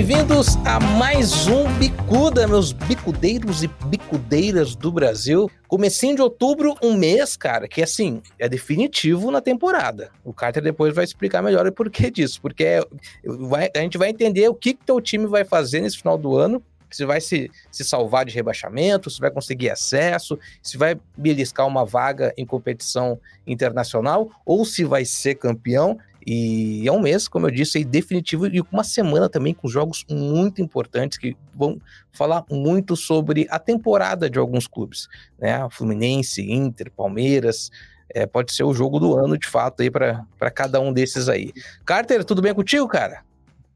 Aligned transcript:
bem-vindos 0.00 0.56
a 0.64 0.80
mais 0.80 1.46
um 1.46 1.70
Bicuda, 1.78 2.48
meus 2.48 2.72
bicudeiros 2.72 3.62
e 3.62 3.68
bicudeiras 3.84 4.74
do 4.74 4.90
Brasil. 4.90 5.50
Comecinho 5.68 6.16
de 6.16 6.22
outubro, 6.22 6.74
um 6.82 6.96
mês, 6.96 7.36
cara, 7.36 7.68
que 7.68 7.82
assim, 7.82 8.22
é 8.38 8.48
definitivo 8.48 9.30
na 9.30 9.42
temporada. 9.42 10.10
O 10.24 10.32
Carter 10.32 10.62
depois 10.62 10.94
vai 10.94 11.04
explicar 11.04 11.42
melhor 11.42 11.66
o 11.66 11.72
porquê 11.72 12.10
disso, 12.10 12.40
porque 12.40 12.64
é, 12.64 12.80
vai, 13.22 13.68
a 13.76 13.80
gente 13.80 13.98
vai 13.98 14.08
entender 14.08 14.48
o 14.48 14.54
que, 14.54 14.72
que 14.72 14.86
teu 14.86 15.02
time 15.02 15.26
vai 15.26 15.44
fazer 15.44 15.82
nesse 15.82 15.98
final 15.98 16.16
do 16.16 16.34
ano, 16.34 16.62
se 16.90 17.04
vai 17.04 17.20
se, 17.20 17.50
se 17.70 17.84
salvar 17.84 18.24
de 18.24 18.34
rebaixamento, 18.34 19.10
se 19.10 19.20
vai 19.20 19.30
conseguir 19.30 19.68
acesso, 19.68 20.38
se 20.62 20.78
vai 20.78 20.98
beliscar 21.14 21.66
uma 21.66 21.84
vaga 21.84 22.32
em 22.38 22.46
competição 22.46 23.20
internacional, 23.46 24.30
ou 24.46 24.64
se 24.64 24.82
vai 24.82 25.04
ser 25.04 25.34
campeão. 25.34 25.98
E 26.26 26.86
é 26.86 26.92
um 26.92 27.00
mês, 27.00 27.26
como 27.26 27.46
eu 27.46 27.50
disse, 27.50 27.78
aí, 27.78 27.84
definitivo 27.84 28.46
e 28.46 28.62
uma 28.70 28.84
semana 28.84 29.28
também 29.28 29.54
com 29.54 29.68
jogos 29.68 30.04
muito 30.08 30.60
importantes 30.60 31.18
que 31.18 31.36
vão 31.54 31.80
falar 32.12 32.44
muito 32.50 32.96
sobre 32.96 33.46
a 33.50 33.58
temporada 33.58 34.28
de 34.28 34.38
alguns 34.38 34.66
clubes, 34.66 35.08
né? 35.38 35.66
Fluminense, 35.70 36.42
Inter, 36.42 36.90
Palmeiras. 36.94 37.70
É, 38.12 38.26
pode 38.26 38.52
ser 38.52 38.64
o 38.64 38.74
jogo 38.74 38.98
do 38.98 39.16
ano, 39.16 39.38
de 39.38 39.46
fato, 39.46 39.82
aí 39.82 39.90
para 39.90 40.50
cada 40.52 40.80
um 40.80 40.92
desses 40.92 41.28
aí. 41.28 41.52
Carter, 41.84 42.24
tudo 42.24 42.42
bem 42.42 42.52
contigo, 42.52 42.86
cara? 42.88 43.22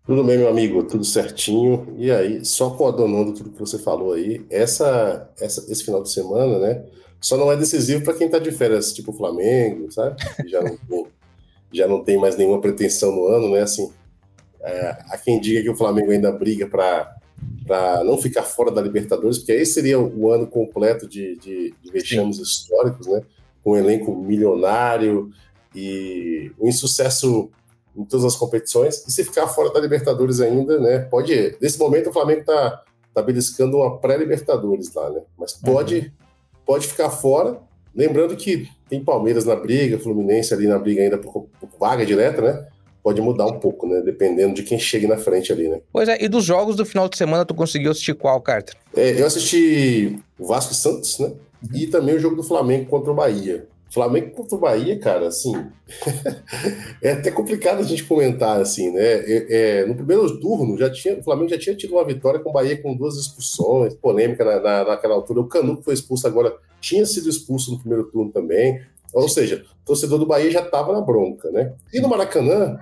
Tudo 0.07 0.23
bem, 0.23 0.37
meu 0.37 0.49
amigo, 0.49 0.83
tudo 0.83 1.05
certinho. 1.05 1.95
E 1.97 2.11
aí, 2.11 2.45
só 2.45 2.71
coadonando 2.71 3.33
tudo 3.33 3.51
que 3.51 3.59
você 3.59 3.79
falou 3.79 4.13
aí, 4.13 4.45
essa, 4.51 5.30
essa, 5.41 5.65
esse 5.73 5.83
final 5.83 6.02
de 6.02 6.11
semana, 6.11 6.59
né? 6.59 6.85
Só 7.24 7.38
não 7.38 7.51
é 7.51 7.57
decisivo 7.57 8.05
para 8.05 8.13
quem 8.13 8.29
tá 8.29 8.38
de 8.38 8.52
férias, 8.52 8.93
tipo 8.93 9.11
o 9.11 9.15
Flamengo, 9.15 9.90
sabe? 9.90 10.16
Já 10.46 10.61
não 10.61 10.77
já 11.75 11.89
não 11.89 12.03
tem 12.03 12.17
mais 12.17 12.37
nenhuma 12.37 12.61
pretensão 12.61 13.13
no 13.13 13.27
ano, 13.27 13.51
né? 13.51 13.63
Assim, 13.63 13.91
é, 14.63 14.97
há 15.11 15.19
quem 15.19 15.41
diga 15.41 15.63
que 15.63 15.71
o 15.71 15.77
Flamengo 15.77 16.11
ainda 16.11 16.33
briga 16.33 16.67
para 16.67 17.15
para 17.67 18.05
não 18.05 18.17
ficar 18.17 18.43
fora 18.43 18.71
da 18.71 18.80
Libertadores, 18.80 19.39
porque 19.39 19.53
aí 19.53 19.67
seria 19.67 19.99
o 19.99 20.30
ano 20.30 20.47
completo 20.47 21.07
de, 21.07 21.37
de, 21.37 21.75
de 21.83 21.91
vexames 21.91 22.39
históricos, 22.39 23.07
né? 23.07 23.23
Com 23.63 23.73
um 23.73 23.77
elenco 23.77 24.15
milionário 24.15 25.30
e 25.75 26.52
um 26.61 26.69
insucesso 26.69 27.51
em 27.97 28.05
todas 28.05 28.25
as 28.25 28.37
competições. 28.37 29.05
E 29.07 29.11
se 29.11 29.25
ficar 29.25 29.49
fora 29.49 29.73
da 29.73 29.80
Libertadores 29.80 30.41
ainda, 30.41 30.79
né? 30.79 31.01
Pode. 31.01 31.57
Nesse 31.61 31.79
momento 31.79 32.11
o 32.11 32.13
Flamengo 32.13 32.41
está 32.41 32.83
tá 33.13 33.23
beliscando 33.23 33.79
uma 33.79 33.99
pré-Libertadores 33.99 34.93
lá, 34.95 35.11
né? 35.11 35.23
Mas 35.39 35.52
pode, 35.52 35.99
uhum. 35.99 36.11
pode 36.65 36.87
ficar 36.87 37.11
fora 37.11 37.61
Lembrando 37.95 38.37
que 38.37 38.68
tem 38.88 39.02
Palmeiras 39.02 39.45
na 39.45 39.54
briga, 39.54 39.98
Fluminense 39.98 40.52
ali 40.52 40.66
na 40.66 40.78
briga 40.78 41.02
ainda 41.02 41.18
por, 41.18 41.46
por 41.60 41.68
vaga 41.78 42.04
direta, 42.04 42.42
né? 42.42 42.66
Pode 43.02 43.20
mudar 43.20 43.46
um 43.46 43.60
pouco, 43.60 43.87
né? 43.87 44.00
Dependendo 44.00 44.54
de 44.54 44.62
quem 44.62 44.78
chegue 44.78 45.06
na 45.06 45.16
frente 45.16 45.52
ali, 45.52 45.68
né? 45.68 45.80
Pois 45.92 46.09
é, 46.09 46.22
e 46.22 46.28
dos 46.28 46.45
jogos 46.45 46.74
do 46.74 46.87
final 46.87 47.09
de 47.09 47.16
semana, 47.16 47.45
tu 47.45 47.54
conseguiu 47.54 47.90
assistir 47.90 48.15
qual, 48.15 48.40
Carter? 48.40 48.74
É, 48.96 49.20
eu 49.20 49.26
assisti 49.26 50.18
o 50.38 50.46
Vasco 50.46 50.72
e 50.72 50.76
Santos, 50.76 51.18
né? 51.18 51.32
E 51.72 51.87
também 51.87 52.15
o 52.15 52.18
jogo 52.18 52.37
do 52.37 52.42
Flamengo 52.42 52.87
contra 52.87 53.10
o 53.10 53.15
Bahia. 53.15 53.66
Flamengo 53.95 54.32
contra 54.32 54.56
o 54.56 54.60
Bahia, 54.60 54.98
cara, 54.98 55.28
assim, 55.28 55.54
é 57.00 57.12
até 57.12 57.30
complicado 57.30 57.78
a 57.78 57.84
gente 57.84 58.02
comentar, 58.02 58.60
assim, 58.60 58.90
né? 58.90 59.00
É, 59.02 59.46
é, 59.48 59.87
no 59.87 59.95
primeiro 59.95 60.40
turno, 60.40 60.76
já 60.76 60.90
tinha, 60.90 61.16
o 61.16 61.23
Flamengo 61.23 61.48
já 61.48 61.59
tinha 61.59 61.76
tido 61.76 61.95
uma 61.95 62.04
vitória 62.04 62.40
com 62.40 62.50
o 62.50 62.52
Bahia 62.52 62.82
com 62.82 62.96
duas 62.96 63.16
expulsões, 63.16 63.95
polêmica 63.95 64.44
na, 64.44 64.60
na, 64.60 64.84
naquela 64.84 65.15
altura. 65.15 65.41
O 65.41 65.47
Canu 65.47 65.76
que 65.76 65.84
foi 65.84 65.94
expulso 65.94 66.26
agora 66.26 66.56
tinha 66.81 67.06
sido 67.06 67.28
expulso 67.28 67.70
no 67.70 67.78
primeiro 67.78 68.04
turno 68.10 68.32
também. 68.32 68.82
Ou 69.12 69.28
seja, 69.28 69.65
o 69.82 69.87
torcedor 69.87 70.19
do 70.19 70.26
Bahia 70.26 70.50
já 70.50 70.62
estava 70.62 70.92
na 70.92 71.00
bronca, 71.00 71.49
né? 71.53 71.72
E 71.93 72.00
no 72.00 72.09
Maracanã, 72.09 72.77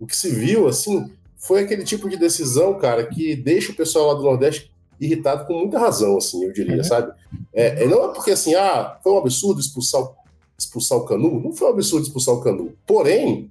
o 0.00 0.06
que 0.06 0.16
se 0.16 0.30
viu, 0.30 0.66
assim, 0.66 1.08
foi 1.36 1.60
aquele 1.60 1.84
tipo 1.84 2.10
de 2.10 2.16
decisão, 2.16 2.74
cara, 2.74 3.06
que 3.06 3.36
deixa 3.36 3.70
o 3.70 3.76
pessoal 3.76 4.08
lá 4.08 4.14
do 4.14 4.24
Nordeste 4.24 4.72
irritado 5.00 5.46
com 5.46 5.52
muita 5.54 5.78
razão, 5.78 6.16
assim, 6.16 6.44
eu 6.44 6.52
diria, 6.52 6.78
uhum. 6.78 6.84
sabe? 6.84 7.12
É, 7.54 7.84
é, 7.84 7.86
não 7.86 8.10
é 8.10 8.12
porque, 8.12 8.32
assim, 8.32 8.56
ah, 8.56 8.98
foi 9.00 9.12
um 9.12 9.18
absurdo 9.18 9.60
expulsar 9.60 10.00
o 10.00 10.25
expulsar 10.58 10.98
o 10.98 11.04
Canu, 11.04 11.40
não 11.40 11.52
foi 11.52 11.68
um 11.68 11.70
absurdo 11.70 12.06
expulsar 12.06 12.34
o 12.34 12.40
Canu. 12.40 12.72
Porém, 12.86 13.50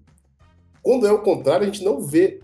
quando 0.82 1.08
é 1.08 1.12
o 1.12 1.22
contrário, 1.22 1.64
a 1.64 1.72
gente 1.72 1.84
não 1.84 2.02
vê 2.02 2.40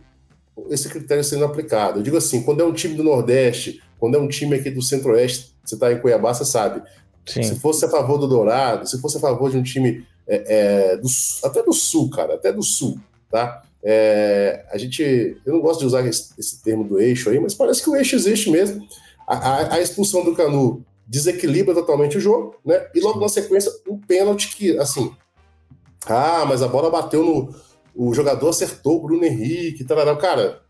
esse 0.69 0.89
critério 0.89 1.23
sendo 1.23 1.45
aplicado. 1.45 1.99
Eu 1.99 2.03
digo 2.03 2.17
assim, 2.17 2.43
quando 2.43 2.61
é 2.61 2.65
um 2.65 2.73
time 2.73 2.95
do 2.95 3.03
Nordeste, 3.03 3.81
quando 3.99 4.15
é 4.15 4.19
um 4.19 4.27
time 4.27 4.55
aqui 4.55 4.69
do 4.69 4.81
Centro-Oeste, 4.81 5.55
você 5.63 5.75
está 5.75 5.91
em 5.91 5.99
Cuiabá, 5.99 6.33
você 6.33 6.45
sabe. 6.45 6.81
Sim. 7.25 7.43
Se 7.43 7.59
fosse 7.59 7.85
a 7.85 7.89
favor 7.89 8.17
do 8.17 8.27
Dourado, 8.27 8.87
se 8.87 8.99
fosse 8.99 9.17
a 9.17 9.19
favor 9.19 9.49
de 9.51 9.57
um 9.57 9.63
time 9.63 10.05
é, 10.27 10.93
é, 10.93 10.97
do, 10.97 11.07
até 11.43 11.63
do 11.63 11.73
Sul, 11.73 12.09
cara, 12.09 12.35
até 12.35 12.51
do 12.51 12.63
Sul, 12.63 12.99
tá? 13.29 13.63
É, 13.83 14.65
a 14.71 14.77
gente, 14.77 15.37
eu 15.45 15.53
não 15.53 15.61
gosto 15.61 15.79
de 15.79 15.85
usar 15.87 16.05
esse, 16.05 16.33
esse, 16.37 16.61
termo 16.61 16.83
do 16.83 16.99
eixo 16.99 17.29
aí, 17.29 17.39
mas 17.39 17.53
parece 17.53 17.81
que 17.81 17.89
o 17.89 17.95
eixo 17.95 18.15
existe 18.15 18.49
mesmo. 18.49 18.87
A, 19.27 19.35
a, 19.35 19.75
a 19.75 19.81
expulsão 19.81 20.23
do 20.23 20.35
Canu 20.35 20.85
desequilibra 21.07 21.73
totalmente 21.73 22.17
o 22.17 22.21
jogo, 22.21 22.55
né? 22.65 22.87
E 22.93 22.99
logo 23.01 23.19
na 23.19 23.29
sequência, 23.29 23.71
um 23.87 23.99
pênalti 23.99 24.55
que, 24.55 24.77
assim, 24.77 25.13
ah, 26.05 26.45
mas 26.47 26.61
a 26.61 26.67
bola 26.67 26.89
bateu 26.89 27.23
no. 27.23 27.53
O 27.93 28.13
jogador 28.13 28.49
acertou 28.49 28.97
o 28.97 29.01
Bruno 29.01 29.25
Henrique, 29.25 29.83
tarará. 29.83 30.15
cara, 30.15 30.61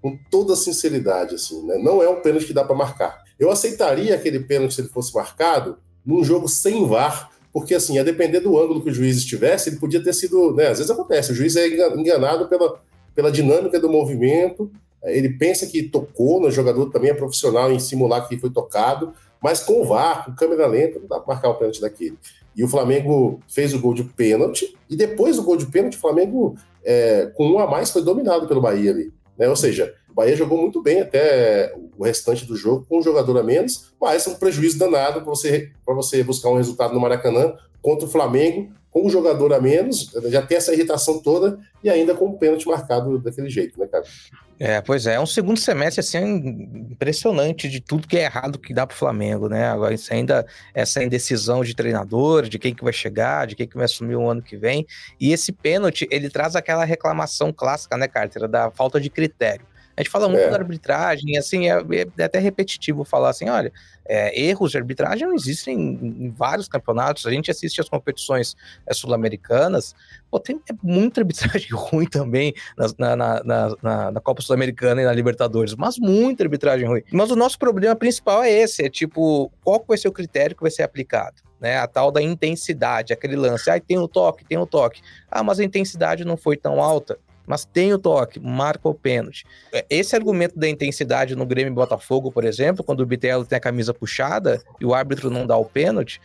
com 0.00 0.18
toda 0.30 0.56
sinceridade, 0.56 1.34
assim, 1.34 1.64
né? 1.66 1.76
Não 1.78 2.02
é 2.02 2.08
um 2.08 2.20
pênalti 2.20 2.46
que 2.46 2.54
dá 2.54 2.64
para 2.64 2.74
marcar. 2.74 3.22
Eu 3.38 3.50
aceitaria 3.50 4.14
aquele 4.14 4.40
pênalti 4.40 4.74
se 4.74 4.80
ele 4.80 4.88
fosse 4.88 5.14
marcado 5.14 5.76
num 6.04 6.24
jogo 6.24 6.48
sem 6.48 6.86
VAR, 6.86 7.30
porque, 7.52 7.74
assim, 7.74 7.98
a 7.98 8.02
depender 8.02 8.40
do 8.40 8.58
ângulo 8.58 8.82
que 8.82 8.90
o 8.90 8.94
juiz 8.94 9.18
estivesse, 9.18 9.68
ele 9.68 9.76
podia 9.76 10.02
ter 10.02 10.14
sido, 10.14 10.54
né? 10.54 10.68
Às 10.68 10.78
vezes 10.78 10.90
acontece, 10.90 11.32
o 11.32 11.34
juiz 11.34 11.56
é 11.56 11.66
enganado 11.68 12.48
pela, 12.48 12.80
pela 13.14 13.30
dinâmica 13.30 13.78
do 13.78 13.90
movimento, 13.90 14.70
ele 15.02 15.30
pensa 15.30 15.66
que 15.66 15.82
tocou 15.82 16.40
no 16.40 16.50
jogador, 16.50 16.90
também 16.90 17.10
é 17.10 17.14
profissional 17.14 17.72
em 17.72 17.78
simular 17.78 18.28
que 18.28 18.38
foi 18.38 18.50
tocado, 18.50 19.12
mas 19.42 19.60
com 19.60 19.80
o 19.80 19.84
VAR, 19.84 20.24
com 20.24 20.34
câmera 20.34 20.66
lenta, 20.66 20.98
não 20.98 21.06
dá 21.06 21.18
para 21.18 21.34
marcar 21.34 21.50
o 21.50 21.54
pênalti 21.54 21.80
daquele. 21.80 22.18
E 22.54 22.64
o 22.64 22.68
Flamengo 22.68 23.40
fez 23.48 23.72
o 23.72 23.80
gol 23.80 23.94
de 23.94 24.04
pênalti, 24.04 24.76
e 24.88 24.96
depois 24.96 25.36
do 25.36 25.42
gol 25.42 25.56
de 25.56 25.66
pênalti, 25.66 25.96
o 25.96 26.00
Flamengo, 26.00 26.56
é, 26.84 27.30
com 27.34 27.46
um 27.46 27.58
a 27.58 27.66
mais, 27.66 27.90
foi 27.90 28.02
dominado 28.02 28.46
pelo 28.46 28.60
Bahia 28.60 28.90
ali. 28.90 29.12
Né? 29.38 29.48
Ou 29.48 29.56
seja, 29.56 29.94
o 30.10 30.14
Bahia 30.14 30.36
jogou 30.36 30.58
muito 30.58 30.82
bem 30.82 31.00
até 31.00 31.74
o 31.96 32.04
restante 32.04 32.44
do 32.44 32.56
jogo, 32.56 32.84
com 32.88 32.98
um 32.98 33.02
jogador 33.02 33.38
a 33.38 33.42
menos, 33.42 33.92
mas 34.00 34.26
é 34.26 34.30
um 34.30 34.34
prejuízo 34.34 34.78
danado 34.78 35.22
para 35.22 35.30
você, 35.30 35.70
você 35.86 36.22
buscar 36.22 36.50
um 36.50 36.56
resultado 36.56 36.92
no 36.92 37.00
Maracanã 37.00 37.54
contra 37.82 38.06
o 38.06 38.10
Flamengo, 38.10 38.72
com 38.90 39.06
um 39.06 39.10
jogador 39.10 39.52
a 39.52 39.60
menos, 39.60 40.10
já 40.26 40.42
tem 40.42 40.56
essa 40.56 40.72
irritação 40.74 41.20
toda, 41.20 41.58
e 41.82 41.88
ainda 41.88 42.14
com 42.14 42.26
o 42.26 42.28
um 42.30 42.38
pênalti 42.38 42.66
marcado 42.66 43.18
daquele 43.18 43.48
jeito, 43.48 43.78
né, 43.78 43.86
cara? 43.86 44.04
É, 44.58 44.78
pois 44.82 45.06
é, 45.06 45.14
é 45.14 45.20
um 45.20 45.24
segundo 45.24 45.58
semestre 45.58 46.00
assim 46.00 46.18
impressionante 46.90 47.66
de 47.66 47.80
tudo 47.80 48.06
que 48.06 48.18
é 48.18 48.24
errado 48.24 48.58
que 48.58 48.74
dá 48.74 48.86
para 48.86 48.94
o 48.94 48.98
Flamengo, 48.98 49.48
né? 49.48 49.64
Agora 49.68 49.94
isso 49.94 50.12
ainda 50.12 50.44
essa 50.74 51.02
indecisão 51.02 51.64
de 51.64 51.74
treinador, 51.74 52.42
de 52.42 52.58
quem 52.58 52.74
que 52.74 52.84
vai 52.84 52.92
chegar, 52.92 53.46
de 53.46 53.56
quem 53.56 53.66
que 53.66 53.76
vai 53.76 53.86
assumir 53.86 54.16
o 54.16 54.28
ano 54.28 54.42
que 54.42 54.58
vem. 54.58 54.86
E 55.18 55.32
esse 55.32 55.50
pênalti, 55.50 56.06
ele 56.10 56.28
traz 56.28 56.56
aquela 56.56 56.84
reclamação 56.84 57.54
clássica, 57.54 57.96
né, 57.96 58.06
Carter, 58.06 58.46
da 58.46 58.70
falta 58.70 59.00
de 59.00 59.08
critério. 59.08 59.64
A 59.96 60.02
gente 60.02 60.10
fala 60.10 60.28
muito 60.28 60.44
é. 60.44 60.50
da 60.50 60.56
arbitragem, 60.56 61.36
assim, 61.36 61.70
é, 61.70 61.74
é, 62.18 62.24
até 62.24 62.38
repetitivo 62.38 63.04
falar 63.04 63.30
assim, 63.30 63.48
olha, 63.48 63.72
é, 64.10 64.40
erros 64.40 64.72
de 64.72 64.76
arbitragem 64.76 65.32
existem 65.32 65.78
em, 65.78 66.34
vários 66.36 66.66
campeonatos. 66.66 67.24
A 67.26 67.30
gente 67.30 67.48
assiste 67.48 67.80
as 67.80 67.88
competições 67.88 68.56
é, 68.84 68.92
sul-americanas, 68.92 69.94
tem 70.42 70.60
é 70.68 70.74
muita 70.82 71.20
arbitragem 71.20 71.68
ruim 71.72 72.06
também 72.06 72.52
na, 72.98 73.14
na, 73.16 73.44
na, 73.80 74.10
na 74.10 74.20
Copa 74.20 74.42
Sul-Americana 74.42 75.00
e 75.00 75.04
na 75.04 75.12
Libertadores, 75.12 75.76
mas 75.76 75.96
muita 75.96 76.42
arbitragem 76.42 76.88
ruim. 76.88 77.02
Mas 77.12 77.30
o 77.30 77.36
nosso 77.36 77.56
problema 77.56 77.94
principal 77.94 78.42
é 78.42 78.50
esse, 78.50 78.84
é 78.84 78.90
tipo, 78.90 79.50
qual 79.62 79.84
vai 79.86 79.96
ser 79.96 80.08
o 80.08 80.12
critério 80.12 80.56
que 80.56 80.62
vai 80.62 80.72
ser 80.72 80.82
aplicado? 80.82 81.36
Né, 81.60 81.76
a 81.76 81.86
tal 81.86 82.10
da 82.10 82.22
intensidade, 82.22 83.12
aquele 83.12 83.36
lance, 83.36 83.70
ah, 83.70 83.78
tem 83.78 83.98
o 83.98 84.08
toque, 84.08 84.46
tem 84.46 84.56
o 84.56 84.64
toque. 84.64 85.02
Ah, 85.30 85.42
mas 85.42 85.60
a 85.60 85.64
intensidade 85.64 86.24
não 86.24 86.34
foi 86.34 86.56
tão 86.56 86.82
alta 86.82 87.18
mas 87.46 87.64
tem 87.64 87.92
o 87.92 87.98
toque, 87.98 88.38
marca 88.38 88.88
o 88.88 88.94
pênalti. 88.94 89.44
É, 89.72 89.84
esse 89.90 90.14
argumento 90.14 90.58
da 90.58 90.68
intensidade 90.68 91.34
no 91.34 91.46
Grêmio 91.46 91.72
Botafogo, 91.72 92.30
por 92.30 92.44
exemplo, 92.44 92.84
quando 92.84 93.00
o 93.00 93.06
Bitelo 93.06 93.44
tem 93.44 93.56
a 93.56 93.60
camisa 93.60 93.92
puxada 93.92 94.62
e 94.80 94.86
o 94.86 94.94
árbitro 94.94 95.30
não 95.30 95.46
dá 95.46 95.56
o 95.56 95.64
pênalti, 95.64 96.20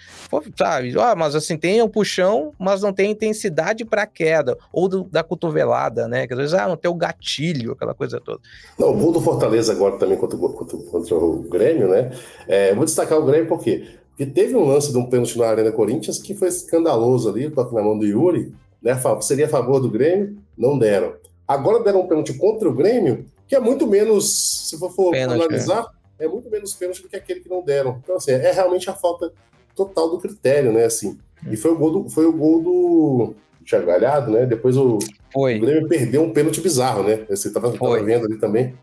sabe? 0.57 0.93
Ah, 0.99 1.15
mas 1.15 1.35
assim, 1.35 1.57
tem 1.57 1.81
o 1.81 1.89
puxão, 1.89 2.53
mas 2.59 2.81
não 2.81 2.93
tem 2.93 3.11
intensidade 3.11 3.85
para 3.85 4.05
queda, 4.05 4.57
ou 4.71 4.87
do, 4.87 5.03
da 5.05 5.23
cotovelada, 5.23 6.07
né? 6.07 6.27
Que 6.27 6.33
às 6.33 6.39
vezes, 6.39 6.53
ah, 6.53 6.67
não 6.67 6.77
tem 6.77 6.89
o 6.89 6.95
gatilho, 6.95 7.71
aquela 7.71 7.93
coisa 7.93 8.19
toda. 8.19 8.39
Não, 8.77 8.89
o 8.89 8.97
gol 8.97 9.11
do 9.11 9.21
Fortaleza 9.21 9.71
agora 9.71 9.97
também 9.97 10.17
contra, 10.17 10.37
contra, 10.37 10.77
contra 10.77 11.15
o 11.15 11.43
Grêmio, 11.43 11.89
né? 11.89 12.11
É, 12.47 12.73
vou 12.75 12.85
destacar 12.85 13.19
o 13.19 13.25
Grêmio 13.25 13.47
porque 13.47 13.85
porque 14.15 14.31
teve 14.31 14.55
um 14.55 14.65
lance 14.65 14.93
de 14.93 14.97
um 14.97 15.09
pênalti 15.09 15.37
na 15.37 15.47
Arena 15.47 15.73
Corinthians 15.73 16.19
que 16.19 16.33
foi 16.33 16.47
escandaloso 16.47 17.27
ali, 17.29 17.49
toque 17.49 17.75
na 17.75 17.83
mão 17.83 17.97
do 17.99 18.05
Yuri, 18.05 18.53
né? 18.85 18.95
Seria 19.21 19.47
a 19.47 19.49
favor 19.49 19.79
do 19.79 19.89
Grêmio, 19.89 20.37
não 20.55 20.77
deram. 20.77 21.15
Agora 21.47 21.83
deram 21.83 22.01
um 22.01 22.07
pênalti 22.07 22.33
contra 22.35 22.69
o 22.69 22.73
Grêmio, 22.73 23.25
que 23.47 23.55
é 23.55 23.59
muito 23.59 23.87
menos, 23.87 24.69
se 24.69 24.77
for, 24.77 24.91
for 24.91 25.11
pênalti, 25.11 25.41
analisar, 25.41 25.87
é. 26.19 26.25
é. 26.25 26.27
muito 26.27 26.49
menos 26.51 26.75
pênalti 26.75 27.01
do 27.01 27.09
que 27.09 27.15
aquele 27.15 27.39
que 27.39 27.49
não 27.49 27.63
deram. 27.63 27.99
Então, 28.03 28.15
assim, 28.15 28.31
é 28.31 28.51
realmente 28.51 28.87
a 28.87 28.93
falta 28.93 29.33
total 29.75 30.11
do 30.11 30.19
critério, 30.19 30.71
né? 30.71 30.85
Assim. 30.85 31.17
E 31.49 31.57
foi 31.57 31.71
o 31.71 31.77
gol 31.77 31.91
do, 31.91 32.09
foi 32.09 32.25
o 32.25 32.31
gol 32.31 32.61
do 32.61 33.35
Thiago 33.65 33.87
Galhardo, 33.87 34.31
né? 34.31 34.45
Depois 34.45 34.77
o, 34.77 34.99
o 35.33 35.43
Grêmio 35.43 35.87
perdeu 35.87 36.21
um 36.21 36.31
pênalti 36.31 36.61
bizarro, 36.61 37.03
né? 37.03 37.25
Você 37.27 37.47
estava 37.47 37.71
vendo 38.03 38.25
ali 38.25 38.37
também. 38.37 38.75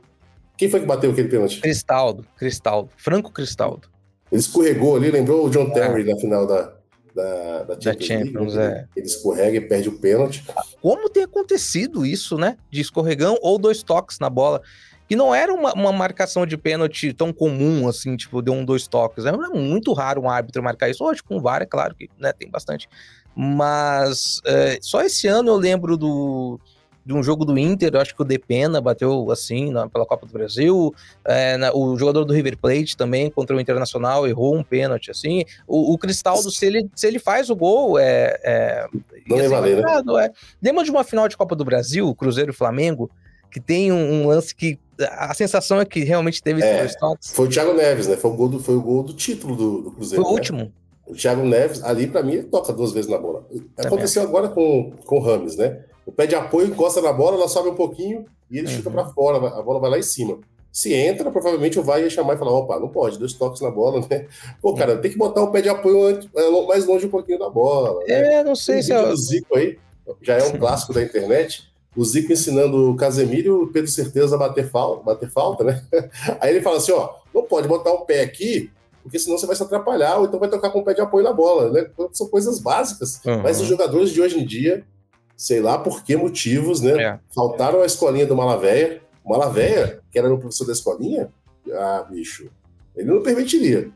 Quem 0.57 0.69
foi 0.69 0.81
que 0.81 0.87
bateu 0.87 1.13
aquele 1.13 1.29
pênalti? 1.29 1.61
Cristaldo, 1.61 2.27
Cristaldo, 2.37 2.91
Franco 2.97 3.33
Cristaldo. 3.33 3.89
Ele 4.31 4.41
escorregou 4.41 4.97
ali, 4.97 5.11
lembrou 5.11 5.47
o 5.47 5.51
John 5.51 5.71
Terry 5.71 6.03
é. 6.03 6.13
na 6.13 6.21
final 6.21 6.47
da, 6.47 6.73
da, 7.15 7.63
da 7.65 7.81
Champions, 7.81 7.99
da 7.99 8.05
Champions 8.05 8.55
League, 8.55 8.75
é. 8.75 8.87
Ele 8.97 9.07
escorrega 9.07 9.57
e 9.57 9.61
perde 9.61 9.89
o 9.89 9.99
pênalti. 9.99 10.45
Como 10.81 11.09
tem 11.09 11.25
acontecido 11.25 12.05
isso, 12.05 12.37
né? 12.37 12.57
De 12.71 12.81
escorregão 12.81 13.39
ou 13.43 13.59
dois 13.59 13.83
toques 13.83 14.19
na 14.19 14.31
bola. 14.31 14.63
Que 15.09 15.17
não 15.17 15.35
era 15.35 15.53
uma, 15.53 15.73
uma 15.75 15.93
marcação 15.93 16.47
de 16.47 16.57
pênalti 16.57 17.13
tão 17.13 17.33
comum, 17.33 17.87
assim, 17.87 18.17
tipo, 18.17 18.41
deu 18.41 18.55
um, 18.55 18.65
dois 18.65 18.87
toques. 18.87 19.27
Era 19.27 19.37
muito 19.51 19.93
raro 19.93 20.23
um 20.23 20.31
árbitro 20.31 20.63
marcar 20.63 20.89
isso. 20.89 21.05
Hoje, 21.05 21.23
com 21.23 21.37
o 21.37 21.41
VAR, 21.41 21.63
é 21.63 21.67
claro 21.67 21.95
que 21.95 22.09
né, 22.19 22.33
tem 22.33 22.49
bastante. 22.49 22.89
Mas 23.35 24.41
é, 24.45 24.79
só 24.81 25.03
esse 25.03 25.27
ano 25.27 25.51
eu 25.51 25.57
lembro 25.57 25.97
do, 25.97 26.59
de 27.05 27.13
um 27.13 27.23
jogo 27.23 27.45
do 27.45 27.59
Inter, 27.59 27.91
eu 27.93 28.01
acho 28.01 28.15
que 28.15 28.23
o 28.23 28.25
Depena 28.25 28.81
bateu 28.81 29.31
assim 29.31 29.71
na, 29.71 29.89
pela 29.89 30.07
Copa 30.07 30.27
do 30.27 30.33
Brasil. 30.33 30.95
É, 31.25 31.57
na, 31.57 31.73
o 31.75 31.97
jogador 31.99 32.25
do 32.25 32.33
River 32.33 32.57
Plate 32.57 32.97
também 32.97 33.31
contra 33.31 33.57
o 33.57 33.61
Internacional 33.61 34.27
errou 34.27 34.57
um 34.57 34.63
pênalti 34.63 35.11
assim. 35.11 35.45
O, 35.67 35.93
o 35.93 35.99
Cristaldo, 35.99 36.51
se 36.51 36.65
ele, 36.65 36.89
se 36.95 37.07
ele 37.07 37.19
faz 37.19 37.51
o 37.51 37.57
gol, 37.57 37.99
é. 37.99 38.39
é 38.43 38.87
Não 39.27 39.41
é 39.41 39.49
valer, 39.49 39.83
né? 39.83 40.03
É. 40.25 40.31
Lembra 40.63 40.85
de 40.85 40.91
uma 40.91 41.03
final 41.03 41.29
de 41.29 41.37
Copa 41.37 41.57
do 41.57 41.65
Brasil, 41.65 42.15
Cruzeiro 42.15 42.53
e 42.53 42.55
Flamengo, 42.55 43.11
que 43.51 43.61
tem 43.61 43.93
um, 43.93 44.23
um 44.23 44.29
lance 44.29 44.55
que 44.55 44.79
a 45.11 45.35
sensação 45.35 45.81
é 45.81 45.85
que 45.85 46.05
realmente 46.05 46.43
teve 46.43 46.63
é, 46.63 46.89
Foi 47.21 47.47
o 47.47 47.51
Thiago 47.51 47.73
Neves, 47.75 48.07
né? 48.07 48.17
Foi 48.17 48.31
o 48.31 48.35
gol 48.35 48.49
do, 48.49 48.61
foi 48.61 48.77
o 48.77 48.81
gol 48.81 49.03
do 49.03 49.13
título 49.13 49.57
do, 49.57 49.83
do 49.83 49.91
Cruzeiro. 49.91 50.23
Foi 50.23 50.33
o 50.33 50.35
né? 50.35 50.41
último. 50.41 50.73
O 51.07 51.15
Thiago 51.15 51.43
Neves, 51.45 51.83
ali, 51.83 52.07
para 52.07 52.23
mim, 52.23 52.35
ele 52.35 52.45
toca 52.45 52.73
duas 52.73 52.93
vezes 52.93 53.11
na 53.11 53.19
bola. 53.19 53.45
Aconteceu 53.77 54.23
agora 54.23 54.49
com, 54.49 54.93
com 55.05 55.17
o 55.17 55.21
Rames, 55.21 55.57
né? 55.57 55.83
O 56.07 56.13
pé 56.13 56.27
de 56.27 56.35
apoio 56.35 56.69
encosta 56.69 57.01
na 57.01 57.13
bola, 57.13 57.37
ela 57.37 57.49
sobe 57.49 57.69
um 57.69 57.75
pouquinho 57.75 58.27
e 58.51 58.59
ele 58.59 58.69
uhum. 58.69 58.77
chuta 58.77 58.91
para 58.91 59.07
fora, 59.07 59.39
a 59.39 59.63
bola 59.63 59.81
vai 59.81 59.91
lá 59.91 59.99
em 59.99 60.03
cima. 60.03 60.39
Se 60.73 60.95
entra, 60.95 61.31
provavelmente 61.31 61.79
o 61.79 61.83
vai 61.83 62.03
ia 62.03 62.11
chamar 62.11 62.35
e 62.35 62.39
falar: 62.39 62.53
opa, 62.53 62.81
não 62.81 62.89
pode, 62.89 63.19
dois 63.19 63.35
toques 63.35 63.61
na 63.61 63.71
bola, 63.71 64.05
né? 64.11 64.27
Pô, 64.61 64.75
cara, 64.75 64.97
tem 64.97 65.11
que 65.11 65.19
botar 65.19 65.43
o 65.43 65.51
pé 65.51 65.61
de 65.61 65.69
apoio 65.69 66.19
é, 66.35 66.67
mais 66.67 66.87
longe 66.87 67.07
um 67.07 67.11
pouquinho 67.11 67.39
da 67.39 67.51
bola. 67.51 68.01
Né? 68.01 68.39
É, 68.39 68.45
não 68.45 68.57
sei 68.57 68.83
se. 68.83 68.93
O 68.95 69.15
Zico 69.15 69.57
aí 69.57 69.79
já 70.23 70.39
é 70.39 70.45
um 70.45 70.59
clássico 70.59 70.95
da 70.95 71.03
internet. 71.03 71.71
O 71.95 72.03
Zico 72.03 72.33
ensinando 72.33 72.91
o 72.91 72.97
Casemiro 72.97 73.47
e 73.47 73.65
o 73.65 73.67
Pedro 73.67 73.91
Certeza 73.91 74.35
a 74.35 74.39
bater 74.39 74.67
falta, 74.71 75.03
bater 75.03 75.31
falta, 75.31 75.63
né? 75.63 75.85
Aí 76.41 76.51
ele 76.51 76.63
fala 76.63 76.79
assim: 76.79 76.93
ó, 76.93 77.11
não 77.35 77.43
pode 77.43 77.69
botar 77.69 77.93
o 77.93 78.07
pé 78.07 78.23
aqui, 78.23 78.71
porque 79.03 79.19
senão 79.19 79.37
você 79.37 79.47
vai 79.47 79.55
se 79.55 79.63
atrapalhar, 79.63 80.17
ou 80.17 80.25
então 80.25 80.41
vai 80.41 80.49
tocar 80.49 80.71
com 80.71 80.79
o 80.79 80.85
pé 80.85 80.95
de 80.95 81.03
apoio 81.03 81.23
na 81.23 81.35
bola, 81.35 81.71
né? 81.71 81.91
São 82.13 82.29
coisas 82.29 82.59
básicas. 82.59 83.21
Uhum. 83.27 83.43
Mas 83.43 83.61
os 83.61 83.67
jogadores 83.67 84.11
de 84.11 84.23
hoje 84.23 84.41
em 84.41 84.47
dia 84.47 84.87
sei 85.37 85.61
lá 85.61 85.79
por 85.79 86.05
que 86.05 86.17
motivos, 86.17 86.81
né? 86.81 87.03
É. 87.03 87.19
Faltaram 87.35 87.83
a 87.83 87.87
escolinha 87.87 88.27
do 88.27 88.37
Malavéia. 88.37 89.03
O 89.25 89.31
Malavéia, 89.31 90.01
que 90.11 90.19
era 90.19 90.33
o 90.33 90.39
professor 90.39 90.67
da 90.67 90.73
escolinha, 90.73 91.31
ah, 91.73 92.07
bicho, 92.11 92.51
ele 92.97 93.11
não 93.11 93.23
permitiria. 93.23 93.91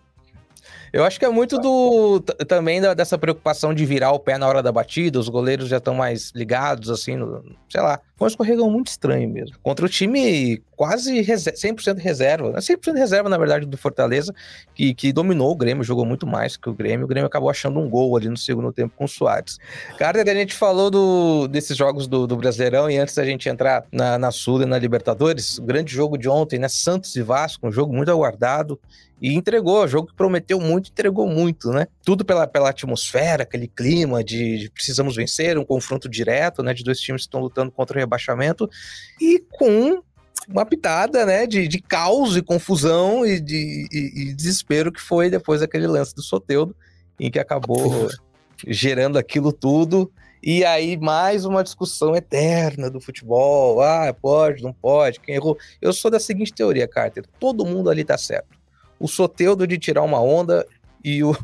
Eu 0.92 1.04
acho 1.04 1.18
que 1.18 1.24
é 1.24 1.28
muito 1.28 1.58
do 1.58 2.20
também 2.46 2.80
da, 2.80 2.94
dessa 2.94 3.18
preocupação 3.18 3.74
de 3.74 3.84
virar 3.84 4.12
o 4.12 4.18
pé 4.18 4.38
na 4.38 4.46
hora 4.46 4.62
da 4.62 4.72
batida, 4.72 5.18
os 5.18 5.28
goleiros 5.28 5.68
já 5.68 5.78
estão 5.78 5.94
mais 5.94 6.32
ligados, 6.34 6.90
assim, 6.90 7.16
no, 7.16 7.44
sei 7.68 7.80
lá. 7.80 8.00
Foi 8.16 8.26
um 8.26 8.28
escorregão 8.28 8.70
muito 8.70 8.88
estranho 8.88 9.28
mesmo. 9.28 9.58
Contra 9.62 9.84
o 9.84 9.88
time 9.88 10.62
quase 10.74 11.20
100% 11.20 11.98
reserva, 11.98 12.52
100% 12.52 12.92
né? 12.92 13.00
reserva, 13.00 13.28
na 13.28 13.36
verdade, 13.36 13.66
do 13.66 13.76
Fortaleza, 13.76 14.34
que, 14.74 14.94
que 14.94 15.12
dominou 15.12 15.52
o 15.52 15.56
Grêmio, 15.56 15.84
jogou 15.84 16.06
muito 16.06 16.26
mais 16.26 16.56
que 16.56 16.68
o 16.68 16.74
Grêmio. 16.74 17.04
O 17.04 17.08
Grêmio 17.08 17.26
acabou 17.26 17.50
achando 17.50 17.78
um 17.78 17.88
gol 17.88 18.16
ali 18.16 18.28
no 18.28 18.36
segundo 18.36 18.72
tempo 18.72 18.94
com 18.96 19.04
o 19.04 19.08
Soares. 19.08 19.58
Cara, 19.98 20.22
a 20.22 20.34
gente 20.34 20.54
falou 20.54 20.90
do, 20.90 21.46
desses 21.46 21.76
jogos 21.76 22.06
do, 22.06 22.26
do 22.26 22.36
Brasileirão 22.36 22.90
e 22.90 22.96
antes 22.96 23.14
da 23.14 23.24
gente 23.24 23.48
entrar 23.48 23.84
na, 23.92 24.18
na 24.18 24.30
Sul 24.30 24.62
e 24.62 24.66
na 24.66 24.78
Libertadores, 24.78 25.58
grande 25.58 25.92
jogo 25.92 26.16
de 26.16 26.28
ontem, 26.28 26.58
né? 26.58 26.68
Santos 26.68 27.14
e 27.16 27.22
Vasco, 27.22 27.66
um 27.66 27.72
jogo 27.72 27.94
muito 27.94 28.10
aguardado 28.10 28.78
e 29.20 29.34
entregou. 29.34 29.82
O 29.82 29.88
jogo 29.88 30.08
que 30.08 30.14
prometeu 30.14 30.60
muito, 30.60 30.90
entregou 30.90 31.26
muito, 31.26 31.70
né? 31.70 31.86
Tudo 32.04 32.24
pela, 32.24 32.46
pela 32.46 32.70
atmosfera, 32.70 33.42
aquele 33.42 33.68
clima 33.68 34.22
de, 34.22 34.58
de, 34.58 34.70
precisamos 34.70 35.16
vencer, 35.16 35.58
um 35.58 35.64
confronto 35.64 36.08
direto, 36.08 36.62
né? 36.62 36.74
De 36.74 36.84
dois 36.84 37.00
times 37.00 37.22
que 37.22 37.28
estão 37.28 37.40
lutando 37.40 37.70
contra 37.70 37.96
o 37.96 38.00
rebaixamento 38.00 38.68
e 39.20 39.42
com 39.50 40.02
uma 40.48 40.66
pitada, 40.66 41.24
né? 41.24 41.46
De, 41.46 41.66
de 41.66 41.80
caos 41.80 42.36
e 42.36 42.42
confusão 42.42 43.24
e 43.24 43.40
de 43.40 43.88
e, 43.90 44.30
e 44.30 44.34
desespero 44.34 44.92
que 44.92 45.00
foi 45.00 45.30
depois 45.30 45.60
daquele 45.60 45.86
lance 45.86 46.14
do 46.14 46.22
Soteudo, 46.22 46.76
em 47.19 47.30
que 47.30 47.38
acabou 47.38 48.08
gerando 48.66 49.19
aquilo 49.19 49.52
tudo. 49.52 50.10
E 50.42 50.64
aí, 50.64 50.96
mais 50.96 51.44
uma 51.44 51.64
discussão 51.64 52.14
eterna 52.14 52.88
do 52.88 53.00
futebol. 53.00 53.80
Ah, 53.80 54.14
pode, 54.14 54.62
não 54.62 54.72
pode, 54.72 55.19
quem 55.19 55.34
errou. 55.34 55.58
Eu 55.80 55.92
sou 55.92 56.08
da 56.10 56.20
seguinte 56.20 56.52
teoria, 56.52 56.86
Carter: 56.86 57.24
todo 57.40 57.64
mundo 57.64 57.90
ali 57.90 58.04
tá 58.04 58.16
certo 58.16 58.56
o 58.98 59.08
Soteudo 59.08 59.66
de 59.66 59.78
tirar 59.78 60.02
uma 60.02 60.20
onda 60.20 60.66
e 61.04 61.22
o, 61.22 61.37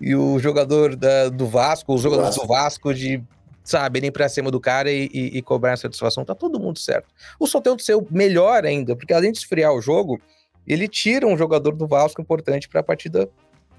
e 0.00 0.14
o 0.14 0.38
jogador 0.38 0.96
da, 0.96 1.28
do 1.28 1.46
Vasco, 1.46 1.94
os 1.94 2.00
jogadores 2.00 2.36
do 2.36 2.46
Vasco 2.46 2.94
de 2.94 3.22
sabe, 3.62 3.98
irem 3.98 4.10
pra 4.10 4.28
cima 4.28 4.50
do 4.50 4.58
cara 4.58 4.90
e, 4.90 5.08
e, 5.12 5.38
e, 5.38 5.42
cobrar 5.42 5.74
a 5.74 5.76
satisfação, 5.76 6.24
tá 6.24 6.34
todo 6.34 6.58
mundo 6.58 6.78
certo. 6.78 7.08
O 7.38 7.46
Soteudo 7.46 7.82
ser 7.82 7.94
o 7.94 8.06
melhor 8.10 8.64
ainda, 8.64 8.96
porque 8.96 9.12
além 9.12 9.30
de 9.30 9.38
esfriar 9.38 9.72
o 9.72 9.80
jogo, 9.80 10.20
ele 10.66 10.88
tira 10.88 11.26
um 11.26 11.36
jogador 11.36 11.74
do 11.76 11.86
Vasco 11.86 12.20
importante 12.20 12.68
para 12.68 12.80
a 12.80 12.82
partida 12.82 13.28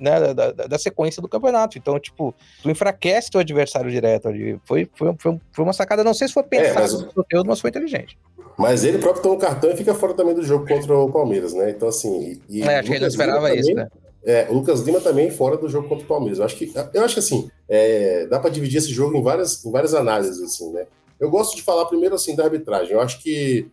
né, 0.01 0.33
da, 0.33 0.51
da, 0.51 0.79
sequência 0.79 1.21
do 1.21 1.29
campeonato. 1.29 1.77
Então, 1.77 1.99
tipo, 1.99 2.33
tu 2.63 2.69
enfraquece 2.69 3.29
teu 3.29 3.39
adversário 3.39 3.91
direto 3.91 4.27
ali. 4.27 4.59
Foi, 4.65 4.89
foi, 4.95 5.15
foi, 5.19 5.39
foi 5.51 5.63
uma 5.63 5.73
sacada, 5.73 6.03
não 6.03 6.13
sei 6.13 6.27
se 6.27 6.33
foi 6.33 6.43
pensado 6.43 6.79
é, 6.79 7.13
mas... 7.15 7.33
no 7.33 7.45
mas 7.45 7.61
foi 7.61 7.69
inteligente. 7.69 8.17
Mas 8.57 8.83
ele 8.83 8.97
próprio 8.97 9.21
toma 9.21 9.35
o 9.35 9.37
cartão 9.37 9.69
e 9.71 9.77
fica 9.77 9.93
fora 9.93 10.13
também 10.13 10.33
do 10.33 10.43
jogo 10.43 10.67
contra 10.67 10.97
o 10.97 11.11
Palmeiras, 11.11 11.53
né? 11.53 11.69
Então, 11.69 11.87
assim. 11.87 12.41
E, 12.49 12.63
é, 12.63 12.79
acho 12.79 12.89
que 12.89 12.95
ele 12.95 13.05
esperava 13.05 13.47
também, 13.47 13.59
isso, 13.59 13.73
né? 13.73 13.87
É, 14.23 14.47
o 14.49 14.53
Lucas 14.55 14.81
Lima 14.81 14.99
também 14.99 15.31
fora 15.31 15.57
do 15.57 15.69
jogo 15.69 15.87
contra 15.87 16.03
o 16.03 16.07
Palmeiras. 16.07 16.39
Eu 16.39 16.45
acho 16.45 16.55
que, 16.55 16.71
eu 16.93 17.03
acho 17.03 17.13
que 17.13 17.19
assim, 17.19 17.49
é, 17.69 18.25
dá 18.27 18.39
para 18.39 18.49
dividir 18.49 18.77
esse 18.77 18.91
jogo 18.91 19.15
em 19.17 19.23
várias, 19.23 19.63
em 19.63 19.71
várias 19.71 19.93
análises, 19.93 20.41
assim, 20.41 20.71
né? 20.71 20.85
Eu 21.19 21.29
gosto 21.29 21.55
de 21.55 21.61
falar 21.61 21.85
primeiro, 21.85 22.15
assim, 22.15 22.35
da 22.35 22.43
arbitragem. 22.43 22.93
Eu 22.93 23.01
acho 23.01 23.21
que 23.21 23.67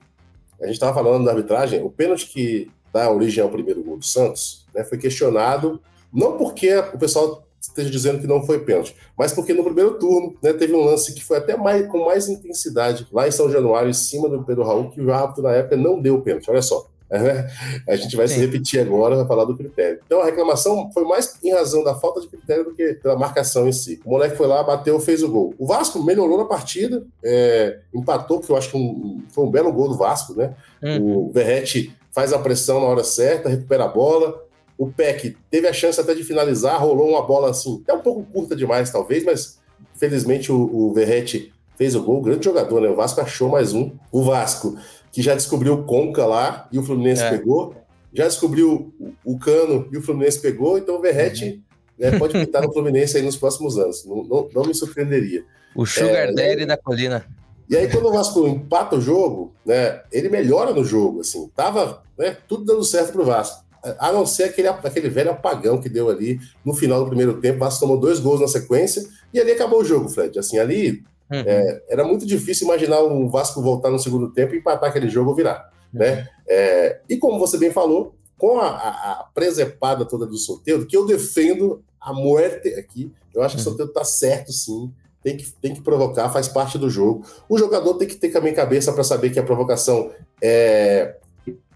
a 0.60 0.66
gente 0.66 0.74
estava 0.74 0.94
falando 0.94 1.24
da 1.24 1.30
arbitragem, 1.30 1.82
o 1.82 1.90
pênalti 1.90 2.26
que 2.26 2.70
dá 2.92 3.10
origem 3.10 3.42
ao 3.42 3.50
primeiro 3.50 3.82
gol 3.82 3.98
do 3.98 4.04
Santos, 4.04 4.66
né, 4.74 4.84
foi 4.84 4.98
questionado, 4.98 5.80
não 6.12 6.36
porque 6.36 6.74
o 6.94 6.98
pessoal 6.98 7.44
esteja 7.60 7.90
dizendo 7.90 8.20
que 8.20 8.26
não 8.26 8.44
foi 8.44 8.60
pênalti. 8.60 8.94
Mas 9.16 9.32
porque 9.32 9.52
no 9.52 9.64
primeiro 9.64 9.98
turno 9.98 10.36
né, 10.42 10.52
teve 10.52 10.74
um 10.74 10.84
lance 10.84 11.14
que 11.14 11.24
foi 11.24 11.38
até 11.38 11.56
mais, 11.56 11.86
com 11.88 12.04
mais 12.04 12.28
intensidade 12.28 13.06
lá 13.12 13.26
em 13.26 13.32
São 13.32 13.50
Januário, 13.50 13.90
em 13.90 13.94
cima 13.94 14.28
do 14.28 14.42
Pedro 14.44 14.64
Raul, 14.64 14.90
que 14.90 15.00
o 15.00 15.12
árbitro 15.12 15.42
na 15.42 15.52
época 15.52 15.76
não 15.76 16.00
deu 16.00 16.20
pênalti. 16.20 16.50
Olha 16.50 16.62
só. 16.62 16.86
Né? 17.10 17.50
A 17.88 17.96
gente 17.96 18.14
vai 18.14 18.28
Sim. 18.28 18.34
se 18.34 18.40
repetir 18.40 18.80
agora, 18.80 19.16
vai 19.16 19.26
falar 19.26 19.46
do 19.46 19.56
critério. 19.56 19.98
Então 20.04 20.20
a 20.20 20.26
reclamação 20.26 20.90
foi 20.92 21.04
mais 21.04 21.38
em 21.42 21.50
razão 21.50 21.82
da 21.82 21.94
falta 21.94 22.20
de 22.20 22.28
critério 22.28 22.64
do 22.64 22.74
que 22.74 22.92
pela 23.02 23.16
marcação 23.16 23.66
em 23.66 23.72
si. 23.72 23.98
O 24.04 24.10
moleque 24.10 24.36
foi 24.36 24.46
lá, 24.46 24.62
bateu, 24.62 25.00
fez 25.00 25.22
o 25.22 25.28
gol. 25.30 25.54
O 25.58 25.66
Vasco 25.66 26.02
melhorou 26.02 26.36
na 26.36 26.44
partida, 26.44 27.02
é, 27.24 27.78
empatou, 27.94 28.40
que 28.40 28.50
eu 28.50 28.56
acho 28.58 28.70
que 28.70 28.76
um, 28.76 29.22
foi 29.30 29.42
um 29.42 29.50
belo 29.50 29.72
gol 29.72 29.88
do 29.88 29.96
Vasco, 29.96 30.34
né? 30.34 30.54
Hum. 30.82 31.28
O 31.28 31.32
Verrete 31.32 31.96
faz 32.12 32.34
a 32.34 32.38
pressão 32.38 32.78
na 32.78 32.86
hora 32.86 33.02
certa, 33.02 33.48
recupera 33.48 33.84
a 33.84 33.88
bola, 33.88 34.44
o 34.78 34.86
Peck 34.86 35.36
teve 35.50 35.66
a 35.66 35.72
chance 35.72 36.00
até 36.00 36.14
de 36.14 36.22
finalizar, 36.22 36.80
rolou 36.80 37.10
uma 37.10 37.26
bola 37.26 37.50
assim, 37.50 37.80
até 37.82 37.92
um 37.92 38.00
pouco 38.00 38.22
curta 38.22 38.54
demais, 38.54 38.90
talvez, 38.90 39.24
mas 39.24 39.58
felizmente 39.96 40.52
o, 40.52 40.56
o 40.56 40.92
Verrete 40.94 41.52
fez 41.76 41.96
o 41.96 42.02
gol. 42.02 42.22
Grande 42.22 42.44
jogador, 42.44 42.80
né? 42.80 42.88
O 42.88 42.94
Vasco 42.94 43.20
achou 43.20 43.48
mais 43.48 43.72
um. 43.72 43.90
O 44.12 44.22
Vasco, 44.22 44.78
que 45.10 45.20
já 45.20 45.34
descobriu 45.34 45.74
o 45.74 45.84
Conca 45.84 46.24
lá 46.24 46.68
e 46.70 46.78
o 46.78 46.84
Fluminense 46.84 47.22
é. 47.22 47.30
pegou. 47.30 47.74
Já 48.12 48.24
descobriu 48.24 48.92
o, 48.98 49.12
o 49.24 49.38
Cano 49.38 49.88
e 49.92 49.98
o 49.98 50.02
Fluminense 50.02 50.40
pegou. 50.40 50.78
Então 50.78 50.96
o 50.96 51.00
Verrete 51.00 51.44
uhum. 51.44 52.10
né, 52.10 52.18
pode 52.18 52.34
pintar 52.34 52.62
no 52.62 52.72
Fluminense 52.72 53.16
aí 53.16 53.22
nos 53.22 53.36
próximos 53.36 53.76
anos. 53.76 54.04
Não, 54.04 54.22
não, 54.22 54.48
não 54.54 54.64
me 54.64 54.74
surpreenderia. 54.74 55.44
O 55.74 55.84
Sugar 55.84 56.28
é, 56.28 56.32
Daddy 56.32 56.66
da 56.66 56.76
colina. 56.76 57.26
E 57.68 57.76
aí, 57.76 57.86
quando 57.90 58.06
o 58.06 58.12
Vasco 58.12 58.48
empata 58.48 58.96
o 58.96 59.00
jogo, 59.00 59.52
né, 59.66 60.00
ele 60.10 60.30
melhora 60.30 60.72
no 60.72 60.82
jogo, 60.82 61.20
assim, 61.20 61.50
tava 61.54 62.02
né, 62.16 62.34
tudo 62.48 62.64
dando 62.64 62.82
certo 62.82 63.12
pro 63.12 63.26
Vasco 63.26 63.67
a 63.98 64.12
não 64.12 64.26
ser 64.26 64.44
aquele, 64.44 64.68
aquele 64.68 65.08
velho 65.08 65.30
apagão 65.30 65.80
que 65.80 65.88
deu 65.88 66.08
ali 66.08 66.40
no 66.64 66.74
final 66.74 67.00
do 67.00 67.06
primeiro 67.06 67.40
tempo. 67.40 67.56
O 67.56 67.60
Vasco 67.60 67.80
tomou 67.80 67.98
dois 67.98 68.18
gols 68.18 68.40
na 68.40 68.48
sequência 68.48 69.06
e 69.32 69.40
ali 69.40 69.52
acabou 69.52 69.80
o 69.80 69.84
jogo, 69.84 70.08
Fred. 70.08 70.38
Assim, 70.38 70.58
ali 70.58 71.02
uhum. 71.30 71.42
é, 71.46 71.82
era 71.88 72.04
muito 72.04 72.26
difícil 72.26 72.66
imaginar 72.66 73.00
o 73.00 73.28
Vasco 73.28 73.62
voltar 73.62 73.90
no 73.90 73.98
segundo 73.98 74.30
tempo 74.32 74.54
e 74.54 74.58
empatar 74.58 74.90
aquele 74.90 75.08
jogo 75.08 75.30
ou 75.30 75.36
virar. 75.36 75.70
Uhum. 75.92 76.00
Né? 76.00 76.28
É, 76.48 77.00
e 77.08 77.16
como 77.16 77.38
você 77.38 77.56
bem 77.58 77.70
falou, 77.70 78.14
com 78.36 78.58
a, 78.58 78.68
a, 78.68 79.12
a 79.12 79.24
presepada 79.34 80.04
toda 80.04 80.26
do 80.26 80.36
Soteldo, 80.36 80.86
que 80.86 80.96
eu 80.96 81.06
defendo 81.06 81.82
a 82.00 82.12
morte 82.12 82.68
aqui, 82.74 83.12
eu 83.34 83.42
acho 83.42 83.56
que 83.56 83.62
uhum. 83.62 83.68
o 83.68 83.70
Soteldo 83.70 83.92
tá 83.92 84.04
certo 84.04 84.52
sim. 84.52 84.92
Tem 85.20 85.36
que, 85.36 85.50
tem 85.60 85.74
que 85.74 85.80
provocar, 85.80 86.30
faz 86.30 86.46
parte 86.46 86.78
do 86.78 86.88
jogo. 86.88 87.24
O 87.48 87.58
jogador 87.58 87.94
tem 87.94 88.06
que 88.06 88.14
ter 88.14 88.30
também 88.30 88.54
cabeça 88.54 88.92
para 88.92 89.02
saber 89.02 89.30
que 89.30 89.38
a 89.38 89.42
provocação 89.42 90.10
é, 90.40 91.16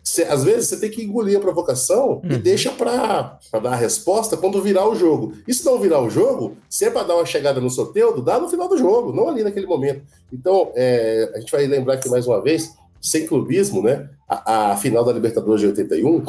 Cê, 0.02 0.24
às 0.24 0.42
vezes 0.42 0.68
você 0.68 0.80
tem 0.80 0.90
que 0.90 1.04
engolir 1.04 1.36
a 1.36 1.40
provocação 1.40 2.20
uhum. 2.24 2.32
e 2.32 2.36
deixa 2.36 2.72
para 2.72 3.38
dar 3.52 3.72
a 3.72 3.76
resposta 3.76 4.36
quando 4.36 4.60
virar 4.60 4.88
o 4.88 4.96
jogo. 4.96 5.34
E 5.46 5.54
se 5.54 5.64
não 5.64 5.78
virar 5.78 6.00
o 6.00 6.10
jogo, 6.10 6.56
se 6.68 6.84
é 6.84 6.90
para 6.90 7.04
dar 7.04 7.14
uma 7.14 7.26
chegada 7.26 7.60
no 7.60 7.70
Soteudo, 7.70 8.20
dá 8.20 8.40
no 8.40 8.48
final 8.48 8.68
do 8.68 8.76
jogo, 8.76 9.12
não 9.12 9.28
ali 9.28 9.44
naquele 9.44 9.66
momento. 9.66 10.02
Então, 10.32 10.72
é, 10.74 11.30
a 11.34 11.38
gente 11.38 11.52
vai 11.52 11.66
lembrar 11.66 11.94
aqui 11.94 12.08
mais 12.08 12.26
uma 12.26 12.42
vez 12.42 12.74
sem 13.00 13.26
clubismo, 13.26 13.80
né? 13.80 14.08
A, 14.28 14.72
a, 14.72 14.76
final 14.76 15.04
da 15.04 15.12
Libertadores 15.12 15.60
de 15.60 15.68
81, 15.68 16.24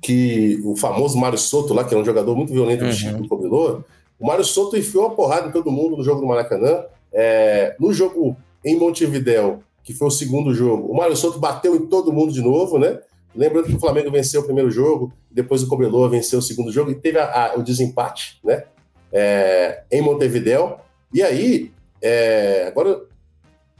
que 0.00 0.60
o 0.64 0.76
famoso 0.76 1.18
Mário 1.18 1.38
Soto 1.38 1.74
lá, 1.74 1.82
que 1.82 1.94
é 1.94 1.98
um 1.98 2.04
jogador 2.04 2.36
muito 2.36 2.52
violento 2.52 2.84
uhum. 2.84 3.22
do 3.22 3.28
Cobrilor, 3.28 3.82
o 4.20 4.26
Mário 4.26 4.44
Soto 4.44 4.76
enfiou 4.76 5.06
uma 5.06 5.14
porrada 5.16 5.48
em 5.48 5.52
todo 5.52 5.70
mundo 5.70 5.96
no 5.96 6.04
jogo 6.04 6.20
do 6.20 6.26
Maracanã. 6.28 6.84
É, 7.12 7.74
no 7.78 7.92
jogo 7.92 8.36
em 8.64 8.76
Montevidéu, 8.76 9.62
que 9.82 9.92
foi 9.92 10.08
o 10.08 10.10
segundo 10.10 10.54
jogo, 10.54 10.90
o 10.90 10.96
Mário 10.96 11.16
Soto 11.16 11.38
bateu 11.38 11.74
em 11.74 11.86
todo 11.86 12.12
mundo 12.12 12.32
de 12.32 12.40
novo, 12.40 12.78
né? 12.78 13.00
Lembrando 13.34 13.66
que 13.66 13.74
o 13.74 13.80
Flamengo 13.80 14.10
venceu 14.10 14.42
o 14.42 14.44
primeiro 14.44 14.70
jogo, 14.70 15.12
depois 15.30 15.62
o 15.62 15.68
Cobreloa 15.68 16.08
venceu 16.08 16.38
o 16.38 16.42
segundo 16.42 16.70
jogo 16.70 16.90
e 16.90 16.94
teve 16.94 17.18
a, 17.18 17.52
a, 17.52 17.58
o 17.58 17.62
desempate, 17.62 18.38
né? 18.44 18.64
É, 19.10 19.82
em 19.90 20.02
Montevidéu. 20.02 20.78
E 21.12 21.22
aí, 21.22 21.72
é, 22.00 22.66
agora, 22.66 23.02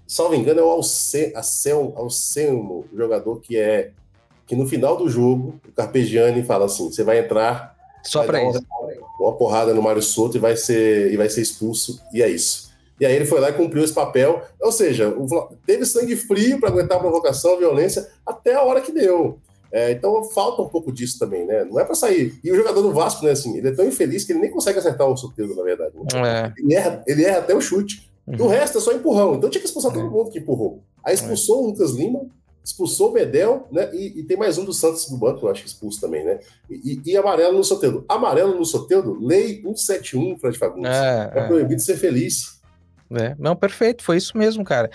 salvo 0.06 0.34
engano, 0.34 0.60
é 0.60 0.62
o 0.62 0.70
Alcemo, 0.70 1.92
Alcemo, 1.96 2.84
jogador 2.94 3.40
que 3.40 3.56
é 3.56 3.92
que 4.46 4.56
no 4.56 4.66
final 4.66 4.96
do 4.96 5.08
jogo, 5.08 5.60
o 5.68 5.72
Carpegiani 5.72 6.42
fala 6.42 6.66
assim: 6.66 6.90
você 6.90 7.04
vai 7.04 7.18
entrar 7.18 7.76
só 8.02 8.24
para 8.24 8.42
isso. 8.42 8.64
Uma, 9.18 9.28
uma 9.28 9.36
porrada 9.36 9.72
no 9.72 9.82
Mário 9.82 10.02
Souto 10.02 10.36
e 10.36 10.40
vai 10.40 10.56
ser 10.56 11.12
e 11.12 11.16
vai 11.16 11.28
ser 11.28 11.42
expulso 11.42 12.02
e 12.12 12.22
é 12.22 12.28
isso. 12.28 12.71
E 13.02 13.04
aí 13.04 13.16
ele 13.16 13.24
foi 13.24 13.40
lá 13.40 13.50
e 13.50 13.52
cumpriu 13.52 13.82
esse 13.82 13.92
papel. 13.92 14.40
Ou 14.60 14.70
seja, 14.70 15.08
o, 15.08 15.26
teve 15.66 15.84
sangue 15.84 16.14
frio 16.14 16.60
para 16.60 16.68
aguentar 16.68 16.98
a 16.98 17.00
provocação, 17.00 17.54
a 17.54 17.58
violência, 17.58 18.08
até 18.24 18.54
a 18.54 18.62
hora 18.62 18.80
que 18.80 18.92
deu. 18.92 19.40
É, 19.72 19.90
então 19.90 20.22
falta 20.22 20.62
um 20.62 20.68
pouco 20.68 20.92
disso 20.92 21.18
também, 21.18 21.44
né? 21.44 21.64
Não 21.64 21.80
é 21.80 21.84
para 21.84 21.96
sair. 21.96 22.38
E 22.44 22.52
o 22.52 22.54
jogador 22.54 22.80
do 22.80 22.92
Vasco, 22.92 23.24
né, 23.24 23.32
assim, 23.32 23.58
ele 23.58 23.66
é 23.66 23.72
tão 23.72 23.84
infeliz 23.84 24.22
que 24.22 24.30
ele 24.30 24.38
nem 24.38 24.52
consegue 24.52 24.78
acertar 24.78 25.08
o 25.08 25.16
sorteio, 25.16 25.52
na 25.56 25.64
verdade. 25.64 25.96
Né? 25.96 26.04
É. 26.14 26.52
Ele, 26.56 26.74
erra, 26.74 27.02
ele 27.04 27.24
erra 27.24 27.38
até 27.38 27.56
o 27.56 27.60
chute. 27.60 28.08
Uhum. 28.24 28.44
O 28.44 28.46
resto 28.46 28.78
é 28.78 28.80
só 28.80 28.92
empurrão. 28.92 29.34
Então 29.34 29.50
tinha 29.50 29.60
que 29.60 29.66
expulsar 29.66 29.92
todo 29.92 30.06
é. 30.06 30.08
mundo 30.08 30.30
que 30.30 30.38
empurrou. 30.38 30.80
Aí 31.04 31.12
expulsou 31.12 31.64
o 31.64 31.66
Lucas 31.66 31.90
Lima, 31.90 32.20
expulsou 32.64 33.10
o 33.10 33.12
Bedel, 33.14 33.66
né? 33.72 33.90
E, 33.92 34.20
e, 34.20 34.22
tem 34.22 34.36
mais 34.36 34.58
um 34.58 34.64
do 34.64 34.72
Santos 34.72 35.10
do 35.10 35.16
banco, 35.16 35.44
eu 35.44 35.50
acho 35.50 35.62
que 35.62 35.68
expulso 35.68 36.00
também, 36.00 36.24
né? 36.24 36.38
E, 36.70 37.00
e, 37.04 37.10
e 37.10 37.16
amarelo 37.16 37.56
no 37.56 37.64
Soteldo. 37.64 38.04
Amarelo 38.08 38.56
no 38.56 38.64
Soteldo, 38.64 39.18
lei 39.20 39.60
171, 39.62 40.38
Fred 40.38 40.56
Fagundes. 40.56 40.88
É, 40.88 41.32
é, 41.34 41.38
é 41.40 41.46
proibido 41.48 41.82
ser 41.82 41.96
feliz. 41.96 42.61
É, 43.14 43.34
não, 43.38 43.54
perfeito, 43.54 44.02
foi 44.02 44.16
isso 44.16 44.36
mesmo, 44.36 44.64
cara. 44.64 44.90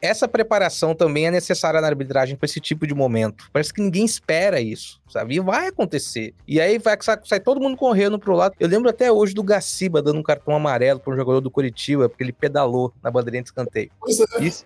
Essa 0.00 0.26
preparação 0.26 0.94
também 0.94 1.26
é 1.26 1.30
necessária 1.30 1.80
na 1.80 1.86
arbitragem 1.86 2.36
para 2.36 2.46
esse 2.46 2.60
tipo 2.60 2.86
de 2.86 2.94
momento. 2.94 3.48
Parece 3.52 3.72
que 3.72 3.80
ninguém 3.80 4.04
espera 4.04 4.60
isso, 4.60 5.00
sabe? 5.08 5.36
E 5.36 5.40
vai 5.40 5.68
acontecer. 5.68 6.34
E 6.48 6.60
aí 6.60 6.78
vai 6.78 6.96
sai 7.24 7.40
todo 7.40 7.60
mundo 7.60 7.76
correndo 7.76 8.18
pro 8.18 8.34
lado. 8.34 8.54
Eu 8.58 8.68
lembro 8.68 8.88
até 8.88 9.12
hoje 9.12 9.34
do 9.34 9.42
Gaciba 9.42 10.02
dando 10.02 10.18
um 10.18 10.22
cartão 10.22 10.54
amarelo 10.54 11.00
para 11.00 11.12
um 11.12 11.16
jogador 11.16 11.40
do 11.40 11.50
Curitiba, 11.50 12.08
porque 12.08 12.24
ele 12.24 12.32
pedalou 12.32 12.92
na 13.02 13.10
bandeirinha 13.10 13.42
de 13.42 13.48
escanteio. 13.48 13.90
É. 14.38 14.44
Isso, 14.44 14.64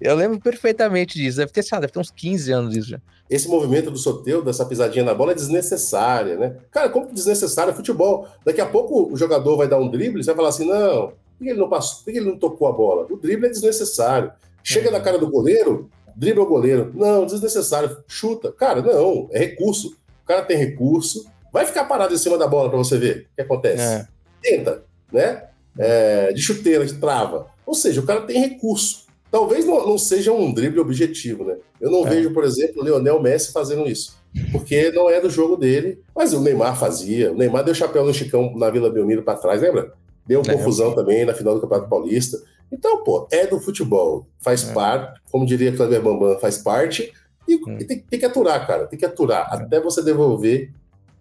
eu 0.00 0.14
lembro 0.14 0.38
perfeitamente 0.38 1.18
disso. 1.18 1.38
Deve 1.38 1.52
ter, 1.52 1.64
deve 1.64 1.88
ter 1.88 1.98
uns 1.98 2.10
15 2.10 2.52
anos 2.52 2.76
isso 2.76 2.90
já. 2.90 3.00
Esse 3.30 3.48
movimento 3.48 3.90
do 3.90 3.96
Soteu, 3.96 4.44
dessa 4.44 4.66
pisadinha 4.66 5.04
na 5.04 5.14
bola, 5.14 5.32
é 5.32 5.34
desnecessária, 5.34 6.36
né? 6.36 6.56
Cara, 6.70 6.90
como 6.90 7.10
desnecessário 7.12 7.72
futebol? 7.72 8.28
Daqui 8.44 8.60
a 8.60 8.66
pouco 8.66 9.10
o 9.10 9.16
jogador 9.16 9.56
vai 9.56 9.66
dar 9.66 9.78
um 9.78 9.88
drible, 9.88 10.22
você 10.22 10.30
vai 10.30 10.36
falar 10.36 10.48
assim: 10.50 10.68
não, 10.68 11.14
por 11.42 11.46
que 11.46 11.50
ele 11.50 11.58
não 11.58 11.68
passou? 11.68 12.04
Por 12.04 12.12
que 12.12 12.18
ele 12.18 12.30
não 12.30 12.38
tocou 12.38 12.68
a 12.68 12.72
bola? 12.72 13.06
O 13.10 13.16
drible 13.16 13.46
é 13.46 13.50
desnecessário. 13.50 14.32
Chega 14.62 14.92
na 14.92 15.00
cara 15.00 15.18
do 15.18 15.28
goleiro, 15.28 15.90
dribla 16.14 16.44
o 16.44 16.46
goleiro. 16.46 16.92
Não, 16.94 17.26
desnecessário. 17.26 17.96
Chuta. 18.06 18.52
Cara, 18.52 18.80
não, 18.80 19.28
é 19.32 19.40
recurso. 19.40 19.96
O 20.22 20.26
cara 20.26 20.42
tem 20.42 20.56
recurso. 20.56 21.26
Vai 21.52 21.66
ficar 21.66 21.84
parado 21.84 22.14
em 22.14 22.18
cima 22.18 22.38
da 22.38 22.46
bola 22.46 22.68
para 22.68 22.78
você 22.78 22.96
ver 22.96 23.26
o 23.32 23.34
que 23.34 23.42
acontece. 23.42 23.82
É. 23.82 24.06
Tenta, 24.40 24.84
né? 25.12 25.48
É, 25.76 26.32
de 26.32 26.40
chuteira, 26.40 26.86
de 26.86 26.94
trava. 26.94 27.48
Ou 27.66 27.74
seja, 27.74 28.00
o 28.00 28.06
cara 28.06 28.22
tem 28.22 28.38
recurso. 28.38 29.06
Talvez 29.30 29.64
não, 29.64 29.86
não 29.86 29.98
seja 29.98 30.30
um 30.30 30.52
drible 30.52 30.80
objetivo, 30.80 31.44
né? 31.44 31.56
Eu 31.80 31.90
não 31.90 32.06
é. 32.06 32.10
vejo, 32.10 32.32
por 32.32 32.44
exemplo, 32.44 32.82
o 32.82 32.84
Leonel 32.84 33.20
Messi 33.20 33.50
fazendo 33.50 33.88
isso. 33.88 34.16
Porque 34.52 34.92
não 34.92 35.10
é 35.10 35.20
do 35.20 35.28
jogo 35.28 35.56
dele. 35.56 36.00
Mas 36.14 36.32
o 36.32 36.40
Neymar 36.40 36.78
fazia. 36.78 37.32
O 37.32 37.36
Neymar 37.36 37.64
deu 37.64 37.74
chapéu 37.74 38.04
no 38.04 38.14
Chicão 38.14 38.54
na 38.56 38.70
Vila 38.70 38.90
Belmiro 38.90 39.22
para 39.22 39.38
trás, 39.38 39.60
lembra? 39.60 39.92
Deu 40.26 40.40
é, 40.40 40.52
confusão 40.52 40.94
também 40.94 41.24
na 41.24 41.34
final 41.34 41.54
do 41.54 41.60
Campeonato 41.60 41.88
Paulista. 41.88 42.38
Então, 42.70 43.02
pô, 43.04 43.28
é 43.30 43.46
do 43.46 43.60
futebol. 43.60 44.26
Faz 44.40 44.68
é. 44.68 44.72
parte, 44.72 45.20
como 45.30 45.44
diria 45.44 45.74
Cleber 45.76 46.02
Bambam, 46.02 46.38
faz 46.38 46.58
parte. 46.58 47.12
E, 47.46 47.56
hum. 47.56 47.76
e 47.78 47.84
tem, 47.84 48.00
tem, 48.00 48.18
que 48.18 48.24
aturar, 48.24 48.66
cara. 48.66 48.86
Tem 48.86 48.98
que 48.98 49.04
aturar. 49.04 49.48
É. 49.52 49.56
Até 49.56 49.80
você 49.80 50.02
devolver 50.02 50.72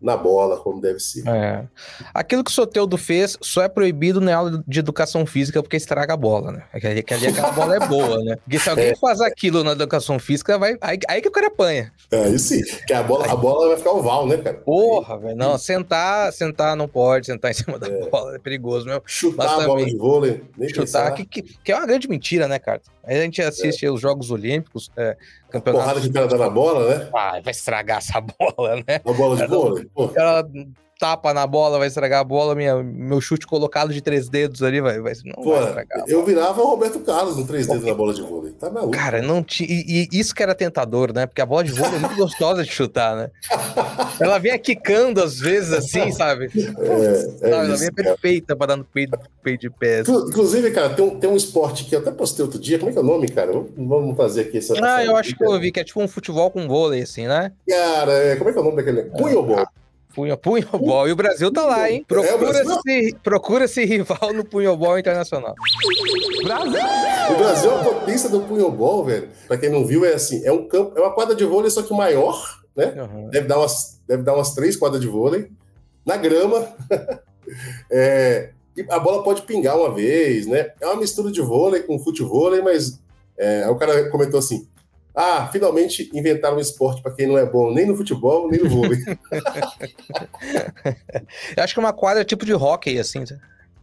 na 0.01 0.17
bola, 0.17 0.58
como 0.58 0.81
deve 0.81 1.00
ser. 1.00 1.27
É. 1.27 1.63
Aquilo 2.13 2.43
que 2.43 2.50
o 2.50 2.53
Soteudo 2.53 2.98
fez 2.98 3.38
só 3.41 3.62
é 3.62 3.70
proibido 3.70 4.20
na 4.20 4.36
aula 4.36 4.63
de 4.67 4.79
educação 4.79 5.25
física 5.25 5.62
porque 5.62 5.77
estraga 5.77 6.13
a 6.13 6.17
bola, 6.17 6.51
né? 6.51 6.63
Que 6.79 6.88
ali, 6.88 7.03
que 7.03 7.13
ali 7.13 7.27
aquela 7.27 7.51
bola 7.53 7.75
é 7.75 7.88
boa, 7.88 8.24
né? 8.24 8.36
Porque 8.38 8.58
se 8.58 8.70
alguém 8.70 8.89
é. 8.89 8.96
faz 8.96 9.22
aquilo 9.22 9.63
na 9.63 9.72
educação 9.72 10.17
física, 10.17 10.58
vai, 10.58 10.75
aí, 10.81 10.98
aí 11.08 11.22
que 11.22 11.27
o 11.27 11.31
cara 11.31 11.48
apanha. 11.48 11.91
É, 12.12 12.29
isso 12.29 12.50
sim. 12.50 12.62
Que 12.88 12.93
a 12.93 13.03
bola, 13.03 13.31
a 13.31 13.36
bola 13.36 13.67
vai 13.70 13.77
ficar 13.77 13.91
oval, 13.91 14.27
né, 14.27 14.38
cara? 14.38 14.58
Porra, 14.58 15.17
velho. 15.20 15.36
Não, 15.36 15.58
sentar, 15.58 16.34
sentar 16.34 16.75
não 16.75 16.88
pode, 16.88 17.27
sentar 17.27 17.51
em 17.51 17.53
cima 17.53 17.77
da 17.77 17.88
é. 17.88 18.10
bola 18.10 18.36
é 18.36 18.39
perigoso 18.39 18.86
mesmo. 18.86 19.03
Chutar 19.05 19.46
Mas 19.46 19.63
a 19.63 19.67
bola 19.67 19.86
de 19.86 19.98
vôlei, 19.98 20.43
nem 20.58 20.70
Chutar, 20.70 21.13
que, 21.13 21.25
que, 21.25 21.41
que, 21.41 21.72
é 21.72 21.75
uma 21.75 21.86
grande 21.86 22.08
mentira, 22.08 22.48
né, 22.48 22.58
cara? 22.58 22.81
Aí 23.03 23.17
a 23.17 23.22
gente 23.24 23.41
assiste 23.41 23.86
é. 23.86 23.91
os 23.91 24.00
Jogos 24.00 24.31
Olímpicos, 24.31 24.91
é, 24.96 25.17
campeonato. 25.50 25.84
Porrada 25.84 26.01
que 26.01 26.08
o 26.08 26.13
cara 26.13 26.27
dá 26.27 26.38
na 26.38 26.50
bola, 26.50 26.98
né? 26.98 27.10
Ah, 27.13 27.39
vai 27.43 27.51
estragar 27.51 27.98
essa 27.98 28.22
bola, 28.22 28.75
né? 28.88 29.01
A 29.03 29.13
bola 29.13 29.36
de 29.36 29.48
vôlei? 29.48 29.89
Ela 30.15 30.48
tapa 31.01 31.34
na 31.34 31.48
bola, 31.48 31.79
vai 31.79 31.88
estragar 31.88 32.22
a 32.22 32.24
bola, 32.24 32.53
minha, 32.53 32.75
meu 32.84 33.20
chute 33.20 33.48
colocado 33.48 33.91
de 33.91 34.01
três 34.01 34.29
dedos 34.29 34.62
ali 34.62 34.79
vai, 34.79 35.00
vai, 35.00 35.13
não 35.25 35.43
Pô, 35.43 35.55
vai 35.55 35.63
estragar. 35.65 36.03
Eu 36.08 36.24
virava 36.24 36.62
o 36.62 36.67
Roberto 36.67 37.00
Carlos 37.00 37.38
no 37.38 37.48
três 37.48 37.65
dedos 37.65 37.84
na 37.84 37.96
bola 37.96 38.13
de 38.13 38.22
vôlei. 38.22 38.51
Tá 38.51 38.70
maluco. 38.70 38.91
Cara, 38.91 39.20
não 39.20 39.41
tinha. 39.41 39.67
E, 39.67 40.08
e, 40.12 40.20
isso 40.20 40.36
que 40.36 40.43
era 40.43 40.53
tentador, 40.53 41.12
né? 41.12 41.25
Porque 41.25 41.41
a 41.41 41.46
bola 41.46 41.63
de 41.63 41.72
vôlei 41.72 41.96
é 41.96 42.00
muito 42.00 42.15
gostosa 42.15 42.63
de 42.63 42.72
chutar, 42.72 43.15
né? 43.15 43.31
Ela 44.22 44.38
vinha 44.38 44.60
quicando 44.60 45.24
às 45.24 45.39
vezes 45.39 45.74
assim, 45.74 46.12
sabe? 46.12 46.51
É, 46.55 46.60
é 46.60 47.15
sabe? 47.15 47.51
Ela 47.51 47.75
vinha 47.75 47.91
perfeita 47.91 48.55
para 48.55 48.67
dar 48.67 48.77
no 48.77 48.86
peito, 48.86 49.17
peito 49.41 49.62
de 49.62 49.72
pé. 49.72 50.01
Inclusive, 50.01 50.70
cara, 50.70 50.89
tem 50.91 51.03
um, 51.03 51.20
tem 51.20 51.27
um 51.31 51.36
esporte 51.36 51.86
que 51.86 51.96
eu 51.96 52.00
até 52.00 52.12
postei 52.12 52.46
outro 52.46 52.60
dia. 52.60 52.77
Como 52.77 52.91
é 52.91 52.93
que 52.93 53.00
é 53.00 53.01
o 53.01 53.05
nome, 53.05 53.27
cara? 53.27 53.51
Vamos 53.75 54.15
fazer 54.15 54.41
aqui 54.41 54.60
essa. 54.60 54.75
Ah, 54.79 55.03
eu 55.03 55.17
acho 55.17 55.36
que 55.36 55.43
eu 55.43 55.60
vi 55.60 55.72
que 55.72 55.79
é 55.79 55.84
tipo 55.84 56.00
um 56.00 56.08
futebol 56.08 56.51
com 56.51 56.67
vôlei, 56.67 57.01
assim, 57.01 57.25
né? 57.25 57.51
Cara, 57.67 58.13
é, 58.13 58.36
como 58.36 58.51
é 58.51 58.53
que 58.53 58.60
é 58.60 58.62
o 58.62 58.65
nome 58.65 58.77
daquele? 58.77 59.01
Punhobol. 59.10 59.65
Punho, 60.13 60.38
punhobol. 60.38 61.08
E 61.08 61.12
o 61.12 61.15
Brasil 61.15 61.51
tá 61.51 61.65
lá, 61.65 61.89
hein? 61.89 62.06
Procura-se 62.08 63.15
procura 63.24 63.68
-se 63.68 63.86
rival 63.86 64.34
no 64.34 64.44
punhobol 64.44 65.00
internacional. 65.00 65.56
Brasil! 66.44 66.80
O 67.32 67.38
Brasil 67.38 67.72
é 67.72 67.75
a 67.75 67.84
potência 67.84 68.30
do 68.30 68.41
punhobol, 68.41 69.06
velho. 69.06 69.30
Pra 69.48 69.58
quem 69.58 69.70
não 69.70 69.86
viu, 69.86 70.03
é 70.06 70.13
assim: 70.13 70.46
é 70.46 70.51
um 70.51 70.68
campo, 70.68 70.98
é 70.98 71.01
uma 71.01 71.13
quadra 71.13 71.36
de 71.36 71.46
vôlei, 71.46 71.72
só 71.72 71.82
que 71.82 71.94
maior, 71.94 72.62
né? 72.75 72.94
Uhum. 72.98 73.30
Deve, 73.30 73.48
dar 73.48 73.60
umas, 73.60 74.00
deve 74.08 74.24
dar 74.24 74.34
umas 74.36 74.53
três 74.53 74.75
quadras 74.75 75.01
de 75.01 75.08
vôlei. 75.08 75.50
Na 76.06 76.18
grama. 76.18 76.68
é, 77.89 78.50
e 78.75 78.86
a 78.89 79.00
bola 79.00 79.24
pode 79.24 79.44
pingar 79.44 79.77
uma 79.77 79.94
vez, 79.94 80.46
né? 80.48 80.72
É 80.80 80.88
uma 80.88 80.98
mistura 80.98 81.32
de 81.32 81.41
vôlei 81.41 81.84
com 81.84 82.00
futebol, 82.00 82.51
mas 82.63 83.00
é, 83.38 83.68
o 83.70 83.75
cara 83.75 84.10
comentou 84.10 84.39
assim: 84.39 84.68
ah, 85.13 85.50
finalmente 85.51 86.10
inventaram 86.13 86.58
um 86.58 86.60
esporte 86.60 87.01
para 87.01 87.12
quem 87.13 87.27
não 87.27 87.38
é 87.38 87.46
bom 87.46 87.74
nem 87.74 87.86
no 87.86 87.96
futebol, 87.96 88.50
nem 88.50 88.63
no 88.63 88.70
vôlei. 88.70 89.00
Eu 91.56 91.63
acho 91.63 91.74
que 91.74 91.80
é 91.80 91.84
uma 91.84 91.94
quadra 91.94 92.24
tipo 92.24 92.46
de 92.46 92.53
hockey, 92.53 92.98
assim. 92.98 93.24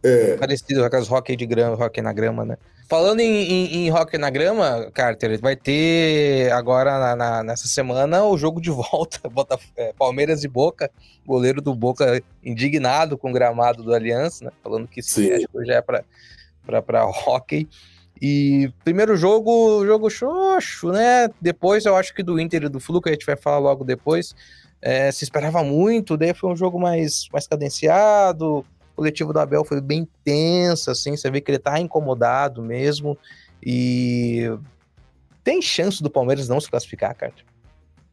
É. 0.01 0.37
Parecido 0.37 0.79
com 0.79 0.85
aquelas 0.85 1.11
hockey 1.11 1.35
de 1.35 1.45
grama, 1.45 1.75
hockey 1.75 2.01
na 2.01 2.13
grama, 2.13 2.45
né? 2.45 2.57
Falando 2.89 3.19
em, 3.19 3.43
em, 3.43 3.85
em 3.85 3.91
hockey 3.91 4.17
na 4.17 4.31
grama, 4.31 4.89
Carter, 4.91 5.39
vai 5.39 5.55
ter 5.55 6.51
agora 6.51 6.97
na, 6.97 7.15
na, 7.15 7.43
nessa 7.43 7.67
semana 7.67 8.23
o 8.23 8.35
jogo 8.35 8.59
de 8.59 8.71
volta, 8.73 9.19
é, 9.77 9.93
Palmeiras 9.93 10.43
e 10.43 10.47
Boca, 10.47 10.89
goleiro 11.23 11.61
do 11.61 11.75
Boca 11.75 12.19
indignado 12.43 13.15
com 13.15 13.29
o 13.29 13.33
gramado 13.33 13.83
do 13.83 13.93
Aliança, 13.93 14.45
né? 14.45 14.51
Falando 14.63 14.87
que 14.87 15.03
sim, 15.03 15.31
acho 15.31 15.47
que 15.47 15.65
já 15.65 15.75
é 15.75 16.81
para 16.81 17.05
hockey. 17.05 17.69
E 18.21 18.71
primeiro 18.83 19.15
jogo, 19.15 19.85
jogo 19.85 20.09
xoxo, 20.09 20.91
né? 20.91 21.29
Depois 21.39 21.85
eu 21.85 21.95
acho 21.95 22.13
que 22.13 22.21
do 22.21 22.39
Inter 22.39 22.63
e 22.63 22.69
do 22.69 22.79
Flu, 22.79 23.01
que 23.01 23.09
a 23.09 23.13
gente 23.13 23.25
vai 23.25 23.37
falar 23.37 23.59
logo 23.59 23.83
depois, 23.85 24.35
é, 24.81 25.11
se 25.11 25.23
esperava 25.23 25.63
muito, 25.63 26.17
daí 26.17 26.33
foi 26.33 26.51
um 26.51 26.55
jogo 26.55 26.79
mais, 26.79 27.27
mais 27.31 27.47
cadenciado. 27.47 28.57
O 28.57 28.65
coletivo 28.95 29.31
do 29.31 29.39
Abel 29.39 29.63
foi 29.63 29.79
bem 29.79 30.07
tenso, 30.23 30.91
assim, 30.91 31.15
você 31.15 31.31
vê 31.31 31.39
que 31.39 31.49
ele 31.51 31.59
tá 31.59 31.79
incomodado 31.79 32.61
mesmo. 32.61 33.17
E 33.65 34.49
tem 35.43 35.61
chance 35.61 36.03
do 36.03 36.09
Palmeiras 36.09 36.49
não 36.49 36.59
se 36.59 36.69
classificar, 36.69 37.15
cara? 37.15 37.33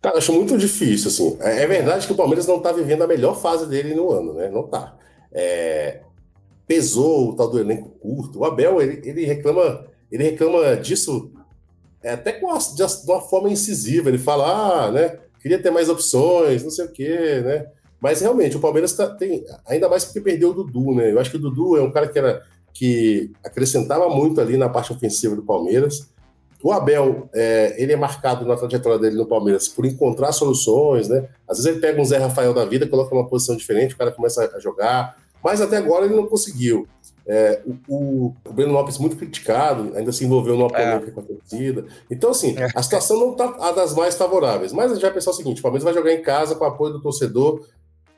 Cara, 0.00 0.18
acho 0.18 0.32
muito 0.32 0.56
difícil, 0.56 1.08
assim. 1.08 1.36
É, 1.40 1.62
é 1.62 1.66
verdade 1.66 2.06
que 2.06 2.12
o 2.12 2.16
Palmeiras 2.16 2.46
não 2.46 2.60
tá 2.60 2.70
vivendo 2.70 3.02
a 3.02 3.08
melhor 3.08 3.40
fase 3.40 3.66
dele 3.66 3.94
no 3.94 4.12
ano, 4.12 4.34
né? 4.34 4.48
Não 4.48 4.62
tá. 4.62 4.96
É... 5.32 6.02
Pesou 6.64 7.30
o 7.30 7.36
tal 7.36 7.50
do 7.50 7.58
elenco 7.58 7.90
curto. 8.00 8.40
O 8.40 8.44
Abel, 8.44 8.80
ele, 8.80 9.00
ele 9.08 9.24
reclama 9.24 9.86
ele 10.10 10.24
reclama 10.24 10.76
disso 10.76 11.30
é, 12.02 12.12
até 12.12 12.32
com 12.32 12.46
de 12.56 12.82
uma 13.10 13.20
forma 13.20 13.50
incisiva. 13.50 14.08
Ele 14.08 14.18
fala, 14.18 14.86
ah, 14.86 14.92
né, 14.92 15.18
queria 15.40 15.60
ter 15.60 15.70
mais 15.70 15.88
opções, 15.88 16.62
não 16.62 16.70
sei 16.70 16.84
o 16.84 16.92
quê, 16.92 17.42
né? 17.44 17.66
Mas 18.00 18.20
realmente, 18.20 18.56
o 18.56 18.60
Palmeiras 18.60 18.92
tá, 18.92 19.08
tem, 19.08 19.44
ainda 19.66 19.88
mais 19.88 20.04
porque 20.04 20.20
perdeu 20.20 20.50
o 20.50 20.54
Dudu, 20.54 20.94
né? 20.94 21.12
Eu 21.12 21.18
acho 21.18 21.30
que 21.30 21.36
o 21.36 21.40
Dudu 21.40 21.76
é 21.76 21.82
um 21.82 21.90
cara 21.90 22.06
que, 22.06 22.18
era, 22.18 22.42
que 22.72 23.32
acrescentava 23.44 24.08
muito 24.08 24.40
ali 24.40 24.56
na 24.56 24.68
parte 24.68 24.92
ofensiva 24.92 25.34
do 25.34 25.42
Palmeiras. 25.42 26.08
O 26.62 26.72
Abel, 26.72 27.28
é, 27.34 27.74
ele 27.80 27.92
é 27.92 27.96
marcado 27.96 28.44
na 28.44 28.56
trajetória 28.56 28.98
dele 28.98 29.16
no 29.16 29.26
Palmeiras 29.26 29.68
por 29.68 29.84
encontrar 29.84 30.32
soluções, 30.32 31.08
né? 31.08 31.28
Às 31.48 31.58
vezes 31.58 31.72
ele 31.72 31.80
pega 31.80 32.00
um 32.00 32.04
Zé 32.04 32.18
Rafael 32.18 32.52
da 32.52 32.64
vida, 32.64 32.86
coloca 32.86 33.14
uma 33.14 33.26
posição 33.26 33.56
diferente, 33.56 33.94
o 33.94 33.98
cara 33.98 34.12
começa 34.12 34.50
a 34.54 34.60
jogar, 34.60 35.16
mas 35.42 35.60
até 35.60 35.76
agora 35.76 36.06
ele 36.06 36.14
não 36.14 36.26
conseguiu. 36.26 36.86
É, 37.28 37.60
o, 37.88 38.32
o, 38.44 38.52
Breno 38.52 38.72
Lopes 38.72 38.98
muito 38.98 39.16
criticado, 39.16 39.92
ainda 39.96 40.12
se 40.12 40.24
envolveu 40.24 40.56
numa 40.56 40.68
é. 40.68 40.70
polêmica 40.70 41.10
é. 41.10 41.12
com 41.12 41.20
a 41.20 41.24
torcida. 41.24 41.84
Então, 42.08 42.30
assim, 42.30 42.56
é. 42.56 42.68
a 42.72 42.82
situação 42.82 43.18
não 43.18 43.32
está 43.32 43.56
a 43.58 43.72
das 43.72 43.94
mais 43.94 44.14
favoráveis. 44.14 44.72
Mas 44.72 44.92
a 44.92 44.94
gente 44.94 45.02
vai 45.02 45.12
pensar 45.12 45.30
o 45.30 45.34
seguinte: 45.34 45.58
o 45.58 45.62
Palmeiras 45.62 45.84
vai 45.84 45.94
jogar 45.94 46.12
em 46.12 46.22
casa 46.22 46.54
com 46.54 46.64
o 46.64 46.68
apoio 46.68 46.92
do 46.92 47.02
torcedor. 47.02 47.66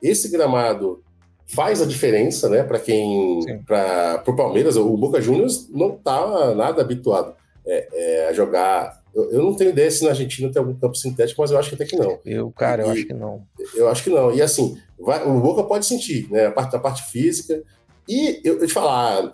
Esse 0.03 0.29
gramado 0.29 1.03
faz 1.47 1.81
a 1.81 1.87
diferença, 1.87 2.49
né? 2.51 2.63
Para 2.63 2.79
quem. 2.79 3.41
Para 3.67 4.23
o 4.27 4.37
Palmeiras, 4.37 4.77
o 4.77 4.97
Boca 4.97 5.21
Juniors 5.21 5.69
não 5.71 5.95
está 5.95 6.55
nada 6.55 6.83
habituado 6.83 7.35
é, 7.67 7.89
é, 7.93 8.29
a 8.29 8.33
jogar. 8.35 9.03
Eu, 9.15 9.31
eu, 9.31 9.43
não 9.43 9.55
tenho 9.55 9.71
ideia 9.71 9.91
se 9.91 10.05
na 10.05 10.11
Argentina 10.11 10.53
tem 10.53 10.61
algum 10.61 10.79
campo 10.79 10.95
sintético, 10.95 11.41
mas 11.41 11.51
eu 11.51 11.59
acho 11.59 11.71
que 11.71 11.75
até 11.77 11.87
que 11.87 11.97
não. 11.97 12.19
Eu, 12.25 12.51
cara, 12.51 12.83
e, 12.83 12.85
eu 12.85 12.91
acho 12.93 13.07
que 13.07 13.15
não. 13.15 13.43
Eu 13.75 13.89
acho 13.89 14.05
que 14.05 14.11
não. 14.11 14.35
E 14.35 14.43
assim, 14.43 14.79
vai, 14.99 15.27
o 15.27 15.41
Boca 15.41 15.63
pode 15.63 15.87
sentir, 15.87 16.31
né? 16.31 16.47
A 16.47 16.53
parte, 16.53 16.77
a 16.77 16.79
parte 16.79 17.11
física. 17.11 17.63
E 18.09 18.41
eu, 18.43 18.59
eu 18.59 18.67
te 18.67 18.73
falar, 18.73 19.33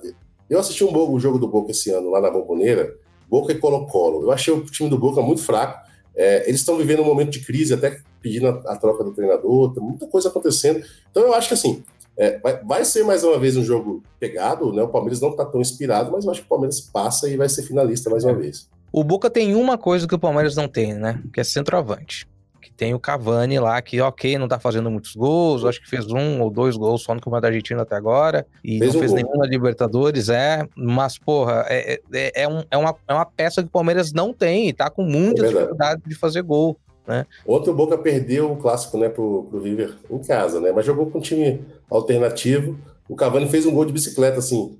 eu 0.50 0.58
assisti 0.58 0.82
um, 0.84 1.12
um 1.12 1.20
jogo 1.20 1.38
do 1.38 1.46
Boca 1.46 1.70
esse 1.70 1.90
ano 1.90 2.10
lá 2.10 2.20
na 2.20 2.30
Bomboneira, 2.30 2.94
Boca 3.28 3.52
e 3.52 3.58
Colo-Colo. 3.58 4.22
Eu 4.22 4.32
achei 4.32 4.52
o 4.52 4.64
time 4.64 4.90
do 4.90 4.98
Boca 4.98 5.22
muito 5.22 5.42
fraco. 5.42 5.84
É, 6.16 6.48
eles 6.48 6.60
estão 6.60 6.76
vivendo 6.76 7.02
um 7.02 7.04
momento 7.04 7.30
de 7.30 7.40
crise, 7.40 7.74
até 7.74 8.00
pedindo 8.20 8.48
a, 8.48 8.72
a, 8.72 8.76
troca 8.76 9.04
do 9.04 9.12
treinador, 9.12 9.72
tem 9.72 9.82
muita 9.82 10.06
coisa 10.06 10.28
acontecendo. 10.28 10.84
Então 11.10 11.22
eu 11.22 11.34
acho 11.34 11.48
que 11.48 11.54
assim, 11.54 11.82
é, 12.16 12.38
vai, 12.38 12.62
vai, 12.62 12.84
ser 12.84 13.04
mais 13.04 13.24
uma 13.24 13.38
vez 13.38 13.56
um 13.56 13.64
jogo 13.64 14.02
pegado, 14.18 14.72
né? 14.72 14.82
O 14.82 14.88
Palmeiras 14.88 15.20
não 15.20 15.30
está 15.30 15.44
tão 15.44 15.60
inspirado, 15.60 16.12
mas 16.12 16.24
eu 16.24 16.30
acho 16.30 16.40
que 16.40 16.46
o 16.46 16.48
Palmeiras 16.48 16.80
passa 16.80 17.28
e 17.28 17.36
vai 17.36 17.48
ser 17.48 17.62
finalista 17.62 18.10
mais 18.10 18.24
uma 18.24 18.32
é. 18.32 18.36
vez. 18.36 18.68
O 18.92 19.02
Boca 19.02 19.28
tem 19.28 19.54
uma 19.54 19.76
coisa 19.76 20.06
que 20.06 20.14
o 20.14 20.18
Palmeiras 20.18 20.54
não 20.54 20.68
tem, 20.68 20.94
né? 20.94 21.20
Que 21.32 21.40
é 21.40 21.44
centroavante 21.44 22.26
tem 22.76 22.94
o 22.94 22.98
Cavani 22.98 23.58
lá, 23.58 23.80
que 23.80 24.00
ok, 24.00 24.36
não 24.38 24.48
tá 24.48 24.58
fazendo 24.58 24.90
muitos 24.90 25.14
gols, 25.14 25.64
acho 25.64 25.80
que 25.80 25.88
fez 25.88 26.06
um 26.06 26.40
ou 26.40 26.50
dois 26.50 26.76
gols 26.76 27.02
só 27.02 27.14
no 27.14 27.20
Campeonato 27.20 27.42
da 27.42 27.48
Argentina 27.48 27.82
até 27.82 27.94
agora, 27.94 28.46
e 28.64 28.78
fez 28.78 28.92
não 28.92 29.00
fez 29.00 29.12
nenhum 29.12 29.36
na 29.36 29.46
Libertadores, 29.46 30.28
é, 30.28 30.66
mas 30.76 31.18
porra, 31.18 31.64
é, 31.68 32.00
é, 32.12 32.42
é, 32.42 32.48
um, 32.48 32.62
é, 32.70 32.76
uma, 32.76 32.94
é 33.06 33.14
uma 33.14 33.26
peça 33.26 33.62
que 33.62 33.68
o 33.68 33.72
Palmeiras 33.72 34.12
não 34.12 34.32
tem, 34.32 34.68
e 34.68 34.72
tá 34.72 34.90
com 34.90 35.02
muita 35.02 35.44
é 35.44 35.48
dificuldade 35.48 36.02
de 36.04 36.14
fazer 36.14 36.42
gol. 36.42 36.76
Né? 37.06 37.26
Ontem 37.46 37.70
o 37.70 37.74
Boca 37.74 37.98
perdeu 37.98 38.50
o 38.50 38.56
clássico 38.56 38.96
né, 38.98 39.08
pro, 39.08 39.46
pro 39.50 39.62
River 39.62 39.94
em 40.10 40.18
casa, 40.20 40.58
né? 40.58 40.72
Mas 40.72 40.86
jogou 40.86 41.10
com 41.10 41.18
um 41.18 41.20
time 41.20 41.60
alternativo. 41.90 42.78
O 43.08 43.14
Cavani 43.14 43.46
fez 43.48 43.66
um 43.66 43.74
gol 43.74 43.84
de 43.84 43.92
bicicleta, 43.92 44.38
assim. 44.38 44.78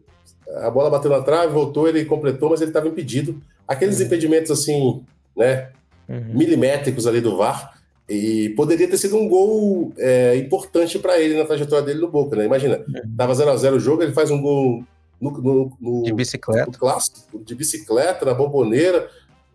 A 0.63 0.71
bola 0.71 0.89
bateu 0.89 1.11
na 1.11 1.21
trave, 1.21 1.53
voltou, 1.53 1.87
ele 1.87 2.05
completou, 2.05 2.49
mas 2.49 2.61
ele 2.61 2.71
estava 2.71 2.89
impedido. 2.89 3.41
Aqueles 3.69 4.01
uhum. 4.01 4.07
impedimentos, 4.07 4.51
assim, 4.51 5.03
né? 5.37 5.71
Uhum. 6.09 6.33
Milimétricos 6.35 7.07
ali 7.07 7.21
do 7.21 7.37
VAR. 7.37 7.75
E 8.09 8.51
poderia 8.51 8.89
ter 8.89 8.99
sido 8.99 9.17
um 9.17 9.27
gol 9.27 9.93
é, 9.97 10.37
importante 10.37 10.99
para 10.99 11.19
ele 11.19 11.39
na 11.39 11.47
trajetória 11.47 11.85
dele 11.85 12.01
no 12.01 12.11
Boca, 12.11 12.37
né? 12.37 12.45
Imagina, 12.45 12.85
tava 13.17 13.33
0x0 13.33 13.77
o 13.77 13.81
jogo, 13.81 14.03
ele 14.03 14.13
faz 14.13 14.31
um 14.31 14.41
gol 14.41 14.85
no, 15.21 15.31
no, 15.31 15.77
no, 15.81 16.03
de 16.03 16.13
bicicleta. 16.13 16.67
No 16.71 16.79
clássico, 16.79 17.43
de 17.43 17.55
bicicleta, 17.55 18.27
na 18.27 18.35
bomboneira, 18.35 19.09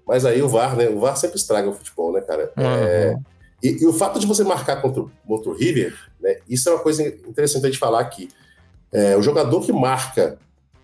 mas 0.07 0.25
aí 0.25 0.41
o 0.41 0.49
VAR, 0.49 0.75
né? 0.75 0.89
O 0.89 0.99
VAR 0.99 1.15
sempre 1.15 1.37
estraga 1.37 1.69
o 1.69 1.73
futebol, 1.73 2.11
né, 2.11 2.21
cara? 2.21 2.51
Uhum. 2.57 2.63
É, 2.65 3.15
e, 3.61 3.83
e, 3.83 3.85
o 3.85 3.93
fato 3.93 4.19
de 4.19 4.25
você 4.25 4.43
marcar 4.43 4.81
contra, 4.81 5.05
contra 5.27 5.49
o 5.51 5.53
River, 5.53 5.95
né? 6.19 6.37
Isso 6.49 6.67
é 6.69 6.73
uma 6.73 6.81
coisa 6.81 7.05
interessante 7.07 7.65
a 7.65 7.69
gente 7.69 7.79
falar 7.79 7.99
aqui. 7.99 8.29
É, 8.91 9.15
o 9.15 9.21
jogador 9.21 9.61
que 9.61 9.71
marca 9.71 10.39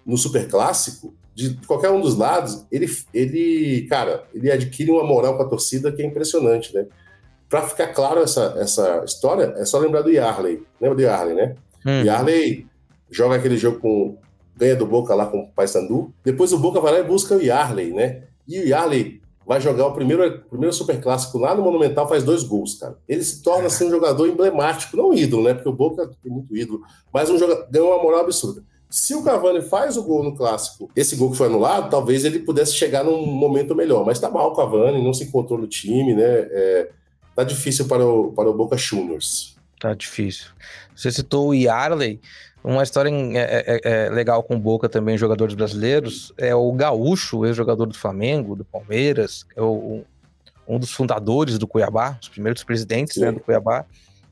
no 0.06 0.17
Super 0.17 0.47
Clássico, 0.47 1.15
de 1.34 1.56
qualquer 1.65 1.89
um 1.89 1.99
dos 1.99 2.15
lados, 2.15 2.65
ele, 2.71 2.88
ele, 3.13 3.88
cara, 3.89 4.23
ele 4.34 4.51
adquire 4.51 4.91
uma 4.91 5.04
moral 5.04 5.36
com 5.36 5.43
a 5.43 5.47
torcida 5.47 5.91
que 5.91 6.01
é 6.01 6.06
impressionante, 6.06 6.73
né? 6.73 6.86
Para 7.49 7.63
ficar 7.63 7.88
claro 7.88 8.21
essa, 8.21 8.55
essa 8.58 9.03
história, 9.05 9.53
é 9.58 9.65
só 9.65 9.79
lembrar 9.79 10.01
do 10.01 10.10
Yarley. 10.10 10.63
Lembra 10.81 10.95
do 10.95 11.01
Yarley, 11.01 11.36
né? 11.36 11.55
Hum. 11.86 12.03
Yarley 12.03 12.67
joga 13.10 13.36
aquele 13.36 13.58
jogo 13.58 13.79
com. 13.79 14.17
ganha 14.55 14.75
do 14.75 14.86
Boca 14.86 15.13
lá 15.13 15.25
com 15.25 15.39
o 15.39 15.47
Paysandu. 15.49 16.13
Depois 16.23 16.51
o 16.51 16.60
Boca 16.60 16.79
vai 16.79 16.93
lá 16.93 16.99
e 16.99 17.03
busca 17.03 17.36
o 17.36 17.41
Yarley, 17.41 17.93
né? 17.93 18.23
E 18.47 18.60
o 18.60 18.67
Yarley 18.67 19.21
vai 19.45 19.62
jogar 19.62 19.86
o 19.86 19.93
primeiro, 19.93 20.43
primeiro 20.49 20.73
super 20.73 20.99
clássico 20.99 21.38
lá 21.38 21.53
no 21.53 21.62
Monumental, 21.62 22.10
faz 22.10 22.23
dois 22.23 22.43
gols, 22.43 22.75
cara. 22.75 22.97
Ele 23.08 23.23
se 23.23 23.43
torna 23.43 23.67
assim, 23.67 23.86
um 23.86 23.91
jogador 23.91 24.27
emblemático, 24.27 24.97
não 24.97 25.13
ídolo, 25.13 25.43
né? 25.43 25.53
Porque 25.53 25.69
o 25.69 25.73
Boca 25.73 26.10
tem 26.21 26.31
muito 26.31 26.55
ídolo, 26.55 26.81
mas 27.13 27.29
um 27.29 27.38
jogador 27.38 27.67
ganhou 27.69 27.93
uma 27.93 28.01
moral 28.01 28.21
absurda. 28.21 28.63
Se 28.89 29.13
o 29.13 29.23
Cavani 29.23 29.62
faz 29.62 29.97
o 29.97 30.03
gol 30.03 30.23
no 30.23 30.36
clássico, 30.36 30.89
esse 30.95 31.15
gol 31.15 31.31
que 31.31 31.38
foi 31.38 31.47
anulado, 31.47 31.89
talvez 31.89 32.23
ele 32.23 32.39
pudesse 32.39 32.73
chegar 32.73 33.03
num 33.03 33.25
momento 33.25 33.75
melhor. 33.75 34.05
Mas 34.05 34.19
tá 34.19 34.29
mal 34.29 34.51
o 34.51 34.55
Cavani, 34.55 35.03
não 35.03 35.13
se 35.13 35.25
encontrou 35.25 35.60
no 35.60 35.67
time, 35.67 36.13
né? 36.15 36.23
É, 36.23 36.89
tá 37.36 37.43
difícil 37.43 37.88
para 37.88 38.06
o, 38.06 38.32
para 38.32 38.50
o 38.50 38.54
Boca 38.54 38.78
Juniors. 38.78 39.56
Tá 39.80 39.93
difícil. 39.93 40.48
Você 40.95 41.12
citou 41.12 41.50
o 41.50 41.54
Yarley, 41.54 42.19
uma 42.63 42.82
história 42.82 43.10
é, 43.10 43.80
é, 43.84 44.06
é, 44.06 44.10
legal 44.10 44.41
com 44.41 44.56
o 44.56 44.60
Boca 44.60 44.89
também, 44.89 45.17
jogadores 45.17 45.54
brasileiros, 45.54 46.34
é 46.38 46.56
o 46.56 46.71
Gaúcho, 46.71 47.45
ex-jogador 47.45 47.86
do 47.86 47.93
Flamengo, 47.93 48.56
do 48.56 48.65
Palmeiras, 48.65 49.45
é 49.56 49.62
o, 49.62 50.04
um 50.67 50.80
dos 50.80 50.91
fundadores 50.91 51.60
do 51.60 51.67
Cuiabá, 51.67 52.17
os 52.19 52.30
primeiros 52.30 52.63
presidentes 52.63 53.17
né, 53.17 53.32
do 53.32 53.39
Cuiabá. 53.39 53.86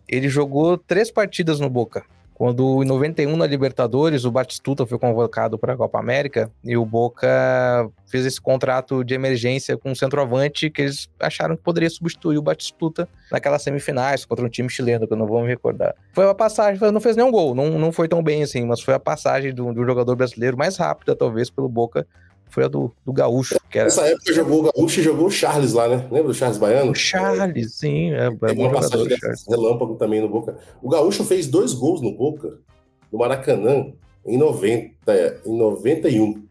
Ele 0.07 0.27
jogou 0.29 0.77
três 0.77 1.11
partidas 1.11 1.59
no 1.59 1.69
Boca. 1.69 2.03
Quando 2.43 2.83
em 2.83 2.85
91 2.85 3.37
na 3.37 3.47
Libertadores, 3.47 4.25
o 4.25 4.31
Batistuta 4.31 4.85
foi 4.85 4.99
convocado 4.99 5.57
para 5.57 5.71
a 5.71 5.77
Copa 5.77 5.97
América 5.97 6.51
e 6.61 6.75
o 6.75 6.85
Boca 6.85 7.89
fez 8.05 8.25
esse 8.25 8.41
contrato 8.41 9.01
de 9.01 9.13
emergência 9.13 9.77
com 9.77 9.93
o 9.93 9.95
centroavante 9.95 10.69
que 10.69 10.81
eles 10.81 11.09
acharam 11.21 11.55
que 11.55 11.63
poderia 11.63 11.89
substituir 11.89 12.37
o 12.37 12.41
Batistuta 12.41 13.07
naquelas 13.31 13.61
semifinais 13.61 14.25
contra 14.25 14.45
um 14.45 14.49
time 14.49 14.69
chileno, 14.69 15.07
que 15.07 15.13
eu 15.13 15.17
não 15.17 15.25
vou 15.25 15.41
me 15.41 15.47
recordar. 15.47 15.95
Foi 16.11 16.29
a 16.29 16.35
passagem, 16.35 16.91
não 16.91 16.99
fez 16.99 17.15
nenhum 17.15 17.31
gol, 17.31 17.55
não, 17.55 17.79
não 17.79 17.93
foi 17.93 18.09
tão 18.09 18.21
bem 18.21 18.43
assim, 18.43 18.65
mas 18.65 18.81
foi 18.81 18.93
a 18.93 18.99
passagem 18.99 19.55
do, 19.55 19.73
do 19.73 19.85
jogador 19.85 20.13
brasileiro 20.17 20.57
mais 20.57 20.75
rápida, 20.75 21.15
talvez, 21.15 21.49
pelo 21.49 21.69
Boca 21.69 22.05
foi 22.53 22.65
a 22.65 22.67
do, 22.67 22.91
do 23.03 23.11
Gaúcho. 23.11 23.59
Que 23.69 23.79
era... 23.79 23.85
Nessa 23.85 24.07
época 24.07 24.31
jogou 24.31 24.59
o 24.59 24.71
Gaúcho 24.71 24.99
e 24.99 25.03
jogou 25.03 25.25
o 25.25 25.31
Charles 25.31 25.73
lá, 25.73 25.87
né? 25.87 26.07
Lembra 26.11 26.27
do 26.27 26.33
Charles 26.35 26.59
Baiano? 26.59 26.91
O 26.91 26.95
Charles, 26.95 27.73
sim. 27.73 28.11
É, 28.11 28.27
é 28.27 28.53
bom 28.53 28.69
jogador, 28.69 29.07
relâmpago 29.49 29.95
também 29.95 30.21
no 30.21 30.29
Boca. 30.29 30.55
O 30.81 30.87
Gaúcho 30.87 31.23
fez 31.23 31.47
dois 31.47 31.73
gols 31.73 31.99
no 31.99 32.15
Boca, 32.15 32.59
no 33.11 33.17
Maracanã, 33.17 33.87
em 34.23 34.37
90, 34.37 35.41
em 35.45 35.57
91. 35.57 36.43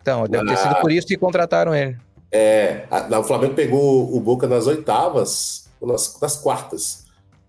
Então, 0.00 0.24
deve 0.28 0.46
ter 0.46 0.56
sido 0.56 0.76
por 0.76 0.92
isso 0.92 1.06
que 1.06 1.16
contrataram 1.16 1.74
ele. 1.74 1.96
É, 2.30 2.84
a, 2.88 3.18
o 3.18 3.24
Flamengo 3.24 3.54
pegou 3.54 4.16
o 4.16 4.20
Boca 4.20 4.46
nas 4.46 4.68
oitavas, 4.68 5.68
nas, 5.82 6.16
nas 6.20 6.36
quartas. 6.36 7.06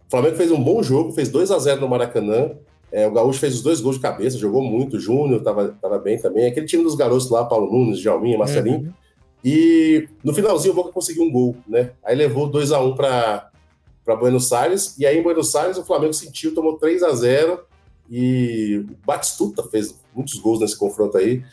O 0.07 0.11
Flamengo 0.11 0.35
fez 0.35 0.51
um 0.51 0.61
bom 0.61 0.81
jogo, 0.81 1.11
fez 1.11 1.29
2 1.29 1.51
a 1.51 1.59
0 1.59 1.81
no 1.81 1.87
Maracanã. 1.87 2.51
É, 2.91 3.07
o 3.07 3.11
Gaúcho 3.11 3.39
fez 3.39 3.55
os 3.55 3.61
dois 3.61 3.79
gols 3.79 3.95
de 3.95 4.01
cabeça, 4.01 4.37
jogou 4.37 4.61
muito. 4.61 4.97
O 4.97 4.99
Júnior 4.99 5.41
tava, 5.41 5.77
tava 5.81 5.97
bem 5.97 6.19
também. 6.19 6.45
Aquele 6.45 6.65
time 6.65 6.83
dos 6.83 6.95
garotos 6.95 7.29
lá, 7.29 7.45
Paulo 7.45 7.71
Nunes, 7.71 7.99
Jalminha, 7.99 8.37
Marcelinho. 8.37 8.79
Uhum. 8.79 8.93
E 9.43 10.07
no 10.23 10.33
finalzinho 10.33 10.73
o 10.73 10.75
Boca 10.75 10.91
conseguiu 10.91 11.23
um 11.23 11.31
gol, 11.31 11.55
né? 11.67 11.91
Aí 12.03 12.15
levou 12.15 12.47
2 12.47 12.71
a 12.71 12.79
1 12.81 12.87
um 12.87 12.95
para 12.95 13.49
Buenos 14.19 14.51
Aires. 14.51 14.95
E 14.99 15.05
aí 15.05 15.17
em 15.17 15.23
Buenos 15.23 15.55
Aires 15.55 15.77
o 15.77 15.85
Flamengo 15.85 16.13
sentiu, 16.13 16.53
tomou 16.53 16.77
3 16.77 17.01
a 17.01 17.13
0 17.13 17.59
E 18.09 18.85
o 18.87 19.05
Batistuta 19.05 19.63
fez 19.63 19.95
muitos 20.13 20.35
gols 20.35 20.59
nesse 20.59 20.77
confronto 20.77 21.17
aí. 21.17 21.43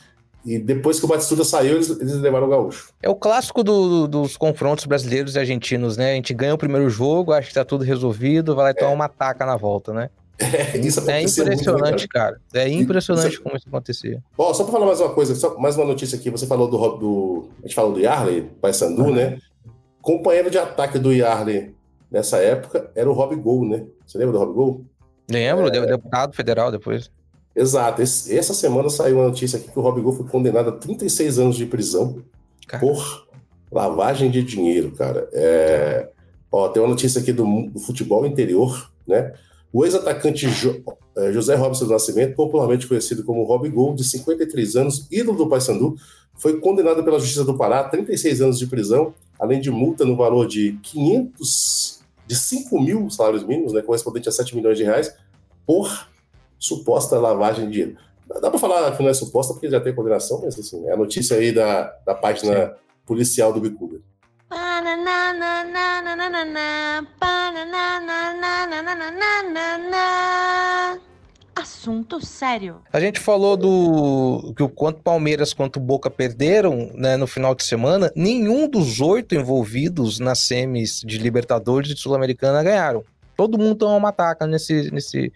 E 0.44 0.58
depois 0.58 0.98
que 0.98 1.04
o 1.04 1.08
Batistuta 1.08 1.44
saiu, 1.44 1.74
eles, 1.74 1.90
eles 1.90 2.14
levaram 2.14 2.46
o 2.46 2.50
Gaúcho. 2.50 2.92
É 3.02 3.08
o 3.08 3.14
clássico 3.14 3.62
do, 3.62 3.88
do, 3.88 4.08
dos 4.08 4.36
confrontos 4.36 4.86
brasileiros 4.86 5.34
e 5.34 5.38
argentinos, 5.38 5.96
né? 5.96 6.12
A 6.12 6.14
gente 6.14 6.32
ganha 6.32 6.54
o 6.54 6.58
primeiro 6.58 6.88
jogo, 6.88 7.32
acha 7.32 7.48
que 7.48 7.54
tá 7.54 7.64
tudo 7.64 7.84
resolvido, 7.84 8.54
vai 8.54 8.64
lá 8.64 8.70
e 8.70 8.72
é. 8.72 8.74
tomar 8.74 8.92
uma 8.92 9.08
taca 9.08 9.44
na 9.44 9.56
volta, 9.56 9.92
né? 9.92 10.10
É, 10.38 10.78
isso 10.78 11.00
é 11.10 11.20
impressionante, 11.20 11.90
muito, 11.90 12.08
cara. 12.08 12.40
É 12.54 12.68
impressionante 12.68 13.34
isso... 13.34 13.42
como 13.42 13.56
isso 13.56 13.66
acontecia. 13.68 14.22
Ó, 14.36 14.54
só 14.54 14.62
para 14.62 14.72
falar 14.72 14.86
mais 14.86 15.00
uma 15.00 15.10
coisa, 15.10 15.34
só 15.34 15.58
mais 15.58 15.76
uma 15.76 15.84
notícia 15.84 16.16
aqui. 16.16 16.30
Você 16.30 16.46
falou 16.46 16.68
do. 16.68 16.78
do 16.96 17.48
a 17.58 17.62
gente 17.62 17.74
falou 17.74 17.92
do 17.92 18.00
Yarley, 18.00 18.48
Pai 18.60 18.72
Sandu, 18.72 19.04
uhum. 19.04 19.14
né? 19.14 19.38
Companheiro 20.00 20.48
de 20.48 20.56
ataque 20.56 20.98
do 20.98 21.12
Yarley 21.12 21.74
nessa 22.10 22.38
época 22.38 22.90
era 22.94 23.10
o 23.10 23.12
Rob 23.12 23.34
Gol, 23.36 23.68
né? 23.68 23.84
Você 24.06 24.16
lembra 24.16 24.32
do 24.32 24.38
Rob 24.38 24.52
Gol? 24.52 24.84
Lembro, 25.28 25.66
é... 25.66 25.86
deputado 25.86 26.34
federal 26.34 26.70
depois. 26.70 27.10
Exato. 27.54 28.00
Esse, 28.00 28.36
essa 28.36 28.54
semana 28.54 28.88
saiu 28.88 29.16
uma 29.16 29.26
notícia 29.26 29.58
aqui 29.58 29.68
que 29.68 29.78
o 29.78 29.82
Rob 29.82 30.00
Gol 30.00 30.12
foi 30.12 30.26
condenado 30.26 30.68
a 30.68 30.72
36 30.72 31.38
anos 31.40 31.56
de 31.56 31.66
prisão 31.66 32.22
cara. 32.66 32.80
por 32.80 33.26
lavagem 33.70 34.30
de 34.30 34.42
dinheiro, 34.42 34.92
cara. 34.92 35.28
É... 35.32 36.08
Ó, 36.50 36.68
tem 36.68 36.80
uma 36.80 36.88
notícia 36.88 37.20
aqui 37.20 37.32
do, 37.32 37.44
do 37.66 37.80
futebol 37.80 38.24
interior, 38.24 38.90
né? 39.06 39.34
O 39.72 39.84
ex-atacante 39.84 40.48
jo, 40.48 40.82
é, 41.16 41.32
José 41.32 41.54
Robson 41.54 41.86
do 41.86 41.92
Nascimento, 41.92 42.34
popularmente 42.34 42.86
conhecido 42.86 43.22
como 43.24 43.44
Rob 43.44 43.68
Gol, 43.68 43.94
de 43.94 44.04
53 44.04 44.76
anos, 44.76 45.06
ídolo 45.10 45.36
do 45.36 45.48
Paysandu, 45.48 45.96
foi 46.34 46.60
condenado 46.60 47.02
pela 47.04 47.18
Justiça 47.18 47.44
do 47.44 47.56
Pará 47.56 47.80
a 47.80 47.88
36 47.88 48.40
anos 48.40 48.58
de 48.58 48.66
prisão, 48.66 49.12
além 49.38 49.60
de 49.60 49.70
multa 49.70 50.04
no 50.04 50.16
valor 50.16 50.46
de 50.46 50.78
500, 50.82 52.00
de 52.26 52.36
5 52.36 52.80
mil 52.80 53.10
salários 53.10 53.44
mínimos, 53.44 53.72
né, 53.72 53.82
correspondente 53.82 54.28
a 54.28 54.32
7 54.32 54.54
milhões 54.54 54.78
de 54.78 54.84
reais, 54.84 55.14
por 55.66 56.08
suposta 56.58 57.18
lavagem 57.18 57.66
de 57.66 57.72
dinheiro. 57.72 57.96
Dá 58.40 58.50
para 58.50 58.58
falar 58.58 58.96
que 58.96 59.02
não 59.02 59.10
é 59.10 59.14
suposta 59.14 59.52
porque 59.52 59.68
já 59.68 59.80
tem 59.80 59.94
condenação, 59.94 60.42
mas 60.44 60.58
assim, 60.58 60.86
é 60.86 60.92
a 60.92 60.96
notícia 60.96 61.36
aí 61.36 61.50
da, 61.50 61.84
da 62.06 62.14
página 62.14 62.66
Sim. 62.66 62.72
policial 63.06 63.52
do 63.52 63.60
Bicuda. 63.60 64.00
Assunto 71.56 72.24
sério. 72.24 72.80
A 72.92 73.00
gente 73.00 73.18
falou 73.18 73.56
do 73.56 74.52
que 74.56 74.62
o 74.62 74.68
quanto 74.68 75.00
Palmeiras 75.00 75.52
quanto 75.52 75.80
Boca 75.80 76.08
perderam 76.08 76.92
né, 76.94 77.16
no 77.16 77.26
final 77.26 77.54
de 77.54 77.64
semana. 77.64 78.12
Nenhum 78.14 78.68
dos 78.68 79.00
oito 79.00 79.34
envolvidos 79.34 80.20
nas 80.20 80.40
semis 80.40 81.00
de 81.04 81.18
Libertadores 81.18 81.90
e 81.90 81.96
Sul-Americana 81.96 82.62
ganharam. 82.62 83.02
Todo 83.36 83.58
mundo 83.58 83.76
tomou 83.76 83.96
uma 83.96 84.12
taca 84.12 84.46
nesse, 84.46 84.90
nesse, 84.92 85.32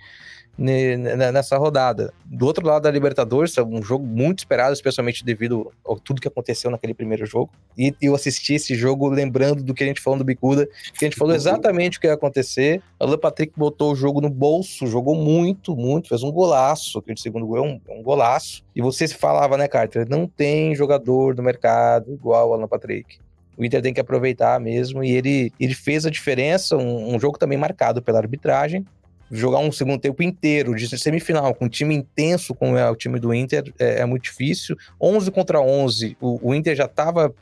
nessa 0.57 1.57
rodada. 1.57 2.13
Do 2.25 2.47
outro 2.47 2.67
lado 2.67 2.83
da 2.83 2.91
Libertadores, 2.91 3.57
é 3.57 3.63
um 3.63 3.83
jogo 3.83 4.07
muito 4.07 4.41
esperado, 4.41 4.73
especialmente 4.73 5.25
devido 5.25 5.73
a 5.89 5.95
tudo 5.97 6.21
que 6.21 6.29
aconteceu 6.29 6.71
naquele 6.71 6.95
primeiro 6.95 7.25
jogo. 7.27 7.51
E 7.77 7.95
eu 8.01 8.15
assisti 8.15 8.55
esse 8.55 8.75
jogo 8.75 9.09
lembrando 9.09 9.63
do 9.63 9.75
que 9.75 9.83
a 9.83 9.87
gente 9.87 10.01
falou 10.01 10.19
do 10.19 10.25
Bicuda, 10.25 10.67
que 10.67 11.05
a 11.05 11.09
gente 11.09 11.17
falou 11.17 11.35
exatamente 11.35 11.99
o 11.99 12.01
que 12.01 12.07
ia 12.07 12.15
acontecer. 12.15 12.83
Alan 13.01 13.19
Patrick 13.19 13.53
botou 13.57 13.93
o 13.93 13.97
jogo 13.97 14.21
no 14.21 14.31
bolso, 14.31 14.87
jogou 14.87 15.15
muito, 15.15 15.75
muito, 15.75 16.09
fez 16.09 16.23
um 16.23 16.31
golaço, 16.31 17.01
que 17.03 17.13
o 17.13 17.19
segundo 17.19 17.47
gol 17.47 17.59
é 17.59 17.63
um, 17.63 17.81
é 17.89 17.99
um 17.99 18.03
golaço. 18.03 18.63
E 18.75 18.83
você 18.83 19.09
falava, 19.09 19.57
né, 19.57 19.67
Carter? 19.69 20.09
Não 20.09 20.27
tem 20.27 20.75
jogador 20.75 21.35
do 21.35 21.43
mercado 21.43 22.13
igual 22.13 22.51
o 22.51 22.55
Alan 22.55 22.69
Patrick. 22.69 23.19
O 23.57 23.65
Inter 23.65 23.83
tem 23.83 23.93
que 23.93 24.01
aproveitar 24.01 24.59
mesmo, 24.59 25.05
e 25.05 25.11
ele, 25.13 25.53
ele 25.61 25.75
fez 25.75 26.07
a 26.07 26.11
diferença, 26.11 26.77
um, 26.77 27.15
um 27.15 27.21
jogo 27.21 27.39
também 27.39 27.59
marcado 27.59 28.01
pela 28.01 28.19
arbitragem, 28.19 28.85
jogar 29.33 29.59
um 29.61 29.73
segundo 29.73 29.99
tempo 29.99 30.23
inteiro 30.23 30.75
de 30.77 30.99
semifinal 30.99 31.55
com 31.55 31.65
um 31.65 31.69
time 31.69 31.95
intenso 31.95 32.55
como 32.55 32.77
é 32.77 32.89
o 32.91 32.95
time 32.95 33.19
do 33.19 33.33
Inter 33.33 33.73
é, 33.79 34.01
é 34.01 34.05
muito 34.05 34.25
difícil. 34.25 34.77
11 35.01 35.31
contra 35.31 35.59
11, 35.59 36.19
o, 36.21 36.51
o 36.51 36.55
Inter 36.55 36.77
já 36.77 36.85
estava 36.85 37.35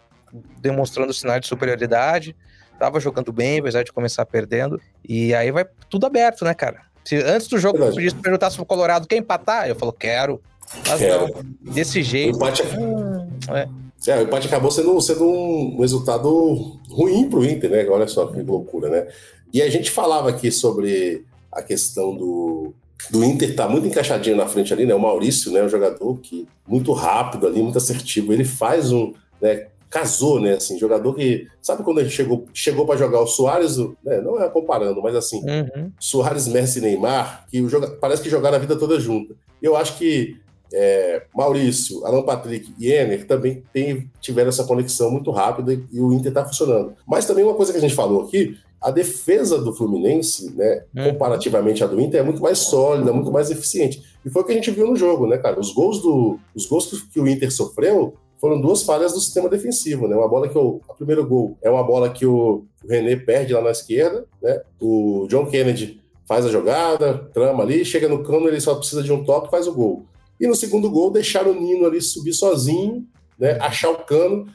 demonstrando 0.60 1.12
sinais 1.12 1.40
de 1.40 1.48
superioridade, 1.48 2.36
estava 2.72 3.00
jogando 3.00 3.32
bem, 3.32 3.58
apesar 3.58 3.82
de 3.82 3.92
começar 3.92 4.24
perdendo. 4.24 4.80
E 5.06 5.34
aí 5.34 5.50
vai 5.50 5.66
tudo 5.88 6.06
aberto, 6.06 6.44
né, 6.44 6.54
cara? 6.54 6.82
Se 7.04 7.16
antes 7.16 7.48
do 7.48 7.58
jogo 7.58 7.78
eu 7.78 7.92
pedisse 7.92 8.14
perguntar 8.14 8.50
se 8.50 8.60
o 8.60 8.64
Colorado 8.64 9.08
quer 9.08 9.16
empatar, 9.16 9.68
eu 9.68 9.74
falo, 9.74 9.92
quero. 9.92 10.40
Mas 10.86 11.00
quero. 11.00 11.26
não, 11.26 11.72
desse 11.72 12.04
jeito. 12.04 12.34
O 12.34 12.36
empate, 12.36 12.62
hum, 12.62 13.28
é. 13.48 13.68
É, 14.06 14.16
o 14.18 14.22
empate 14.22 14.46
acabou 14.46 14.70
sendo, 14.70 14.98
sendo 15.00 15.24
um 15.28 15.80
resultado 15.80 16.78
ruim 16.88 17.28
para 17.28 17.38
o 17.40 17.44
Inter, 17.44 17.70
né? 17.70 17.86
Olha 17.88 18.06
só 18.06 18.26
que 18.28 18.40
loucura, 18.42 18.88
né? 18.88 19.08
E 19.52 19.60
a 19.60 19.68
gente 19.68 19.90
falava 19.90 20.30
aqui 20.30 20.50
sobre 20.52 21.26
a 21.52 21.62
questão 21.62 22.16
do, 22.16 22.72
do 23.10 23.24
Inter 23.24 23.54
tá 23.54 23.68
muito 23.68 23.86
encaixadinho 23.86 24.36
na 24.36 24.46
frente 24.46 24.72
ali, 24.72 24.86
né? 24.86 24.94
O 24.94 25.00
Maurício, 25.00 25.52
né? 25.52 25.62
Um 25.62 25.68
jogador 25.68 26.18
que 26.20 26.46
muito 26.66 26.92
rápido 26.92 27.46
ali, 27.46 27.62
muito 27.62 27.78
assertivo. 27.78 28.32
Ele 28.32 28.44
faz 28.44 28.92
um, 28.92 29.12
né? 29.40 29.68
Casou, 29.88 30.40
né? 30.40 30.54
Assim, 30.54 30.78
jogador 30.78 31.14
que 31.14 31.48
sabe 31.60 31.82
quando 31.82 31.98
a 31.98 32.04
gente 32.04 32.14
chegou 32.14 32.44
chegou 32.54 32.86
para 32.86 32.96
jogar 32.96 33.20
o 33.20 33.26
Soares, 33.26 33.76
né? 33.78 34.20
Não 34.20 34.40
é 34.40 34.48
comparando, 34.48 35.02
mas 35.02 35.16
assim, 35.16 35.42
uhum. 35.44 35.90
Soares, 35.98 36.46
Messi, 36.46 36.78
e 36.78 36.82
Neymar, 36.82 37.46
que 37.50 37.60
o 37.60 37.68
joga, 37.68 37.88
parece 37.88 38.22
que 38.22 38.30
jogaram 38.30 38.56
a 38.56 38.60
vida 38.60 38.76
toda 38.76 39.00
junta. 39.00 39.34
Eu 39.60 39.76
acho 39.76 39.98
que 39.98 40.36
é, 40.72 41.22
Maurício, 41.34 42.04
Alan 42.06 42.22
Patrick 42.22 42.72
e 42.78 42.92
Ener 42.92 43.26
também 43.26 43.64
tem, 43.72 44.08
tiveram 44.20 44.50
essa 44.50 44.64
conexão 44.64 45.10
muito 45.10 45.30
rápida 45.32 45.74
e, 45.74 45.84
e 45.92 46.00
o 46.00 46.12
Inter 46.12 46.28
está 46.28 46.44
funcionando. 46.44 46.94
Mas 47.06 47.26
também 47.26 47.44
uma 47.44 47.54
coisa 47.54 47.72
que 47.72 47.78
a 47.78 47.80
gente 47.80 47.94
falou 47.94 48.22
aqui 48.22 48.56
a 48.80 48.90
defesa 48.90 49.58
do 49.58 49.74
Fluminense, 49.74 50.54
né, 50.54 50.84
hum. 50.96 51.10
comparativamente 51.10 51.84
à 51.84 51.86
do 51.86 52.00
Inter, 52.00 52.20
é 52.20 52.24
muito 52.24 52.40
mais 52.40 52.58
sólida, 52.58 53.12
muito 53.12 53.30
mais 53.30 53.50
eficiente. 53.50 54.02
E 54.24 54.30
foi 54.30 54.42
o 54.42 54.44
que 54.44 54.52
a 54.52 54.54
gente 54.54 54.70
viu 54.70 54.86
no 54.86 54.96
jogo, 54.96 55.26
né, 55.26 55.36
cara? 55.36 55.60
Os 55.60 55.72
gols 55.72 56.00
do, 56.00 56.38
os 56.54 56.66
gols 56.66 56.86
que 57.12 57.20
o 57.20 57.28
Inter 57.28 57.52
sofreu 57.52 58.14
foram 58.40 58.58
duas 58.58 58.82
falhas 58.82 59.12
do 59.12 59.20
sistema 59.20 59.48
defensivo, 59.48 60.08
né? 60.08 60.16
Uma 60.16 60.28
bola 60.28 60.48
que 60.48 60.56
o, 60.56 60.80
o 60.88 60.94
primeiro 60.94 61.26
gol 61.26 61.58
é 61.60 61.68
uma 61.68 61.82
bola 61.82 62.08
que 62.08 62.24
o, 62.24 62.64
o 62.82 62.88
René 62.88 63.16
perde 63.16 63.52
lá 63.52 63.60
na 63.60 63.70
esquerda, 63.70 64.24
né? 64.42 64.62
O 64.80 65.26
John 65.28 65.46
Kennedy 65.46 66.00
faz 66.26 66.46
a 66.46 66.48
jogada, 66.48 67.28
trama 67.34 67.62
ali, 67.62 67.84
chega 67.84 68.08
no 68.08 68.22
cano, 68.22 68.48
ele 68.48 68.60
só 68.60 68.74
precisa 68.76 69.02
de 69.02 69.12
um 69.12 69.24
toque 69.24 69.48
e 69.48 69.50
faz 69.50 69.66
o 69.66 69.74
gol. 69.74 70.06
E 70.40 70.46
no 70.46 70.54
segundo 70.54 70.88
gol, 70.90 71.10
deixar 71.10 71.46
o 71.46 71.52
Nino 71.54 71.84
ali 71.84 72.00
subir 72.00 72.32
sozinho, 72.32 73.06
né? 73.38 73.58
Achar 73.60 73.90
o 73.90 74.04
cano. 74.04 74.46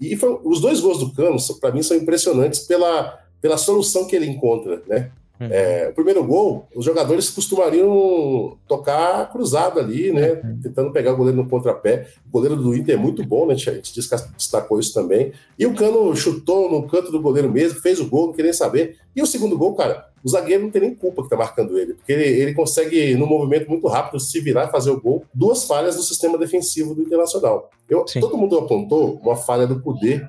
E 0.00 0.14
foi, 0.14 0.38
os 0.44 0.60
dois 0.60 0.78
gols 0.78 0.98
do 0.98 1.12
Cano, 1.12 1.36
para 1.60 1.72
mim, 1.72 1.82
são 1.82 1.96
impressionantes 1.96 2.60
pela 2.60 3.18
pela 3.42 3.58
solução 3.58 4.06
que 4.06 4.16
ele 4.16 4.26
encontra, 4.26 4.80
né? 4.88 5.10
Uhum. 5.40 5.48
É, 5.50 5.88
o 5.88 5.94
primeiro 5.94 6.22
gol, 6.24 6.68
os 6.74 6.84
jogadores 6.84 7.28
costumariam 7.28 8.56
tocar 8.68 9.30
cruzado 9.32 9.80
ali, 9.80 10.12
né? 10.12 10.40
Uhum. 10.44 10.60
Tentando 10.62 10.92
pegar 10.92 11.12
o 11.12 11.16
goleiro 11.16 11.42
no 11.42 11.48
contrapé. 11.48 12.06
O 12.28 12.30
goleiro 12.30 12.54
do 12.54 12.74
Inter 12.74 12.94
é 12.94 12.98
muito 12.98 13.24
bom, 13.26 13.46
né? 13.46 13.54
A 13.54 13.56
gente 13.56 13.92
destacou 13.92 14.78
isso 14.78 14.94
também. 14.94 15.32
E 15.58 15.66
o 15.66 15.74
Cano 15.74 16.14
chutou 16.14 16.70
no 16.70 16.86
canto 16.86 17.10
do 17.10 17.20
goleiro 17.20 17.50
mesmo, 17.50 17.80
fez 17.80 17.98
o 17.98 18.08
gol, 18.08 18.28
não 18.28 18.32
queria 18.32 18.54
saber. 18.54 18.96
E 19.16 19.20
o 19.20 19.26
segundo 19.26 19.58
gol, 19.58 19.74
cara, 19.74 20.06
o 20.22 20.28
zagueiro 20.28 20.62
não 20.62 20.70
tem 20.70 20.82
nem 20.82 20.94
culpa 20.94 21.24
que 21.24 21.28
tá 21.28 21.36
marcando 21.36 21.76
ele, 21.76 21.94
porque 21.94 22.12
ele, 22.12 22.24
ele 22.24 22.54
consegue, 22.54 23.16
num 23.16 23.26
movimento 23.26 23.68
muito 23.68 23.88
rápido, 23.88 24.20
se 24.20 24.38
virar 24.38 24.68
e 24.68 24.70
fazer 24.70 24.90
o 24.90 25.00
gol. 25.00 25.24
Duas 25.34 25.64
falhas 25.64 25.96
do 25.96 26.02
sistema 26.02 26.38
defensivo 26.38 26.94
do 26.94 27.02
Internacional. 27.02 27.70
Eu, 27.90 28.04
todo 28.20 28.38
mundo 28.38 28.56
apontou 28.56 29.20
uma 29.22 29.34
falha 29.34 29.66
do 29.66 29.80
Cudê 29.80 30.22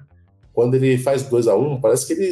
quando 0.54 0.76
ele 0.76 0.98
faz 0.98 1.24
2 1.24 1.48
a 1.48 1.56
1 1.56 1.74
um, 1.74 1.82
parece 1.82 2.06
que 2.08 2.14
ele 2.14 2.32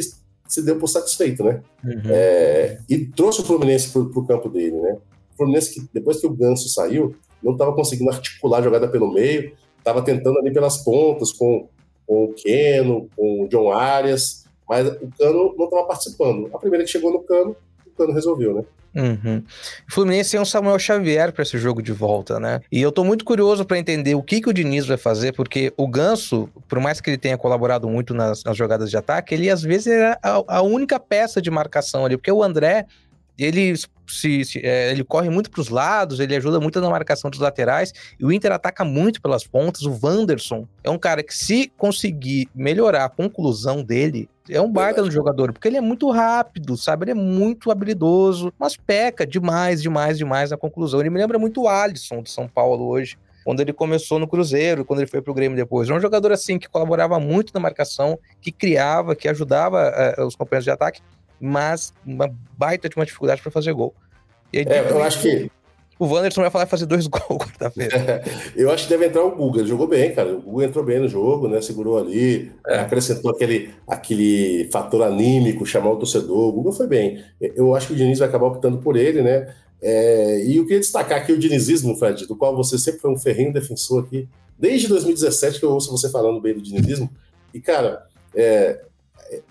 se 0.52 0.62
deu 0.62 0.78
por 0.78 0.86
satisfeito, 0.86 1.42
né? 1.42 1.62
Uhum. 1.82 2.02
É, 2.10 2.78
e 2.88 3.06
trouxe 3.06 3.40
o 3.40 3.44
Fluminense 3.44 3.90
para 3.90 4.02
o 4.02 4.26
campo 4.26 4.48
dele, 4.48 4.78
né? 4.80 4.98
O 5.32 5.36
Fluminense, 5.36 5.72
que 5.72 5.88
depois 5.92 6.20
que 6.20 6.26
o 6.26 6.34
Ganso 6.34 6.68
saiu, 6.68 7.14
não 7.42 7.52
estava 7.52 7.74
conseguindo 7.74 8.10
articular 8.10 8.58
a 8.58 8.62
jogada 8.62 8.86
pelo 8.86 9.12
meio, 9.12 9.52
estava 9.78 10.02
tentando 10.02 10.38
ali 10.38 10.52
pelas 10.52 10.78
pontas 10.84 11.32
com, 11.32 11.68
com 12.06 12.24
o 12.24 12.34
Keno, 12.34 13.08
com 13.16 13.44
o 13.44 13.48
John 13.48 13.72
Arias, 13.72 14.44
mas 14.68 14.86
o 14.88 15.10
Cano 15.18 15.54
não 15.56 15.64
estava 15.64 15.86
participando. 15.86 16.50
A 16.52 16.58
primeira 16.58 16.84
que 16.84 16.90
chegou 16.90 17.10
no 17.10 17.20
Cano, 17.20 17.56
o 17.92 17.96
Cano 17.96 18.12
resolveu, 18.12 18.54
né? 18.54 18.64
Uhum. 18.94 19.42
Fluminense 19.88 20.32
tem 20.32 20.40
um 20.40 20.44
Samuel 20.44 20.78
Xavier 20.78 21.32
para 21.32 21.42
esse 21.42 21.56
jogo 21.56 21.82
de 21.82 21.92
volta, 21.92 22.38
né? 22.38 22.60
E 22.70 22.80
eu 22.80 22.92
tô 22.92 23.04
muito 23.04 23.24
curioso 23.24 23.64
para 23.64 23.78
entender 23.78 24.14
o 24.14 24.22
que, 24.22 24.40
que 24.40 24.50
o 24.50 24.52
Diniz 24.52 24.86
vai 24.86 24.98
fazer, 24.98 25.32
porque 25.32 25.72
o 25.76 25.88
Ganso, 25.88 26.48
por 26.68 26.78
mais 26.78 27.00
que 27.00 27.08
ele 27.08 27.18
tenha 27.18 27.38
colaborado 27.38 27.88
muito 27.88 28.12
nas, 28.12 28.44
nas 28.44 28.56
jogadas 28.56 28.90
de 28.90 28.96
ataque, 28.96 29.34
ele 29.34 29.48
às 29.48 29.62
vezes 29.62 29.86
era 29.86 30.18
a, 30.22 30.58
a 30.58 30.62
única 30.62 31.00
peça 31.00 31.40
de 31.40 31.50
marcação 31.50 32.04
ali, 32.04 32.16
porque 32.16 32.30
o 32.30 32.42
André 32.42 32.86
ele 33.38 33.74
se, 34.06 34.44
se 34.44 34.60
é, 34.64 34.90
ele 34.90 35.04
corre 35.04 35.30
muito 35.30 35.50
para 35.50 35.60
os 35.60 35.68
lados, 35.68 36.20
ele 36.20 36.36
ajuda 36.36 36.60
muito 36.60 36.80
na 36.80 36.90
marcação 36.90 37.30
dos 37.30 37.40
laterais, 37.40 37.92
e 38.18 38.24
o 38.24 38.32
Inter 38.32 38.52
ataca 38.52 38.84
muito 38.84 39.20
pelas 39.22 39.46
pontas. 39.46 39.82
O 39.82 39.98
Wanderson 40.02 40.66
é 40.84 40.90
um 40.90 40.98
cara 40.98 41.22
que, 41.22 41.34
se 41.34 41.72
conseguir 41.76 42.48
melhorar 42.54 43.06
a 43.06 43.08
conclusão 43.08 43.82
dele, 43.82 44.28
é 44.48 44.60
um 44.60 44.70
baita 44.70 45.02
no 45.02 45.10
jogador, 45.10 45.52
porque 45.52 45.68
ele 45.68 45.76
é 45.76 45.80
muito 45.80 46.10
rápido, 46.10 46.76
sabe? 46.76 47.04
Ele 47.04 47.10
é 47.12 47.14
muito 47.14 47.70
habilidoso, 47.70 48.52
mas 48.58 48.76
peca 48.76 49.26
demais, 49.26 49.80
demais, 49.80 50.18
demais 50.18 50.50
na 50.50 50.56
conclusão. 50.56 51.00
Ele 51.00 51.10
me 51.10 51.18
lembra 51.18 51.38
muito 51.38 51.62
o 51.62 51.68
Alisson 51.68 52.22
de 52.22 52.30
São 52.30 52.48
Paulo 52.48 52.86
hoje 52.86 53.16
quando 53.44 53.60
ele 53.60 53.72
começou 53.72 54.18
no 54.18 54.28
Cruzeiro, 54.28 54.84
quando 54.84 55.00
ele 55.00 55.10
foi 55.10 55.20
pro 55.20 55.34
Grêmio 55.34 55.56
depois. 55.56 55.88
Era 55.88 55.98
um 55.98 56.00
jogador 56.00 56.32
assim 56.32 56.58
que 56.58 56.68
colaborava 56.68 57.18
muito 57.18 57.52
na 57.52 57.60
marcação, 57.60 58.18
que 58.40 58.52
criava, 58.52 59.16
que 59.16 59.28
ajudava 59.28 60.14
uh, 60.18 60.24
os 60.24 60.36
companheiros 60.36 60.64
de 60.64 60.70
ataque, 60.70 61.00
mas 61.42 61.92
uma 62.06 62.32
baita 62.56 62.88
de 62.88 62.94
uma 62.94 63.04
dificuldade 63.04 63.42
para 63.42 63.50
fazer 63.50 63.72
gol. 63.72 63.92
Aí, 64.54 64.64
é, 64.66 64.90
eu 64.90 65.02
acho 65.02 65.20
que 65.20 65.50
o 65.98 66.06
Wanderson 66.06 66.40
vai 66.40 66.50
falar 66.50 66.66
fazer 66.66 66.86
dois 66.86 67.06
gols 67.08 67.38
quarta-feira. 67.38 68.22
eu 68.54 68.70
acho 68.70 68.84
que 68.84 68.90
deve 68.90 69.06
entrar 69.06 69.24
o 69.24 69.34
Guga. 69.34 69.60
Ele 69.60 69.68
jogou 69.68 69.88
bem, 69.88 70.14
cara. 70.14 70.34
O 70.34 70.40
Guga 70.40 70.66
entrou 70.66 70.84
bem 70.84 71.00
no 71.00 71.08
jogo, 71.08 71.48
né? 71.48 71.60
Segurou 71.60 71.98
ali, 71.98 72.52
é. 72.66 72.78
acrescentou 72.78 73.30
aquele, 73.30 73.70
aquele 73.88 74.68
fator 74.70 75.02
anímico, 75.02 75.66
chamar 75.66 75.90
o 75.90 75.96
torcedor. 75.96 76.48
O 76.48 76.52
Guga 76.52 76.72
foi 76.72 76.86
bem. 76.86 77.24
Eu 77.40 77.74
acho 77.74 77.88
que 77.88 77.92
o 77.92 77.96
Diniz 77.96 78.20
vai 78.20 78.28
acabar 78.28 78.46
optando 78.46 78.78
por 78.78 78.96
ele, 78.96 79.20
né? 79.20 79.52
É, 79.80 80.44
e 80.44 80.58
eu 80.58 80.62
queria 80.62 80.78
destacar 80.78 81.18
aqui 81.18 81.32
o 81.32 81.38
dinizismo, 81.38 81.96
Fred, 81.96 82.26
do 82.28 82.36
qual 82.36 82.54
você 82.54 82.78
sempre 82.78 83.00
foi 83.00 83.10
um 83.10 83.18
ferrinho 83.18 83.52
defensor 83.52 84.04
aqui. 84.04 84.28
Desde 84.56 84.86
2017 84.86 85.58
que 85.58 85.64
eu 85.64 85.72
ouço 85.72 85.90
você 85.90 86.08
falando 86.08 86.40
bem 86.40 86.54
do 86.54 86.62
dinizismo. 86.62 87.10
E, 87.52 87.60
cara, 87.60 88.06
é, 88.34 88.80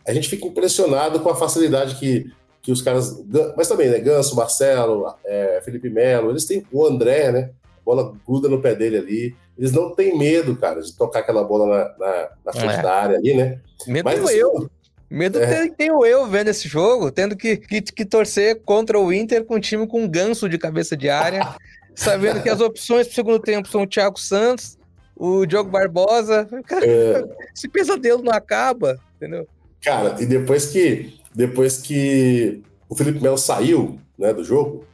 a 0.05 0.13
gente 0.13 0.29
fica 0.29 0.47
impressionado 0.47 1.19
com 1.19 1.29
a 1.29 1.35
facilidade 1.35 1.95
que, 1.95 2.31
que 2.61 2.71
os 2.71 2.81
caras. 2.81 3.23
Mas 3.55 3.67
também, 3.67 3.89
né? 3.89 3.99
Ganso, 3.99 4.35
Marcelo, 4.35 5.13
é, 5.25 5.61
Felipe 5.63 5.89
Melo, 5.89 6.29
eles 6.29 6.45
têm 6.45 6.65
o 6.71 6.85
André, 6.85 7.31
né? 7.31 7.49
A 7.63 7.83
bola 7.83 8.13
gruda 8.27 8.47
no 8.47 8.61
pé 8.61 8.75
dele 8.75 8.97
ali. 8.97 9.35
Eles 9.57 9.71
não 9.71 9.93
têm 9.93 10.17
medo, 10.17 10.55
cara, 10.55 10.81
de 10.81 10.93
tocar 10.93 11.19
aquela 11.19 11.43
bola 11.43 11.67
na, 11.67 12.05
na, 12.05 12.29
na 12.45 12.53
frente 12.53 12.79
é. 12.79 12.81
da 12.81 12.93
área 12.93 13.17
ali, 13.17 13.33
né? 13.33 13.59
Medo 13.87 14.05
Mas, 14.05 14.23
assim, 14.23 14.35
eu. 14.35 14.69
Medo 15.09 15.39
é. 15.39 15.45
tem, 15.45 15.73
tem 15.73 15.91
o 15.91 16.05
eu 16.05 16.25
vendo 16.25 16.47
esse 16.47 16.69
jogo, 16.69 17.11
tendo 17.11 17.35
que, 17.35 17.57
que, 17.57 17.81
que, 17.81 18.05
torcer 18.05 18.61
contra 18.61 18.97
o 18.97 19.11
Inter 19.11 19.43
com 19.43 19.55
um 19.55 19.59
time 19.59 19.85
com 19.85 20.03
um 20.03 20.07
ganso 20.07 20.47
de 20.47 20.57
cabeça 20.57 20.95
de 20.95 21.09
área, 21.09 21.53
sabendo 21.93 22.41
que 22.41 22.49
as 22.49 22.61
opções 22.61 23.07
pro 23.07 23.15
segundo 23.15 23.39
tempo 23.39 23.67
são 23.67 23.83
o 23.83 23.87
Thiago 23.87 24.17
Santos, 24.17 24.77
o 25.13 25.45
Diogo 25.45 25.69
Barbosa. 25.69 26.47
Cara, 26.65 26.85
é. 26.87 27.23
esse 27.53 27.67
pesadelo 27.67 28.23
não 28.23 28.31
acaba, 28.31 28.97
entendeu? 29.17 29.45
Cara, 29.81 30.21
e 30.21 30.25
depois 30.25 30.67
que 30.67 31.19
depois 31.33 31.77
que 31.77 32.61
o 32.89 32.95
Felipe 32.95 33.21
Melo 33.21 33.37
saiu 33.37 33.99
né, 34.17 34.33
do 34.33 34.43
jogo, 34.43 34.85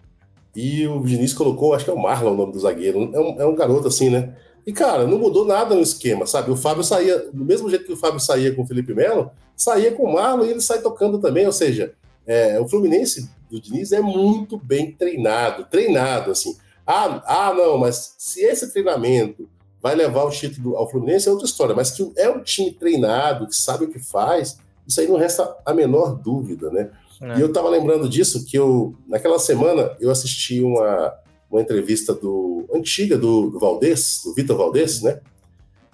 e 0.55 0.87
o 0.87 1.03
Diniz 1.03 1.33
colocou, 1.33 1.73
acho 1.73 1.85
que 1.85 1.91
é 1.91 1.93
o 1.93 2.01
Marlon 2.01 2.31
o 2.31 2.37
nome 2.37 2.53
do 2.53 2.59
zagueiro, 2.59 3.11
é 3.13 3.19
um, 3.19 3.41
é 3.41 3.45
um 3.45 3.55
garoto 3.55 3.87
assim, 3.87 4.09
né? 4.09 4.35
E, 4.65 4.73
cara, 4.73 5.07
não 5.07 5.17
mudou 5.17 5.45
nada 5.45 5.75
no 5.75 5.81
esquema, 5.81 6.25
sabe? 6.25 6.51
O 6.51 6.57
Fábio 6.57 6.83
saía, 6.83 7.29
do 7.31 7.45
mesmo 7.45 7.69
jeito 7.69 7.85
que 7.85 7.93
o 7.93 7.97
Fábio 7.97 8.19
saía 8.19 8.53
com 8.53 8.63
o 8.63 8.67
Felipe 8.67 8.93
Melo, 8.93 9.31
saía 9.55 9.91
com 9.93 10.03
o 10.03 10.13
Marlon 10.13 10.45
e 10.45 10.49
ele 10.49 10.61
sai 10.61 10.81
tocando 10.81 11.19
também. 11.19 11.45
Ou 11.45 11.53
seja, 11.53 11.93
é, 12.25 12.59
o 12.59 12.67
Fluminense 12.67 13.29
do 13.49 13.61
Diniz 13.61 13.91
é 13.91 14.01
muito 14.01 14.57
bem 14.57 14.91
treinado, 14.91 15.65
treinado, 15.65 16.31
assim. 16.31 16.57
Ah, 16.85 17.23
ah, 17.25 17.53
não, 17.53 17.77
mas 17.77 18.15
se 18.17 18.41
esse 18.41 18.73
treinamento 18.73 19.47
vai 19.81 19.95
levar 19.95 20.23
o 20.23 20.31
título 20.31 20.75
ao 20.75 20.89
Fluminense 20.89 21.29
é 21.29 21.31
outra 21.31 21.45
história, 21.45 21.75
mas 21.75 21.91
que 21.91 22.11
é 22.17 22.29
um 22.29 22.41
time 22.41 22.71
treinado, 22.71 23.47
que 23.47 23.55
sabe 23.55 23.85
o 23.85 23.89
que 23.89 23.99
faz, 23.99 24.57
isso 24.87 25.01
aí 25.01 25.07
não 25.07 25.17
resta 25.17 25.55
a 25.65 25.73
menor 25.73 26.15
dúvida, 26.15 26.69
né? 26.71 26.89
É. 27.21 27.37
E 27.37 27.41
eu 27.41 27.51
tava 27.51 27.69
lembrando 27.69 28.07
disso, 28.07 28.45
que 28.45 28.57
eu, 28.57 28.95
naquela 29.07 29.39
semana, 29.39 29.95
eu 29.99 30.09
assisti 30.09 30.61
uma, 30.61 31.13
uma 31.49 31.61
entrevista 31.61 32.13
do 32.13 32.65
antiga 32.73 33.17
do, 33.17 33.49
do 33.49 33.59
Valdez, 33.59 34.21
do 34.23 34.33
Vitor 34.33 34.57
Valdez, 34.57 35.01
né? 35.01 35.19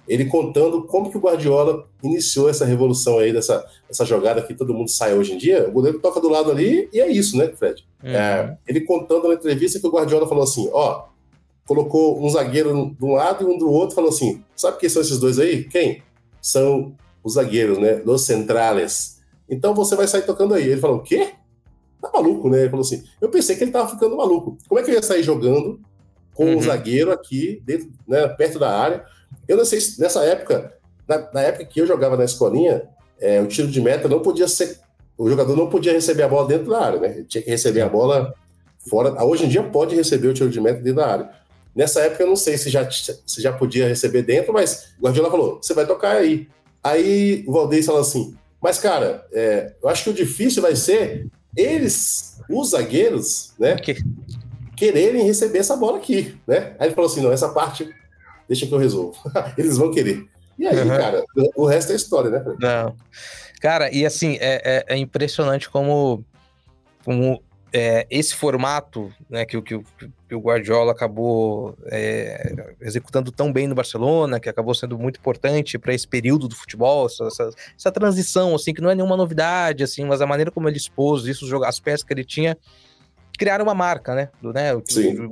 Ele 0.06 0.26
contando 0.26 0.82
como 0.82 1.10
que 1.10 1.16
o 1.16 1.20
Guardiola 1.20 1.88
iniciou 2.02 2.50
essa 2.50 2.66
revolução 2.66 3.18
aí, 3.18 3.32
dessa, 3.32 3.64
essa 3.88 4.04
jogada 4.04 4.42
que 4.42 4.52
todo 4.52 4.74
mundo 4.74 4.90
sai 4.90 5.14
hoje 5.14 5.32
em 5.32 5.38
dia. 5.38 5.66
O 5.66 5.72
goleiro 5.72 5.98
toca 5.98 6.20
do 6.20 6.28
lado 6.28 6.50
ali 6.50 6.90
e 6.92 7.00
é 7.00 7.10
isso, 7.10 7.38
né, 7.38 7.48
Fred? 7.48 7.86
Uhum. 8.02 8.10
É, 8.10 8.58
ele 8.68 8.82
contando 8.82 9.28
na 9.28 9.34
entrevista 9.34 9.80
que 9.80 9.86
o 9.86 9.90
Guardiola 9.90 10.28
falou 10.28 10.44
assim: 10.44 10.68
ó, 10.74 11.06
colocou 11.66 12.22
um 12.22 12.28
zagueiro 12.28 12.94
de 12.98 13.04
um 13.04 13.14
lado 13.14 13.44
e 13.44 13.46
um 13.46 13.56
do 13.56 13.70
outro, 13.70 13.94
falou 13.94 14.10
assim: 14.10 14.42
sabe 14.54 14.78
quem 14.78 14.90
são 14.90 15.00
esses 15.00 15.18
dois 15.18 15.38
aí? 15.38 15.64
Quem? 15.64 16.02
São 16.38 16.94
os 17.24 17.34
zagueiros, 17.34 17.78
né? 17.78 18.02
Los 18.04 18.22
centrales. 18.22 19.20
Então 19.48 19.74
você 19.74 19.96
vai 19.96 20.06
sair 20.06 20.22
tocando 20.22 20.54
aí. 20.54 20.68
Ele 20.68 20.80
falou: 20.80 20.98
o 20.98 21.02
quê? 21.02 21.30
Tá 22.00 22.10
maluco, 22.12 22.50
né? 22.50 22.60
Ele 22.60 22.70
falou 22.70 22.84
assim: 22.84 23.02
eu 23.20 23.30
pensei 23.30 23.56
que 23.56 23.64
ele 23.64 23.72
tava 23.72 23.88
ficando 23.88 24.16
maluco. 24.16 24.58
Como 24.68 24.78
é 24.78 24.84
que 24.84 24.90
eu 24.90 24.94
ia 24.94 25.02
sair 25.02 25.22
jogando 25.22 25.80
com 26.34 26.44
uhum. 26.44 26.58
um 26.58 26.62
zagueiro 26.62 27.10
aqui, 27.10 27.62
dentro, 27.64 27.90
né, 28.06 28.28
perto 28.28 28.58
da 28.58 28.70
área? 28.70 29.04
Eu 29.48 29.56
não 29.56 29.64
sei 29.64 29.80
se 29.80 30.00
nessa 30.00 30.22
época, 30.24 30.74
na, 31.08 31.30
na 31.32 31.40
época 31.40 31.64
que 31.64 31.80
eu 31.80 31.86
jogava 31.86 32.16
na 32.16 32.24
escolinha, 32.24 32.88
é, 33.20 33.40
o 33.40 33.46
tiro 33.46 33.68
de 33.68 33.80
meta 33.80 34.06
não 34.08 34.20
podia 34.20 34.46
ser. 34.46 34.78
O 35.16 35.28
jogador 35.28 35.56
não 35.56 35.68
podia 35.68 35.92
receber 35.92 36.24
a 36.24 36.28
bola 36.28 36.46
dentro 36.46 36.70
da 36.70 36.80
área, 36.80 37.00
né? 37.00 37.14
Ele 37.16 37.24
tinha 37.24 37.42
que 37.42 37.50
receber 37.50 37.80
a 37.80 37.88
bola 37.88 38.34
fora. 38.88 39.24
Hoje 39.24 39.46
em 39.46 39.48
dia 39.48 39.62
pode 39.62 39.94
receber 39.94 40.28
o 40.28 40.34
tiro 40.34 40.50
de 40.50 40.60
meta 40.60 40.80
dentro 40.80 40.96
da 40.96 41.06
área. 41.06 41.30
Nessa 41.74 42.00
época 42.02 42.22
eu 42.22 42.28
não 42.28 42.36
sei 42.36 42.56
se 42.56 42.70
já, 42.70 42.88
se 42.90 43.42
já 43.42 43.52
podia 43.52 43.88
receber 43.88 44.22
dentro, 44.22 44.52
mas 44.52 44.94
o 44.98 45.02
Guardiola 45.02 45.30
falou: 45.30 45.58
você 45.62 45.72
vai 45.72 45.86
tocar 45.86 46.16
aí. 46.16 46.48
Aí 46.84 47.42
o 47.46 47.52
Valdez 47.52 47.86
falou 47.86 48.02
assim: 48.02 48.36
mas 48.62 48.78
cara, 48.78 49.26
é, 49.32 49.72
eu 49.82 49.88
acho 49.88 50.04
que 50.04 50.10
o 50.10 50.14
difícil 50.14 50.62
vai 50.62 50.76
ser 50.76 51.26
eles, 51.56 52.40
os 52.50 52.70
zagueiros, 52.70 53.52
né, 53.58 53.76
que... 53.76 53.96
quererem 54.76 55.24
receber 55.24 55.58
essa 55.58 55.76
bola 55.76 55.98
aqui, 55.98 56.36
né? 56.46 56.76
Aí 56.78 56.88
ele 56.88 56.94
falou 56.94 57.10
assim: 57.10 57.22
não, 57.22 57.32
essa 57.32 57.48
parte 57.48 57.88
deixa 58.48 58.66
que 58.66 58.72
eu 58.72 58.78
resolvo. 58.78 59.16
eles 59.56 59.78
vão 59.78 59.90
querer. 59.90 60.26
E 60.58 60.66
aí, 60.66 60.78
uhum. 60.78 60.88
cara, 60.88 61.24
o 61.56 61.66
resto 61.66 61.92
é 61.92 61.96
história, 61.96 62.30
né? 62.30 62.44
Não. 62.60 62.94
Cara, 63.60 63.90
e 63.90 64.04
assim, 64.04 64.36
é, 64.40 64.84
é, 64.88 64.94
é 64.94 64.96
impressionante 64.96 65.68
como, 65.70 66.24
como 67.04 67.42
é, 67.76 68.06
esse 68.08 68.36
formato 68.36 69.12
né, 69.28 69.44
que, 69.44 69.60
que, 69.60 69.76
que, 70.28 70.34
o 70.34 70.38
Guardiola 70.38 70.92
acabou 70.92 71.76
é, 71.86 72.54
executando 72.80 73.32
tão 73.32 73.52
bem 73.52 73.66
no 73.66 73.74
Barcelona, 73.74 74.38
que 74.38 74.48
acabou 74.48 74.72
sendo 74.76 74.96
muito 74.96 75.18
importante 75.18 75.76
para 75.76 75.92
esse 75.92 76.06
período 76.06 76.46
do 76.46 76.54
futebol, 76.54 77.06
essa, 77.06 77.24
essa, 77.26 77.50
essa, 77.76 77.90
transição, 77.90 78.54
assim, 78.54 78.72
que 78.72 78.80
não 78.80 78.90
é 78.90 78.94
nenhuma 78.94 79.16
novidade, 79.16 79.82
assim, 79.82 80.04
mas 80.04 80.20
a 80.20 80.26
maneira 80.26 80.52
como 80.52 80.68
ele 80.68 80.76
expôs 80.76 81.24
isso, 81.24 81.64
as 81.64 81.80
peças 81.80 82.04
que 82.04 82.12
ele 82.12 82.24
tinha, 82.24 82.56
criaram 83.36 83.64
uma 83.64 83.74
marca, 83.74 84.14
né? 84.14 84.28
Do, 84.40 84.52
né 84.52 84.70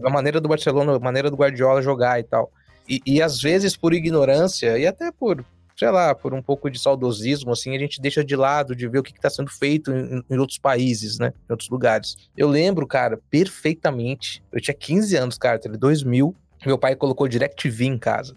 a 0.04 0.10
maneira 0.10 0.40
do 0.40 0.48
Barcelona, 0.48 0.96
a 0.96 0.98
maneira 0.98 1.30
do 1.30 1.36
Guardiola 1.36 1.80
jogar 1.80 2.18
e 2.18 2.24
tal. 2.24 2.50
E, 2.88 3.00
e 3.06 3.22
às 3.22 3.40
vezes 3.40 3.76
por 3.76 3.94
ignorância 3.94 4.76
e 4.76 4.84
até 4.84 5.12
por 5.12 5.44
sei 5.82 5.90
lá, 5.90 6.14
por 6.14 6.32
um 6.32 6.40
pouco 6.40 6.70
de 6.70 6.78
saudosismo, 6.78 7.50
assim, 7.50 7.74
a 7.74 7.78
gente 7.78 8.00
deixa 8.00 8.22
de 8.22 8.36
lado 8.36 8.76
de 8.76 8.86
ver 8.86 9.00
o 9.00 9.02
que 9.02 9.10
está 9.10 9.28
sendo 9.28 9.50
feito 9.50 9.90
em, 9.90 10.22
em, 10.30 10.38
outros 10.38 10.56
países, 10.56 11.18
né? 11.18 11.32
Em 11.48 11.52
outros 11.52 11.68
lugares. 11.68 12.16
Eu 12.36 12.48
lembro, 12.48 12.86
cara, 12.86 13.18
perfeitamente. 13.28 14.44
Eu 14.52 14.60
tinha 14.60 14.74
15 14.74 15.16
anos, 15.16 15.36
cara, 15.36 15.58
teve 15.58 15.76
2000. 15.76 16.36
Meu 16.64 16.78
pai 16.78 16.94
colocou 16.94 17.26
DirecTV 17.26 17.86
em 17.86 17.98
casa, 17.98 18.36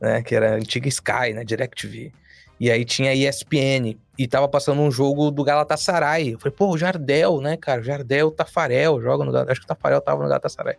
né? 0.00 0.22
Que 0.22 0.36
era 0.36 0.52
a 0.52 0.54
antiga 0.54 0.86
Sky, 0.86 1.32
né? 1.34 1.42
DirecTV. 1.42 2.12
E 2.60 2.70
aí 2.70 2.84
tinha 2.84 3.12
ESPN 3.12 3.98
e 4.16 4.28
tava 4.28 4.46
passando 4.46 4.80
um 4.80 4.90
jogo 4.92 5.32
do 5.32 5.42
Galatasaray. 5.42 6.34
Eu 6.34 6.38
falei, 6.38 6.56
pô, 6.56 6.68
o 6.68 6.78
Jardel, 6.78 7.40
né, 7.40 7.56
cara? 7.56 7.82
Jardel, 7.82 8.30
Tafarel, 8.30 9.02
joga 9.02 9.24
no 9.24 9.36
Acho 9.36 9.60
que 9.60 9.64
o 9.64 9.68
Tafarel 9.68 10.00
tava 10.00 10.22
no 10.22 10.28
Galatasaray. 10.28 10.76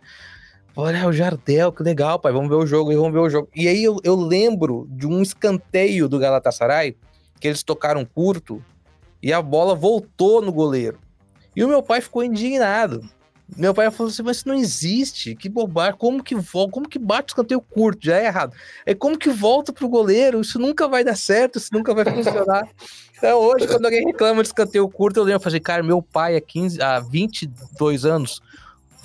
Olha, 0.78 1.08
o 1.08 1.12
Jardel, 1.12 1.72
que 1.72 1.82
legal, 1.82 2.18
pai. 2.18 2.30
Vamos 2.30 2.50
ver 2.50 2.56
o 2.56 2.66
jogo, 2.66 2.94
vamos 2.94 3.12
ver 3.12 3.20
o 3.20 3.30
jogo. 3.30 3.48
E 3.56 3.66
aí 3.66 3.82
eu, 3.82 3.96
eu 4.04 4.14
lembro 4.14 4.86
de 4.90 5.06
um 5.06 5.22
escanteio 5.22 6.06
do 6.06 6.18
Galatasaray, 6.18 6.94
que 7.40 7.48
eles 7.48 7.62
tocaram 7.62 8.04
curto, 8.04 8.62
e 9.22 9.32
a 9.32 9.40
bola 9.40 9.74
voltou 9.74 10.42
no 10.42 10.52
goleiro. 10.52 10.98
E 11.56 11.64
o 11.64 11.68
meu 11.68 11.82
pai 11.82 12.02
ficou 12.02 12.22
indignado. 12.22 13.02
Meu 13.56 13.72
pai 13.72 13.90
falou 13.90 14.12
assim, 14.12 14.22
mas 14.22 14.38
isso 14.38 14.48
não 14.48 14.54
existe, 14.54 15.34
que 15.34 15.48
bobagem, 15.48 15.96
como 15.96 16.22
que 16.22 16.34
volta, 16.34 16.72
como 16.72 16.88
que 16.88 16.98
bate 16.98 17.28
o 17.28 17.32
escanteio 17.32 17.60
curto, 17.60 18.04
já 18.04 18.18
é 18.18 18.26
errado. 18.26 18.54
É 18.84 18.94
como 18.94 19.16
que 19.16 19.30
volta 19.30 19.72
pro 19.72 19.88
goleiro, 19.88 20.42
isso 20.42 20.58
nunca 20.58 20.86
vai 20.86 21.02
dar 21.02 21.16
certo, 21.16 21.56
isso 21.56 21.70
nunca 21.72 21.94
vai 21.94 22.04
funcionar. 22.04 22.68
Então 23.18 23.38
hoje, 23.38 23.66
quando 23.66 23.86
alguém 23.86 24.04
reclama 24.04 24.42
de 24.42 24.50
escanteio 24.50 24.86
curto, 24.90 25.18
eu 25.18 25.24
lembro, 25.24 25.38
eu 25.38 25.42
falei, 25.42 25.58
cara, 25.58 25.82
meu 25.82 26.02
pai 26.02 26.36
há, 26.36 26.40
15, 26.40 26.82
há 26.82 27.00
22 27.00 28.04
anos 28.04 28.42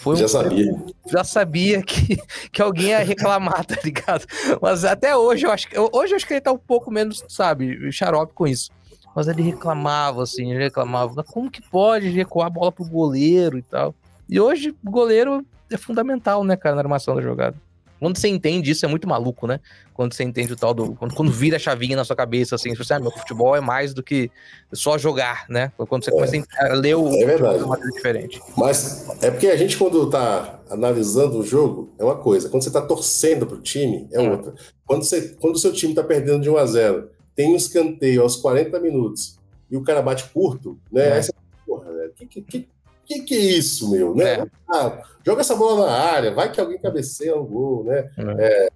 foi 0.01 0.15
já 0.15 0.25
um... 0.25 0.27
sabia. 0.27 0.75
Já 1.05 1.23
sabia 1.23 1.83
que, 1.83 2.17
que 2.51 2.61
alguém 2.61 2.87
ia 2.87 3.03
reclamar, 3.03 3.63
tá 3.65 3.77
ligado? 3.83 4.25
Mas 4.59 4.83
até 4.83 5.15
hoje 5.15 5.45
eu 5.45 5.51
acho 5.51 5.69
que. 5.69 5.79
Hoje 5.79 6.13
eu 6.13 6.15
acho 6.15 6.27
que 6.27 6.33
ele 6.33 6.41
tá 6.41 6.51
um 6.51 6.57
pouco 6.57 6.89
menos, 6.89 7.23
sabe, 7.29 7.91
xarope 7.91 8.33
com 8.33 8.47
isso. 8.47 8.71
Mas 9.15 9.27
ele 9.27 9.43
reclamava, 9.43 10.23
assim, 10.23 10.51
ele 10.51 10.63
reclamava. 10.63 11.23
Como 11.23 11.51
que 11.51 11.61
pode 11.61 12.09
recuar 12.09 12.47
a 12.47 12.49
bola 12.49 12.71
pro 12.71 12.83
goleiro 12.83 13.59
e 13.59 13.61
tal? 13.61 13.93
E 14.27 14.39
hoje 14.39 14.75
o 14.83 14.89
goleiro 14.89 15.45
é 15.69 15.77
fundamental, 15.77 16.43
né, 16.43 16.55
cara, 16.55 16.75
na 16.75 16.81
armação 16.81 17.15
da 17.15 17.21
jogada. 17.21 17.55
Quando 17.99 18.17
você 18.17 18.27
entende 18.27 18.71
isso, 18.71 18.83
é 18.83 18.89
muito 18.89 19.07
maluco, 19.07 19.45
né? 19.45 19.59
Quando 20.01 20.15
você 20.15 20.23
entende 20.23 20.51
o 20.51 20.55
tal 20.55 20.73
do. 20.73 20.95
Quando, 20.95 21.13
quando 21.13 21.31
vira 21.31 21.57
a 21.57 21.59
chavinha 21.59 21.95
na 21.95 22.03
sua 22.03 22.15
cabeça, 22.15 22.55
assim, 22.55 22.73
você, 22.73 22.95
ah, 22.95 22.99
meu 22.99 23.11
futebol 23.11 23.55
é 23.55 23.61
mais 23.61 23.93
do 23.93 24.01
que 24.01 24.31
só 24.73 24.97
jogar, 24.97 25.45
né? 25.47 25.71
Quando 25.77 26.03
você 26.03 26.09
é, 26.09 26.13
começa 26.13 26.43
a 26.59 26.73
ler 26.73 26.95
o. 26.95 27.07
É 27.07 27.23
verdade. 27.23 27.59
De 27.59 27.63
uma 27.63 27.69
maneira 27.69 27.91
diferente. 27.91 28.41
Mas 28.57 29.07
é 29.21 29.29
porque 29.29 29.45
a 29.45 29.55
gente, 29.55 29.77
quando 29.77 30.09
tá 30.09 30.59
analisando 30.71 31.37
o 31.37 31.45
jogo, 31.45 31.93
é 31.99 32.03
uma 32.03 32.15
coisa. 32.15 32.49
Quando 32.49 32.63
você 32.63 32.71
tá 32.71 32.81
torcendo 32.81 33.45
pro 33.45 33.61
time, 33.61 34.09
é, 34.11 34.25
é. 34.25 34.31
outra. 34.31 34.55
Quando, 34.87 35.03
você, 35.03 35.35
quando 35.39 35.55
o 35.55 35.59
seu 35.59 35.71
time 35.71 35.93
tá 35.93 36.03
perdendo 36.03 36.41
de 36.41 36.49
1 36.49 36.57
a 36.57 36.65
0 36.65 37.09
tem 37.35 37.53
um 37.53 37.55
escanteio 37.55 38.23
aos 38.23 38.35
40 38.37 38.79
minutos 38.79 39.39
e 39.69 39.77
o 39.77 39.83
cara 39.83 40.01
bate 40.01 40.25
curto, 40.33 40.79
né? 40.91 41.09
É. 41.09 41.13
Aí 41.13 41.23
você, 41.23 41.31
porra, 41.65 41.93
velho, 41.93 42.11
que, 42.13 42.25
que, 42.25 42.41
que 42.41 42.67
que, 43.05 43.21
que 43.21 43.35
é 43.35 43.39
isso, 43.39 43.91
meu? 43.91 44.15
Né? 44.15 44.35
É. 44.35 44.45
Ah, 44.69 45.03
joga 45.25 45.41
essa 45.41 45.55
bola 45.55 45.85
na 45.85 45.91
área, 45.91 46.33
vai 46.33 46.51
que 46.51 46.61
alguém 46.61 46.79
cabeceia 46.79 47.35
um 47.35 47.45
gol, 47.45 47.83
né? 47.83 48.09
É. 48.17 48.65
É, 48.65 48.69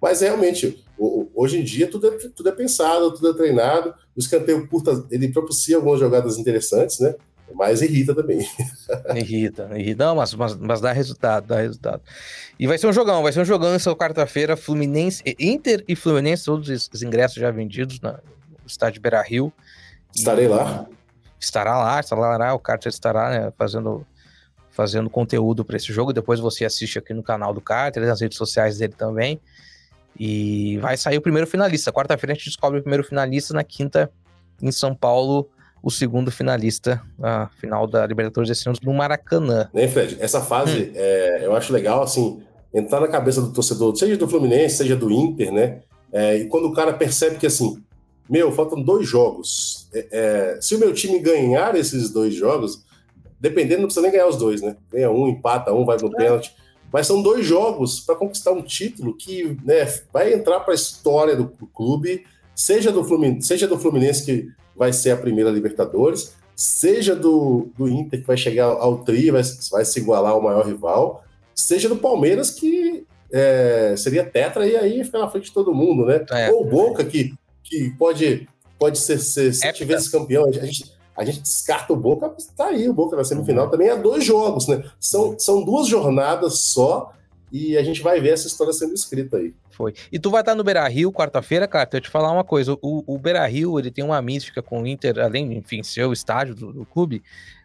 mas 0.00 0.20
realmente, 0.20 0.84
hoje 1.34 1.58
em 1.58 1.64
dia 1.64 1.90
tudo 1.90 2.08
é, 2.08 2.10
tudo 2.34 2.48
é 2.48 2.52
pensado, 2.52 3.12
tudo 3.12 3.30
é 3.30 3.34
treinado. 3.34 3.94
O 4.16 4.20
escanteio 4.20 4.66
curto, 4.68 5.06
ele 5.10 5.28
propicia 5.28 5.76
algumas 5.76 6.00
jogadas 6.00 6.38
interessantes, 6.38 7.00
né? 7.00 7.14
Mas 7.54 7.80
irrita 7.80 8.14
também. 8.14 8.46
Irrita, 9.16 9.70
irrita. 9.74 10.04
Não, 10.04 10.16
mas, 10.16 10.34
mas, 10.34 10.54
mas 10.54 10.80
dá 10.82 10.92
resultado, 10.92 11.46
dá 11.46 11.60
resultado. 11.60 12.02
E 12.58 12.66
vai 12.66 12.76
ser 12.76 12.86
um 12.86 12.92
jogão, 12.92 13.22
vai 13.22 13.32
ser 13.32 13.40
um 13.40 13.44
jogão 13.44 13.72
essa 13.72 13.94
quarta-feira, 13.96 14.54
Fluminense, 14.54 15.22
Inter 15.38 15.82
e 15.88 15.96
Fluminense, 15.96 16.44
todos 16.44 16.68
os 16.92 17.02
ingressos 17.02 17.38
já 17.38 17.50
vendidos 17.50 18.00
no 18.02 18.18
estádio 18.66 19.00
Beira 19.00 19.22
Rio. 19.22 19.50
Estarei 20.14 20.44
e... 20.44 20.48
lá 20.48 20.86
estará 21.40 21.78
lá, 21.78 22.00
estará 22.00 22.36
lá, 22.36 22.54
o 22.54 22.58
Carter 22.58 22.90
estará 22.90 23.30
né, 23.30 23.52
fazendo, 23.56 24.06
fazendo 24.70 25.08
conteúdo 25.08 25.64
para 25.64 25.76
esse 25.76 25.92
jogo. 25.92 26.12
Depois 26.12 26.40
você 26.40 26.64
assiste 26.64 26.98
aqui 26.98 27.14
no 27.14 27.22
canal 27.22 27.54
do 27.54 27.60
Carter, 27.60 28.04
nas 28.04 28.20
redes 28.20 28.36
sociais 28.36 28.78
dele 28.78 28.94
também. 28.96 29.40
E 30.18 30.78
vai 30.78 30.96
sair 30.96 31.18
o 31.18 31.22
primeiro 31.22 31.46
finalista. 31.46 31.92
Quarta-feira 31.92 32.32
a 32.32 32.36
gente 32.36 32.46
descobre 32.46 32.78
o 32.78 32.82
primeiro 32.82 33.04
finalista, 33.04 33.54
na 33.54 33.64
quinta, 33.64 34.10
em 34.60 34.70
São 34.70 34.94
Paulo, 34.94 35.48
o 35.82 35.90
segundo 35.90 36.30
finalista, 36.30 37.02
a 37.22 37.48
final 37.60 37.86
da 37.86 38.06
Libertadores 38.06 38.48
desse 38.48 38.68
ano 38.68 38.78
no 38.82 38.92
Maracanã. 38.92 39.68
Né, 39.72 39.88
Fred? 39.88 40.16
Essa 40.20 40.40
fase 40.40 40.90
hum. 40.90 40.92
é, 40.94 41.46
eu 41.46 41.54
acho 41.54 41.72
legal, 41.72 42.02
assim, 42.02 42.42
entrar 42.74 43.00
na 43.00 43.08
cabeça 43.08 43.40
do 43.40 43.52
torcedor, 43.52 43.96
seja 43.96 44.16
do 44.16 44.28
Fluminense, 44.28 44.76
seja 44.76 44.96
do 44.96 45.10
Inter, 45.10 45.52
né? 45.52 45.80
É, 46.12 46.36
e 46.36 46.46
quando 46.46 46.66
o 46.66 46.72
cara 46.72 46.92
percebe 46.92 47.36
que, 47.36 47.46
assim, 47.46 47.82
meu, 48.28 48.52
faltam 48.52 48.82
dois 48.82 49.08
jogos. 49.08 49.88
É, 49.92 50.08
é, 50.10 50.60
se 50.60 50.74
o 50.74 50.78
meu 50.78 50.92
time 50.92 51.18
ganhar 51.18 51.74
esses 51.74 52.10
dois 52.10 52.34
jogos, 52.34 52.84
dependendo, 53.40 53.82
não 53.82 53.86
precisa 53.86 54.02
nem 54.02 54.12
ganhar 54.12 54.28
os 54.28 54.36
dois, 54.36 54.60
né? 54.60 54.76
Ganha 54.92 55.10
um, 55.10 55.28
empata 55.28 55.72
um, 55.72 55.84
vai 55.84 55.96
no 55.96 56.08
é. 56.08 56.16
pênalti. 56.16 56.54
Mas 56.92 57.06
são 57.06 57.22
dois 57.22 57.44
jogos 57.44 58.00
para 58.00 58.14
conquistar 58.14 58.52
um 58.52 58.62
título 58.62 59.14
que 59.14 59.56
né, 59.64 59.84
vai 60.12 60.32
entrar 60.32 60.60
para 60.60 60.72
a 60.72 60.74
história 60.74 61.36
do, 61.36 61.44
do, 61.44 61.66
clube, 61.66 62.24
seja 62.54 62.90
do, 62.90 63.04
Fluminense, 63.04 63.46
seja 63.46 63.66
do 63.66 63.78
Fluminense, 63.78 64.24
que 64.24 64.48
vai 64.74 64.92
ser 64.92 65.10
a 65.10 65.16
primeira 65.16 65.50
Libertadores, 65.50 66.34
seja 66.56 67.14
do, 67.14 67.68
do 67.76 67.88
Inter, 67.88 68.20
que 68.20 68.26
vai 68.26 68.36
chegar 68.36 68.66
ao 68.66 68.98
tri, 69.04 69.30
vai, 69.30 69.42
vai 69.70 69.84
se 69.84 70.00
igualar 70.00 70.32
ao 70.32 70.42
maior 70.42 70.66
rival, 70.66 71.24
seja 71.54 71.88
do 71.88 71.96
Palmeiras, 71.96 72.50
que 72.50 73.06
é, 73.30 73.94
seria 73.96 74.24
tetra 74.24 74.66
e 74.66 74.76
aí 74.76 75.04
fica 75.04 75.18
na 75.18 75.28
frente 75.28 75.46
de 75.46 75.52
todo 75.52 75.74
mundo, 75.74 76.06
né? 76.06 76.24
É. 76.30 76.50
Ou 76.50 76.64
Boca, 76.64 77.04
que, 77.04 77.34
que 77.62 77.90
pode, 77.98 78.48
pode 78.78 78.98
ser, 78.98 79.18
ser 79.18 79.52
sete 79.52 79.84
vezes 79.84 80.08
campeão. 80.08 80.46
A 80.46 80.52
gente, 80.52 80.90
a 81.18 81.24
gente 81.24 81.40
descarta 81.40 81.92
o 81.92 81.96
Boca, 81.96 82.32
tá 82.56 82.66
aí 82.66 82.88
o 82.88 82.94
Boca 82.94 83.16
na 83.16 83.24
semifinal 83.24 83.68
também 83.68 83.90
há 83.90 83.96
dois 83.96 84.24
jogos, 84.24 84.68
né? 84.68 84.84
São, 85.00 85.36
são 85.36 85.64
duas 85.64 85.88
jornadas 85.88 86.60
só 86.60 87.12
e 87.50 87.76
a 87.76 87.82
gente 87.82 88.02
vai 88.02 88.20
ver 88.20 88.34
essa 88.34 88.46
história 88.46 88.72
sendo 88.72 88.94
escrita 88.94 89.36
aí. 89.36 89.52
Foi. 89.72 89.94
E 90.12 90.18
tu 90.18 90.30
vai 90.30 90.42
estar 90.42 90.54
no 90.54 90.62
Beira 90.62 90.86
Rio 90.86 91.12
quarta-feira, 91.12 91.66
cara. 91.66 91.88
Eu 91.92 92.00
te 92.00 92.08
falar 92.08 92.30
uma 92.30 92.44
coisa: 92.44 92.78
o, 92.80 93.02
o 93.04 93.18
Beira 93.18 93.44
Rio 93.48 93.80
ele 93.80 93.90
tem 93.90 94.04
uma 94.04 94.22
mística 94.22 94.62
com 94.62 94.82
o 94.82 94.86
Inter, 94.86 95.18
além, 95.18 95.56
enfim, 95.56 95.82
ser 95.82 96.04
o 96.04 96.12
estádio 96.12 96.54
do, 96.54 96.72
do 96.72 96.86
clube. 96.86 97.20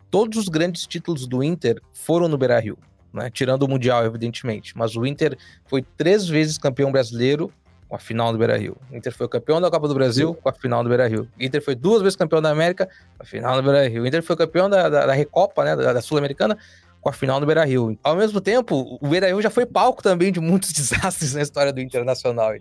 Todos 0.09 0.39
os 0.39 0.49
grandes 0.49 0.87
títulos 0.87 1.27
do 1.27 1.43
Inter 1.43 1.79
foram 1.91 2.27
no 2.27 2.37
Beira 2.39 2.59
Rio, 2.59 2.77
né? 3.13 3.29
Tirando 3.29 3.63
o 3.63 3.67
Mundial, 3.67 4.03
evidentemente. 4.03 4.75
Mas 4.75 4.95
o 4.95 5.05
Inter 5.05 5.37
foi 5.65 5.83
três 5.95 6.27
vezes 6.27 6.57
campeão 6.57 6.91
brasileiro 6.91 7.51
com 7.93 7.97
a 7.97 7.99
final 7.99 8.31
do 8.31 8.39
Beira 8.39 8.57
Rio. 8.57 8.75
O 8.91 8.95
Inter 8.95 9.13
foi 9.13 9.27
campeão 9.27 9.61
da 9.61 9.69
Copa 9.69 9.87
do 9.87 9.93
Brasil 9.93 10.33
com 10.33 10.49
a 10.49 10.51
final 10.51 10.81
do 10.81 10.89
Beira 10.89 11.07
Rio. 11.07 11.29
O 11.39 11.43
Inter 11.43 11.63
foi 11.63 11.75
duas 11.75 12.01
vezes 12.01 12.15
campeão 12.15 12.41
da 12.41 12.49
América 12.49 12.87
com 12.87 13.21
a 13.21 13.25
final 13.25 13.55
do 13.55 13.61
Beira 13.61 13.87
Rio. 13.87 14.01
O 14.01 14.07
Inter 14.07 14.23
foi 14.23 14.35
campeão 14.35 14.67
da, 14.67 14.89
da, 14.89 15.05
da 15.05 15.13
Recopa, 15.13 15.63
né? 15.63 15.75
Da, 15.75 15.93
da 15.93 16.01
Sul-Americana 16.01 16.57
com 16.99 17.09
a 17.09 17.13
final 17.13 17.39
do 17.39 17.45
Beira 17.45 17.63
Rio. 17.63 17.95
Ao 18.01 18.15
mesmo 18.15 18.41
tempo, 18.41 18.97
o 18.99 19.07
Beira 19.07 19.27
Rio 19.27 19.39
já 19.43 19.51
foi 19.51 19.67
palco 19.67 20.01
também 20.01 20.31
de 20.31 20.39
muitos 20.39 20.71
desastres 20.73 21.35
na 21.35 21.43
história 21.43 21.71
do 21.71 21.81
Internacional. 21.81 22.53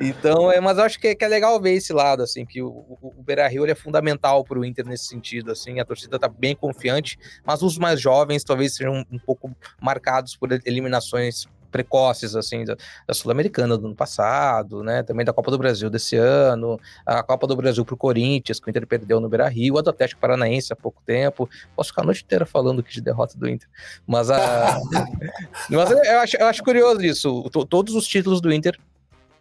Então, 0.00 0.50
é, 0.50 0.58
mas 0.58 0.78
eu 0.78 0.84
acho 0.84 0.98
que 0.98 1.08
é, 1.08 1.14
que 1.14 1.24
é 1.24 1.28
legal 1.28 1.60
ver 1.60 1.72
esse 1.72 1.92
lado, 1.92 2.22
assim, 2.22 2.46
que 2.46 2.62
o, 2.62 2.68
o, 2.68 3.12
o 3.18 3.22
Beira 3.22 3.46
Rio 3.48 3.66
é 3.66 3.74
fundamental 3.74 4.42
para 4.42 4.58
o 4.58 4.64
Inter 4.64 4.86
nesse 4.86 5.04
sentido, 5.04 5.52
assim, 5.52 5.80
a 5.80 5.84
torcida 5.84 6.16
está 6.16 6.28
bem 6.28 6.56
confiante, 6.56 7.18
mas 7.44 7.60
os 7.60 7.76
mais 7.76 8.00
jovens 8.00 8.42
talvez 8.42 8.74
sejam 8.74 9.04
um 9.10 9.18
pouco 9.18 9.54
marcados 9.82 10.34
por 10.34 10.50
eliminações 10.64 11.46
precoces, 11.70 12.34
assim, 12.34 12.64
da, 12.64 12.76
da 13.06 13.14
Sul-Americana 13.14 13.76
do 13.76 13.86
ano 13.86 13.94
passado, 13.94 14.82
né? 14.82 15.02
Também 15.02 15.24
da 15.24 15.32
Copa 15.32 15.50
do 15.50 15.58
Brasil 15.58 15.90
desse 15.90 16.16
ano, 16.16 16.78
a 17.04 17.22
Copa 17.22 17.46
do 17.46 17.56
Brasil 17.56 17.84
pro 17.84 17.96
Corinthians, 17.96 18.60
que 18.60 18.68
o 18.68 18.70
Inter 18.70 18.86
perdeu 18.86 19.20
no 19.20 19.28
Beira-Rio, 19.28 19.78
a 19.78 19.82
do 19.82 19.90
Atlético 19.90 20.20
Paranaense 20.20 20.72
há 20.72 20.76
pouco 20.76 21.02
tempo. 21.04 21.48
Posso 21.74 21.90
ficar 21.90 22.02
a 22.02 22.04
noite 22.06 22.22
inteira 22.24 22.46
falando 22.46 22.80
aqui 22.80 22.92
de 22.92 23.00
derrota 23.00 23.36
do 23.36 23.48
Inter. 23.48 23.68
Mas, 24.06 24.30
a... 24.30 24.80
Mas 25.70 25.90
eu, 25.90 26.20
acho, 26.20 26.36
eu 26.36 26.46
acho 26.46 26.62
curioso 26.62 27.02
isso. 27.04 27.50
Todos 27.68 27.94
os 27.94 28.06
títulos 28.06 28.40
do 28.40 28.52
Inter 28.52 28.78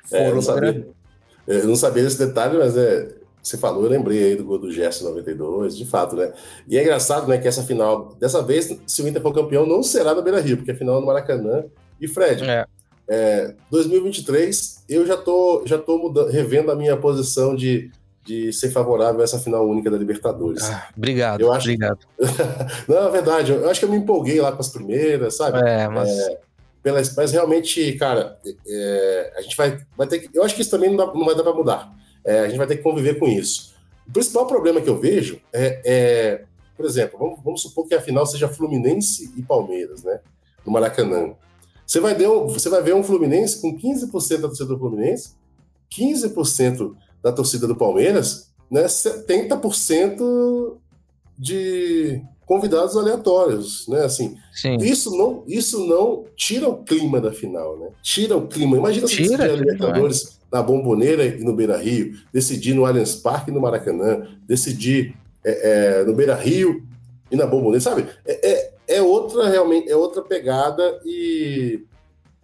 foram 0.05 0.23
é, 0.23 0.29
eu, 0.29 0.35
não 0.35 0.41
sabia, 0.41 0.87
eu 1.47 1.67
não 1.67 1.75
sabia 1.75 2.03
desse 2.03 2.19
detalhe, 2.19 2.57
mas 2.57 2.77
é, 2.77 3.07
você 3.41 3.57
falou, 3.57 3.83
eu 3.83 3.89
lembrei 3.89 4.23
aí 4.23 4.35
do 4.35 4.43
gol 4.43 4.57
do 4.57 4.71
Gerson 4.71 5.05
92, 5.05 5.77
de 5.77 5.85
fato, 5.85 6.15
né? 6.15 6.31
E 6.67 6.77
é 6.77 6.81
engraçado, 6.81 7.27
né, 7.27 7.37
que 7.37 7.47
essa 7.47 7.63
final, 7.63 8.15
dessa 8.19 8.41
vez, 8.41 8.75
se 8.85 9.01
o 9.01 9.07
Inter 9.07 9.21
for 9.21 9.33
campeão, 9.33 9.65
não 9.65 9.83
será 9.83 10.13
no 10.13 10.21
Beira 10.21 10.39
Rio, 10.39 10.57
porque 10.57 10.71
a 10.71 10.75
final 10.75 10.97
é 10.97 10.99
no 10.99 11.05
Maracanã 11.05 11.65
e 11.99 12.07
Fred, 12.07 12.43
é. 12.43 12.65
É, 13.07 13.53
2023 13.69 14.83
eu 14.89 15.05
já 15.05 15.15
tô, 15.15 15.63
já 15.65 15.77
tô 15.77 15.97
mudando, 15.97 16.29
revendo 16.29 16.71
a 16.71 16.75
minha 16.75 16.97
posição 16.97 17.55
de, 17.55 17.91
de 18.23 18.51
ser 18.51 18.71
favorável 18.71 19.21
a 19.21 19.23
essa 19.23 19.39
final 19.39 19.67
única 19.67 19.91
da 19.91 19.97
Libertadores. 19.97 20.63
Ah, 20.63 20.89
obrigado, 20.95 21.41
eu 21.41 21.51
acho... 21.53 21.67
obrigado. 21.67 21.99
Não, 22.87 23.07
é 23.07 23.11
verdade, 23.11 23.51
eu 23.51 23.69
acho 23.69 23.79
que 23.79 23.85
eu 23.85 23.91
me 23.91 23.97
empolguei 23.97 24.41
lá 24.41 24.51
com 24.51 24.61
as 24.61 24.69
primeiras, 24.69 25.37
sabe? 25.37 25.59
É, 25.59 25.87
mas... 25.87 26.09
É, 26.09 26.39
pelas, 26.81 27.15
mas 27.15 27.31
realmente, 27.31 27.93
cara, 27.93 28.37
é, 28.67 29.33
a 29.37 29.41
gente 29.41 29.57
vai, 29.57 29.79
vai 29.97 30.07
ter 30.07 30.19
que. 30.19 30.37
Eu 30.37 30.43
acho 30.43 30.53
que 30.53 30.61
isso 30.61 30.69
também 30.69 30.91
não, 30.91 30.97
dá, 30.97 31.05
não 31.11 31.25
vai 31.25 31.35
dar 31.35 31.41
para 31.41 31.53
mudar. 31.53 31.91
É, 32.23 32.41
a 32.41 32.47
gente 32.47 32.57
vai 32.57 32.67
ter 32.67 32.77
que 32.77 32.83
conviver 32.83 33.17
com 33.17 33.27
isso. 33.27 33.73
O 34.07 34.11
principal 34.11 34.45
problema 34.45 34.79
que 34.79 34.87
eu 34.87 34.99
vejo 34.99 35.41
é, 35.51 35.81
é 35.83 36.45
por 36.75 36.85
exemplo, 36.85 37.17
vamos, 37.17 37.39
vamos, 37.43 37.61
supor 37.61 37.87
que 37.87 37.95
a 37.95 38.01
final 38.01 38.25
seja 38.25 38.49
Fluminense 38.49 39.33
e 39.37 39.41
Palmeiras, 39.41 40.03
né? 40.03 40.19
No 40.65 40.71
Maracanã. 40.71 41.33
Você 41.85 41.99
vai, 41.99 42.15
ver, 42.15 42.27
você 42.27 42.69
vai 42.69 42.81
ver 42.81 42.95
um 42.95 43.03
Fluminense 43.03 43.61
com 43.61 43.77
15% 43.77 44.41
da 44.41 44.47
torcida 44.47 44.65
do 44.65 44.79
Fluminense, 44.79 45.31
15% 45.91 46.95
da 47.21 47.31
torcida 47.31 47.67
do 47.67 47.75
Palmeiras, 47.75 48.49
né, 48.69 48.85
70% 48.85 50.77
de 51.37 52.21
convidados 52.45 52.95
aleatórios, 52.95 53.87
né? 53.87 54.03
Assim, 54.03 54.37
Sim. 54.53 54.77
isso 54.77 55.15
não, 55.17 55.43
isso 55.47 55.85
não 55.85 56.25
tira 56.35 56.69
o 56.69 56.83
clima 56.83 57.19
da 57.19 57.31
final, 57.31 57.77
né? 57.77 57.89
Tira 58.01 58.37
o 58.37 58.47
clima. 58.47 58.77
Imagina 58.77 59.07
se 59.07 59.15
tira, 59.15 59.45
a 59.45 59.55
Libertadores 59.55 60.39
na 60.51 60.61
Bomboneira 60.61 61.25
e 61.25 61.43
no 61.43 61.55
Beira 61.55 61.77
Rio, 61.77 62.15
decidir 62.31 62.73
no 62.73 62.85
Allianz 62.85 63.15
Parque 63.15 63.49
e 63.49 63.53
no 63.53 63.59
Maracanã, 63.59 64.27
decidir 64.47 65.15
é, 65.43 66.01
é, 66.01 66.03
no 66.05 66.13
Beira 66.13 66.35
Rio 66.35 66.83
e 67.31 67.35
na 67.35 67.45
Bomboneira, 67.45 67.81
sabe? 67.81 68.05
É, 68.25 68.71
é 68.87 69.01
outra 69.01 69.49
realmente 69.49 69.89
é 69.89 69.95
outra 69.95 70.21
pegada 70.21 70.99
e 71.05 71.83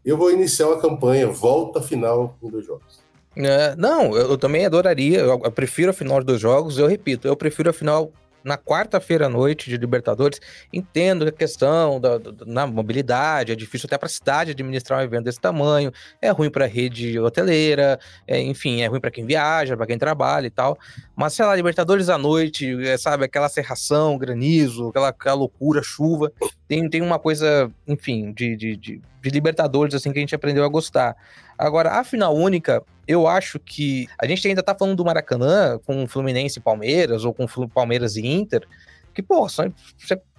eu 0.04 0.18
vou 0.18 0.32
iniciar 0.32 0.68
uma 0.68 0.82
campanha 0.82 1.28
volta 1.28 1.82
final 1.82 2.38
em 2.42 2.50
dois 2.50 2.66
jogos. 2.66 3.02
É, 3.36 3.76
não, 3.78 4.16
eu, 4.16 4.32
eu, 4.32 4.38
também 4.38 4.66
adoraria. 4.66 5.20
Eu, 5.20 5.42
eu, 5.44 5.52
prefiro 5.52 5.92
a 5.92 5.94
final 5.94 6.20
de 6.20 6.26
dois 6.26 6.42
jogos. 6.42 6.78
Eu 6.78 6.88
repito, 6.88 7.28
eu 7.28 7.36
prefiro 7.36 7.70
a 7.70 7.74
final 7.74 8.12
na 8.44 8.58
quarta-feira 8.58 9.28
à 9.28 9.30
noite 9.30 9.70
de 9.70 9.78
Libertadores, 9.78 10.40
entendo 10.72 11.28
a 11.28 11.32
questão 11.32 12.00
da, 12.00 12.18
da 12.18 12.68
mobilidade, 12.68 13.52
é 13.52 13.56
difícil 13.56 13.88
até 13.88 13.98
para 13.98 14.08
a 14.08 14.10
cidade 14.10 14.52
administrar 14.52 15.00
um 15.00 15.04
evento 15.04 15.26
desse 15.26 15.40
tamanho, 15.40 15.92
é 16.22 16.30
ruim 16.30 16.50
para 16.50 16.66
a 16.66 16.68
rede 16.68 17.20
hoteleira, 17.20 18.00
é, 18.28 18.42
enfim, 18.42 18.82
é 18.82 18.88
ruim 18.88 19.00
para 19.00 19.12
quem 19.12 19.26
viaja, 19.26 19.78
para 19.78 19.86
quem 19.86 19.98
trabalha 19.98 20.48
e 20.48 20.52
tal. 20.52 20.78
Mas, 21.16 21.34
sei 21.34 21.46
lá, 21.46 21.56
Libertadores 21.56 22.10
à 22.10 22.18
noite, 22.18 22.68
é, 22.86 22.98
sabe, 22.98 23.26
aquela 23.26 23.50
serração, 23.50 24.18
granizo, 24.18 24.90
aquela, 24.90 25.10
aquela 25.10 25.36
loucura, 25.36 25.82
chuva, 25.84 26.32
tem, 26.68 26.90
tem 26.90 27.02
uma 27.02 27.20
coisa, 27.20 27.70
enfim, 27.88 28.32
de, 28.32 28.56
de, 28.56 28.76
de, 28.76 29.02
de 29.22 29.30
Libertadores, 29.30 29.94
assim, 29.94 30.12
que 30.12 30.20
a 30.20 30.22
gente 30.22 30.36
aprendeu 30.36 30.64
a 30.64 30.70
gostar. 30.70 31.16
Agora, 31.62 31.91
a 31.91 32.04
final 32.04 32.36
única, 32.36 32.82
eu 33.08 33.28
acho 33.28 33.60
que 33.60 34.08
a 34.17 34.26
gente 34.26 34.47
ainda 34.47 34.63
tá 34.63 34.74
falando 34.74 34.95
do 34.95 35.06
Maracanã 35.06 35.80
com 35.86 36.08
Fluminense 36.08 36.58
e 36.58 36.62
Palmeiras, 36.62 37.24
ou 37.24 37.32
com 37.36 37.45
Palmeiras 37.67 38.15
e 38.15 38.26
Inter, 38.26 38.67
que, 39.13 39.21
pô, 39.21 39.47
você 39.47 39.71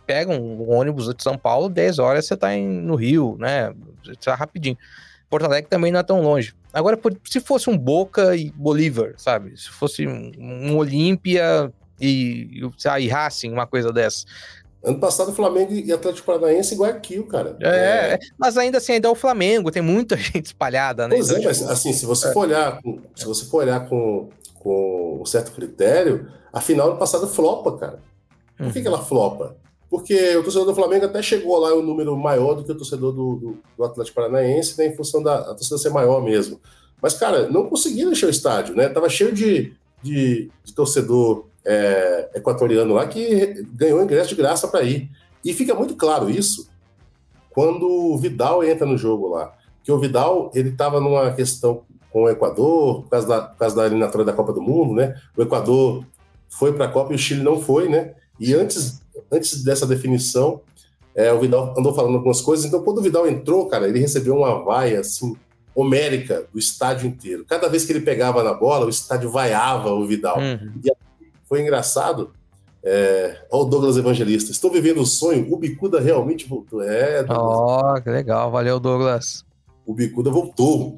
pega 0.04 0.32
um 0.32 0.68
ônibus 0.68 1.14
de 1.14 1.22
São 1.22 1.38
Paulo, 1.38 1.68
10 1.68 2.00
horas 2.00 2.26
você 2.26 2.36
tá 2.36 2.52
em, 2.52 2.66
no 2.66 2.96
Rio, 2.96 3.36
né? 3.38 3.72
Você 4.04 4.16
tá 4.16 4.34
rapidinho. 4.34 4.76
Porto 5.30 5.44
Alegre 5.44 5.70
também 5.70 5.92
não 5.92 6.00
é 6.00 6.02
tão 6.02 6.20
longe. 6.20 6.54
Agora, 6.72 6.98
se 7.24 7.38
fosse 7.38 7.70
um 7.70 7.78
Boca 7.78 8.34
e 8.34 8.50
Bolívar, 8.50 9.14
sabe? 9.16 9.56
Se 9.56 9.68
fosse 9.68 10.04
um, 10.04 10.32
um 10.36 10.76
Olímpia 10.76 11.72
e, 12.00 12.60
e, 12.60 13.00
e 13.00 13.08
Racing, 13.08 13.52
uma 13.52 13.66
coisa 13.66 13.92
dessa. 13.92 14.26
Ano 14.84 14.98
passado, 14.98 15.32
Flamengo 15.32 15.72
e 15.72 15.92
Atlético 15.92 16.26
Paranaense 16.26 16.74
igual 16.74 16.90
aquilo, 16.90 17.24
cara. 17.24 17.56
É, 17.60 18.14
é, 18.14 18.18
mas 18.36 18.58
ainda 18.58 18.78
assim, 18.78 18.94
ainda 18.94 19.06
é 19.06 19.10
o 19.10 19.14
Flamengo, 19.14 19.70
tem 19.70 19.82
muita 19.82 20.16
gente 20.18 20.46
espalhada, 20.46 21.06
né? 21.06 21.14
Pois 21.14 21.30
então, 21.30 21.42
é, 21.42 21.44
mas 21.44 21.58
tipo, 21.58 21.70
assim, 21.70 21.92
se 21.92 22.04
você 22.04 22.28
é. 22.28 22.32
for 22.32 22.40
olhar, 22.40 22.80
se 23.14 23.24
você 23.24 23.44
for 23.44 23.58
olhar 23.58 23.88
com, 23.88 24.28
com 24.58 25.20
um 25.22 25.24
certo 25.24 25.52
critério, 25.52 26.28
a 26.52 26.60
final 26.60 26.92
do 26.92 26.98
passado 26.98 27.28
flopa, 27.28 27.78
cara. 27.78 28.00
Por 28.56 28.66
uhum. 28.66 28.72
que, 28.72 28.82
que 28.82 28.88
ela 28.88 29.02
flopa? 29.02 29.56
Porque 29.88 30.36
o 30.36 30.42
torcedor 30.42 30.66
do 30.66 30.74
Flamengo 30.74 31.04
até 31.04 31.22
chegou 31.22 31.58
lá 31.58 31.70
em 31.70 31.74
um 31.74 31.82
número 31.82 32.16
maior 32.16 32.54
do 32.54 32.64
que 32.64 32.72
o 32.72 32.76
torcedor 32.76 33.12
do, 33.12 33.36
do, 33.36 33.58
do 33.76 33.84
Atlético 33.84 34.16
Paranaense, 34.16 34.76
né, 34.78 34.86
em 34.86 34.96
função 34.96 35.22
da 35.22 35.54
torcida 35.54 35.78
ser 35.78 35.90
maior 35.90 36.22
mesmo. 36.22 36.60
Mas, 37.00 37.14
cara, 37.14 37.48
não 37.48 37.68
conseguiram 37.68 38.10
encher 38.10 38.26
o 38.26 38.30
estádio, 38.30 38.74
né? 38.74 38.88
Tava 38.88 39.08
cheio 39.08 39.32
de, 39.32 39.74
de, 40.02 40.50
de 40.64 40.74
torcedor 40.74 41.46
é, 41.64 42.30
equatoriano 42.34 42.94
lá 42.94 43.06
que 43.06 43.64
ganhou 43.72 44.02
ingresso 44.02 44.30
de 44.30 44.34
graça 44.34 44.68
para 44.68 44.82
ir. 44.82 45.10
E 45.44 45.52
fica 45.52 45.74
muito 45.74 45.96
claro 45.96 46.30
isso 46.30 46.68
quando 47.50 47.86
o 47.86 48.18
Vidal 48.18 48.64
entra 48.64 48.86
no 48.86 48.96
jogo 48.96 49.28
lá. 49.28 49.52
Que 49.82 49.92
o 49.92 49.98
Vidal 49.98 50.50
ele 50.54 50.70
estava 50.70 51.00
numa 51.00 51.32
questão 51.32 51.82
com 52.10 52.24
o 52.24 52.30
Equador, 52.30 53.02
por 53.02 53.10
causa 53.10 53.26
da, 53.26 53.42
por 53.42 53.58
causa 53.58 53.76
da 53.76 53.86
eliminatória 53.86 54.24
da 54.24 54.32
Copa 54.32 54.52
do 54.52 54.60
Mundo, 54.60 54.94
né? 54.94 55.14
O 55.36 55.42
Equador 55.42 56.04
foi 56.48 56.72
para 56.72 56.84
a 56.84 56.88
Copa 56.88 57.12
e 57.12 57.16
o 57.16 57.18
Chile 57.18 57.42
não 57.42 57.60
foi, 57.60 57.88
né? 57.88 58.12
E 58.38 58.54
antes, 58.54 59.00
antes 59.30 59.64
dessa 59.64 59.86
definição, 59.86 60.60
é, 61.14 61.32
o 61.32 61.40
Vidal 61.40 61.74
andou 61.76 61.94
falando 61.94 62.16
algumas 62.16 62.40
coisas. 62.40 62.66
Então, 62.66 62.82
quando 62.82 62.98
o 62.98 63.02
Vidal 63.02 63.26
entrou, 63.26 63.66
cara, 63.66 63.88
ele 63.88 63.98
recebeu 63.98 64.36
uma 64.36 64.62
vaia 64.62 65.00
assim 65.00 65.36
homérica 65.74 66.46
do 66.52 66.58
estádio 66.58 67.06
inteiro. 67.06 67.46
Cada 67.48 67.68
vez 67.68 67.84
que 67.84 67.92
ele 67.92 68.00
pegava 68.00 68.42
na 68.42 68.52
bola, 68.52 68.86
o 68.86 68.90
estádio 68.90 69.30
vaiava 69.30 69.90
o 69.90 70.06
Vidal. 70.06 70.38
Uhum. 70.38 70.72
E 70.84 70.90
foi 71.52 71.60
engraçado. 71.60 72.30
É, 72.82 73.44
o 73.50 73.64
Douglas 73.64 73.98
Evangelista. 73.98 74.50
Estou 74.50 74.70
vivendo 74.70 75.02
o 75.02 75.06
sonho. 75.06 75.52
O 75.52 75.56
Bicuda 75.58 76.00
realmente 76.00 76.48
voltou. 76.48 76.80
É, 76.80 77.22
Ó, 77.28 77.94
oh, 77.94 78.00
que 78.00 78.08
legal. 78.08 78.50
Valeu, 78.50 78.80
Douglas. 78.80 79.44
O 79.84 79.92
Bicuda 79.92 80.30
voltou. 80.30 80.96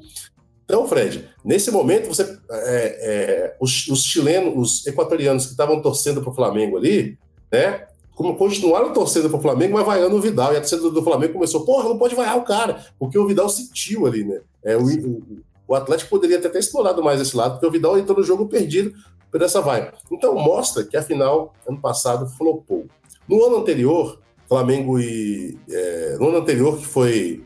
Então, 0.63 0.87
Fred, 0.87 1.27
nesse 1.43 1.69
momento, 1.71 2.07
você, 2.07 2.39
é, 2.49 2.53
é, 2.53 3.57
os, 3.59 3.85
os, 3.89 4.05
chilenos, 4.05 4.53
os 4.55 4.87
equatorianos 4.87 5.43
que 5.43 5.51
estavam 5.51 5.81
torcendo 5.81 6.21
para 6.21 6.31
o 6.31 6.33
Flamengo 6.33 6.77
ali, 6.77 7.17
né? 7.51 7.85
Como 8.15 8.37
continuaram 8.37 8.93
torcendo 8.93 9.29
para 9.29 9.37
o 9.37 9.41
Flamengo, 9.41 9.73
mas 9.73 9.85
vaiando 9.85 10.15
o 10.15 10.21
Vidal. 10.21 10.53
E 10.53 10.55
a 10.55 10.61
torcida 10.61 10.89
do 10.89 11.03
Flamengo 11.03 11.33
começou, 11.33 11.65
porra, 11.65 11.89
não 11.89 11.97
pode 11.97 12.15
vaiar 12.15 12.37
o 12.37 12.45
cara, 12.45 12.85
porque 12.97 13.19
o 13.19 13.27
Vidal 13.27 13.49
sentiu 13.49 14.07
ali, 14.07 14.23
né? 14.23 14.39
É, 14.63 14.77
o, 14.77 14.85
o, 14.85 15.21
o 15.67 15.75
Atlético 15.75 16.11
poderia 16.11 16.39
ter 16.39 16.47
até 16.47 16.59
explorado 16.59 17.03
mais 17.03 17.19
esse 17.19 17.35
lado, 17.35 17.55
porque 17.55 17.67
o 17.67 17.71
Vidal 17.71 17.99
entrou 17.99 18.17
no 18.17 18.23
jogo 18.23 18.47
perdido, 18.47 18.93
por 19.35 19.41
essa 19.41 19.59
vibe. 19.59 19.91
Então 20.09 20.33
mostra 20.35 20.85
que 20.85 20.95
a 20.95 21.01
final, 21.01 21.53
ano 21.67 21.77
passado, 21.77 22.25
flopou. 22.37 22.85
No 23.27 23.43
ano 23.43 23.57
anterior, 23.57 24.21
Flamengo 24.47 24.97
e. 24.97 25.57
É, 25.69 26.15
no 26.17 26.29
ano 26.29 26.37
anterior, 26.37 26.77
que 26.77 26.85
foi 26.85 27.43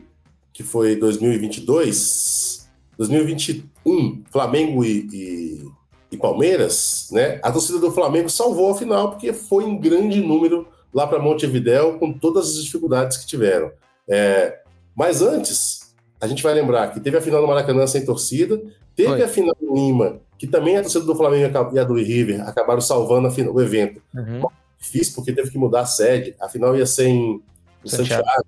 que 0.52 0.62
foi 0.62 0.94
2022, 0.94 2.68
2021, 2.96 4.22
Flamengo 4.30 4.84
e, 4.84 5.08
e, 5.12 5.68
e, 6.12 6.16
Palmeiras, 6.16 7.08
né? 7.10 7.40
A 7.42 7.50
torcida 7.50 7.80
do 7.80 7.90
Flamengo 7.90 8.30
salvou 8.30 8.70
a 8.70 8.76
final 8.76 9.10
porque 9.10 9.32
foi 9.32 9.64
em 9.64 9.76
grande 9.76 10.20
número 10.20 10.68
lá 10.94 11.08
para 11.08 11.18
Montevidéu 11.18 11.98
com 11.98 12.12
todas 12.12 12.50
as 12.50 12.62
dificuldades 12.62 13.16
que 13.16 13.26
tiveram. 13.26 13.72
É, 14.08 14.60
mas 14.94 15.22
antes, 15.22 15.92
a 16.20 16.28
gente 16.28 16.42
vai 16.42 16.54
lembrar 16.54 16.92
que 16.92 17.00
teve 17.00 17.16
a 17.16 17.20
final 17.20 17.40
do 17.40 17.48
Maracanã 17.48 17.84
sem 17.88 18.04
torcida, 18.04 18.62
teve 19.02 19.08
foi. 19.08 19.22
a 19.22 19.28
final 19.28 19.56
em 19.62 19.74
Lima, 19.74 20.20
que 20.38 20.46
também 20.46 20.76
a 20.76 20.82
torcida 20.82 21.04
do 21.04 21.14
Flamengo 21.14 21.52
e 21.72 21.78
a 21.78 21.84
do 21.84 21.94
River 21.94 22.46
acabaram 22.48 22.80
salvando 22.80 23.30
final, 23.30 23.54
o 23.54 23.60
evento. 23.60 24.00
Uhum. 24.14 24.42
Difícil 24.78 25.14
porque 25.14 25.32
teve 25.32 25.50
que 25.50 25.58
mudar 25.58 25.80
a 25.80 25.86
sede, 25.86 26.34
a 26.40 26.48
final 26.48 26.76
ia 26.76 26.86
ser 26.86 27.08
em, 27.08 27.42
em 27.84 27.88
Santiago. 27.88 28.24
Santiago, 28.24 28.46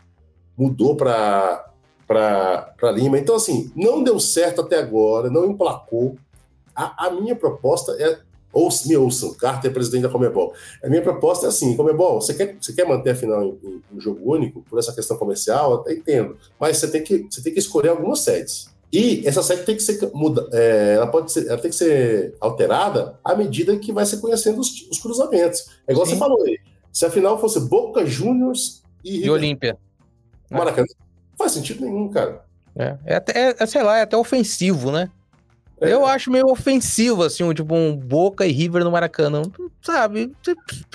mudou 0.56 0.96
para 0.96 1.64
Lima. 2.94 3.18
Então, 3.18 3.34
assim, 3.34 3.70
não 3.74 4.02
deu 4.02 4.18
certo 4.18 4.60
até 4.60 4.78
agora, 4.78 5.30
não 5.30 5.50
emplacou. 5.50 6.16
A, 6.74 7.06
a 7.06 7.10
minha 7.10 7.36
proposta 7.36 7.92
é. 7.98 8.18
Ou 8.54 8.68
me 8.84 8.94
ouçam, 8.98 9.32
Carter, 9.32 9.72
presidente 9.72 10.02
da 10.02 10.10
Comebol. 10.10 10.52
A 10.84 10.88
minha 10.88 11.00
proposta 11.00 11.46
é 11.46 11.48
assim: 11.48 11.74
Comebol, 11.74 12.20
você 12.20 12.34
quer, 12.34 12.54
você 12.60 12.74
quer 12.74 12.86
manter 12.86 13.10
a 13.10 13.14
final 13.14 13.42
em, 13.42 13.58
em, 13.64 13.82
em 13.94 13.98
jogo 13.98 14.30
único, 14.30 14.62
por 14.68 14.78
essa 14.78 14.92
questão 14.92 15.16
comercial? 15.16 15.76
Até 15.76 15.94
entendo. 15.94 16.36
Mas 16.60 16.76
você 16.76 16.90
tem 16.90 17.02
que, 17.02 17.26
você 17.30 17.42
tem 17.42 17.50
que 17.50 17.58
escolher 17.58 17.88
algumas 17.88 18.20
sedes. 18.20 18.71
E 18.92 19.26
essa 19.26 19.42
sede 19.42 19.62
tem 19.64 19.74
que 19.74 19.82
ser 19.82 20.10
muda, 20.12 20.46
é, 20.52 20.94
ela 20.96 21.06
pode 21.06 21.32
ser, 21.32 21.46
ela 21.46 21.56
tem 21.56 21.70
que 21.70 21.76
ser 21.76 22.36
alterada 22.38 23.18
à 23.24 23.34
medida 23.34 23.76
que 23.78 23.90
vai 23.90 24.04
se 24.04 24.20
conhecendo 24.20 24.60
os, 24.60 24.86
os 24.90 24.98
cruzamentos. 24.98 25.66
É 25.86 25.92
igual 25.92 26.04
Sim. 26.04 26.12
você 26.12 26.18
falou 26.18 26.42
aí. 26.42 26.58
Se 26.92 27.06
a 27.06 27.10
final 27.10 27.40
fosse 27.40 27.58
Boca 27.60 28.04
Juniors 28.04 28.82
e, 29.02 29.24
e 29.24 29.30
Olímpia. 29.30 29.78
Maracanã, 30.50 30.86
faz 31.38 31.52
sentido 31.52 31.86
nenhum, 31.86 32.10
cara. 32.10 32.44
É, 32.76 32.96
é 33.06 33.14
até, 33.16 33.56
é, 33.58 33.66
sei 33.66 33.82
lá, 33.82 33.98
é 33.98 34.02
até 34.02 34.16
ofensivo, 34.16 34.92
né? 34.92 35.10
É. 35.80 35.92
Eu 35.92 36.06
acho 36.06 36.30
meio 36.30 36.46
ofensivo, 36.48 37.24
assim, 37.24 37.50
tipo 37.54 37.74
um 37.74 37.96
Boca 37.96 38.46
e 38.46 38.52
River 38.52 38.84
no 38.84 38.92
Maracanã, 38.92 39.42
sabe? 39.80 40.32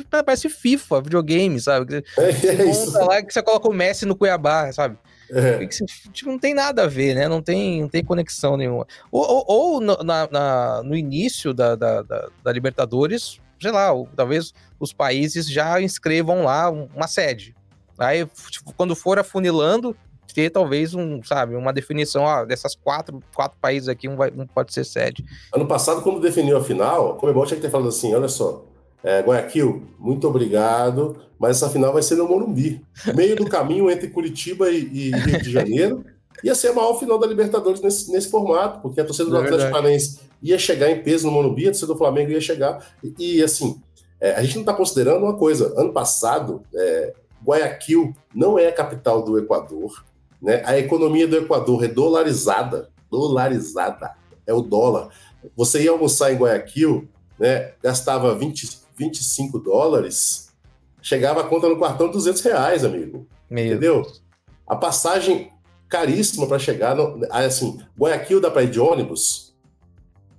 Parece 0.10 0.50
FIFA, 0.50 1.02
videogame, 1.02 1.60
sabe? 1.60 2.04
É, 2.18 2.30
é 2.48 2.70
isso. 2.70 2.94
lá 2.94 3.22
que 3.24 3.34
você 3.34 3.42
coloca 3.42 3.68
o 3.68 3.74
Messi 3.74 4.06
no 4.06 4.16
Cuiabá, 4.16 4.72
sabe? 4.72 4.98
É. 5.32 5.66
Tipo, 6.12 6.32
não 6.32 6.40
tem 6.40 6.54
nada 6.54 6.84
a 6.84 6.88
ver, 6.88 7.16
né? 7.16 7.28
Não 7.28 7.42
tem, 7.42 7.82
não 7.82 7.90
tem 7.90 8.04
conexão 8.04 8.58
nenhuma. 8.58 8.88
Ou, 9.12 9.26
ou, 9.26 9.46
ou 9.48 9.82
no, 9.82 9.98
na, 9.98 10.28
na, 10.32 10.84
no 10.84 10.96
início 10.96 11.54
da, 11.54 11.76
da, 11.76 12.02
da, 12.02 12.30
da 12.44 12.52
Libertadores, 12.52 13.40
sei 13.62 13.72
lá, 13.72 13.92
ou, 13.92 14.08
talvez 14.16 14.54
os 14.80 14.94
países 14.94 15.50
já 15.50 15.82
inscrevam 15.82 16.44
lá 16.44 16.70
uma 16.70 17.08
sede. 17.08 17.56
Aí, 17.98 18.26
tipo, 18.50 18.74
quando 18.74 18.96
for 18.96 19.18
afunilando, 19.18 19.96
ter 20.34 20.52
talvez 20.52 20.94
um, 20.94 21.24
sabe, 21.24 21.56
uma 21.56 21.74
definição, 21.74 22.24
ó, 22.24 22.46
dessas 22.46 22.76
quatro, 22.76 23.20
quatro 23.34 23.58
países 23.60 23.90
aqui, 23.90 24.08
um, 24.08 24.16
vai, 24.16 24.30
um 24.30 24.46
pode 24.46 24.72
ser 24.72 24.84
sede. 24.84 25.26
Ano 25.52 25.68
passado, 25.68 26.02
quando 26.04 26.22
definiu 26.22 26.58
a 26.58 26.64
final, 26.64 27.12
o 27.12 27.16
Comebol 27.16 27.46
tinha 27.48 27.56
que 27.56 27.64
ter 27.64 27.72
falado 27.72 27.90
assim, 27.90 28.14
olha 28.14 28.28
só, 28.28 28.64
é, 29.04 29.22
Guayaquil, 29.22 29.84
muito 30.00 30.28
obrigado, 30.28 31.18
mas 31.40 31.58
essa 31.58 31.70
final 31.70 31.94
vai 31.94 32.02
ser 32.02 32.16
no 32.16 32.28
Morumbi. 32.28 32.82
Meio 33.16 33.36
do 33.36 33.46
caminho 33.46 33.90
entre 33.90 34.10
Curitiba 34.10 34.70
e, 34.72 34.80
e 34.92 35.12
Rio 35.12 35.42
de 35.42 35.52
Janeiro, 35.52 36.06
ia 36.44 36.56
ser 36.56 36.70
a 36.70 36.74
maior 36.74 37.00
final 37.00 37.18
da 37.18 37.28
Libertadores 37.28 37.82
nesse, 37.82 38.12
nesse 38.12 38.30
formato, 38.30 38.82
porque 38.82 39.02
a 39.02 39.06
torcida 39.06 39.30
do 39.30 39.38
é 39.38 39.42
Atlético 39.42 39.72
Paranaense 39.72 40.20
ia 40.42 40.58
chegar 40.60 40.90
em 40.90 41.02
peso 41.02 41.28
no 41.28 41.34
Morumbi, 41.34 41.64
a 41.64 41.72
torcida 41.72 41.94
do 41.94 41.98
Flamengo 41.98 42.32
ia 42.32 42.42
chegar, 42.42 42.86
e, 43.04 43.38
e 43.38 43.44
assim, 43.44 43.82
é, 44.20 44.34
a 44.34 44.44
gente 44.44 44.56
não 44.56 44.62
está 44.62 44.74
considerando 44.74 45.24
uma 45.24 45.36
coisa, 45.36 45.74
ano 45.80 45.92
passado, 45.94 46.64
é, 46.76 47.14
Guayaquil 47.44 48.16
não 48.34 48.58
é 48.58 48.68
a 48.68 48.74
capital 48.74 49.22
do 49.22 49.38
Equador, 49.38 50.04
né? 50.42 50.62
A 50.66 50.78
economia 50.78 51.28
do 51.28 51.38
Equador 51.38 51.84
é 51.84 51.88
dolarizada, 51.88 52.90
dolarizada, 53.10 54.12
é 54.46 54.54
o 54.54 54.62
dólar. 54.62 55.10
Você 55.56 55.84
ia 55.84 55.92
almoçar 55.92 56.32
em 56.32 56.38
Guayaquil, 56.38 57.08
né? 57.40 57.74
gastava 57.82 58.36
20, 58.36 58.82
25 58.98 59.60
dólares, 59.60 60.54
chegava 61.02 61.42
a 61.42 61.44
conta 61.44 61.70
no 61.70 61.80
cartão 61.80 62.10
200 62.10 62.42
reais, 62.42 62.84
amigo. 62.84 63.28
Meu 63.50 63.66
entendeu? 63.66 64.02
Deus. 64.02 64.24
A 64.66 64.76
passagem 64.76 65.52
caríssima 65.88 66.48
para 66.48 66.60
chegar, 66.60 66.96
no, 66.96 67.26
assim, 67.32 67.80
Guayaquil 67.98 68.42
dá 68.42 68.52
para 68.52 68.64
ir 68.64 68.70
de 68.70 68.80
ônibus. 68.80 69.56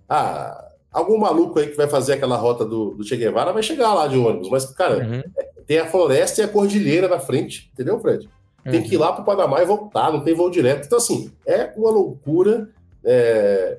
Ah, 0.08 0.72
algum 0.92 1.18
maluco 1.18 1.58
aí 1.58 1.68
que 1.68 1.76
vai 1.76 1.88
fazer 1.88 2.14
aquela 2.14 2.36
rota 2.36 2.64
do, 2.64 2.94
do 2.94 3.04
Che 3.04 3.16
Guevara 3.16 3.52
vai 3.52 3.62
chegar 3.62 3.94
lá 3.94 4.06
de 4.06 4.18
ônibus, 4.18 4.50
mas, 4.50 4.66
cara, 4.66 4.98
uhum. 4.98 5.22
tem 5.66 5.78
a 5.78 5.86
floresta 5.86 6.40
e 6.40 6.44
a 6.44 6.48
cordilheira 6.48 7.08
na 7.08 7.18
frente, 7.18 7.70
entendeu, 7.72 7.98
Fred? 8.00 8.28
Tem 8.70 8.82
que 8.82 8.94
ir 8.94 8.98
lá 8.98 9.12
para 9.12 9.22
o 9.22 9.24
Panamá 9.24 9.62
e 9.62 9.66
voltar, 9.66 10.12
não 10.12 10.20
tem 10.20 10.34
voo 10.34 10.50
direto. 10.50 10.86
Então, 10.86 10.98
assim, 10.98 11.32
é 11.46 11.72
uma 11.76 11.90
loucura. 11.90 12.68
É... 13.02 13.78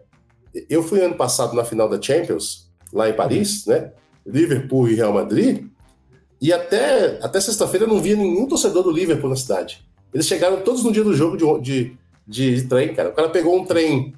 Eu 0.67 0.81
fui 0.81 0.99
ano 0.99 1.15
passado 1.15 1.55
na 1.55 1.63
final 1.63 1.87
da 1.87 2.01
Champions, 2.01 2.71
lá 2.91 3.07
em 3.07 3.13
Paris, 3.13 3.67
né? 3.67 3.91
Liverpool 4.31 4.87
e 4.87 4.95
Real 4.95 5.13
Madrid, 5.13 5.65
e 6.41 6.53
até, 6.53 7.19
até 7.21 7.39
sexta-feira 7.39 7.85
eu 7.85 7.89
não 7.89 7.99
via 7.99 8.15
nenhum 8.15 8.47
torcedor 8.47 8.83
do 8.83 8.91
Liverpool 8.91 9.29
na 9.29 9.35
cidade. 9.35 9.85
Eles 10.13 10.25
chegaram 10.25 10.61
todos 10.61 10.83
no 10.83 10.91
dia 10.91 11.03
do 11.03 11.13
jogo 11.13 11.37
de, 11.37 11.95
de, 12.27 12.55
de, 12.55 12.63
trem, 12.67 12.93
cara. 12.93 13.09
O 13.09 13.13
cara 13.13 13.29
pegou 13.29 13.57
um 13.57 13.65
trem 13.65 14.13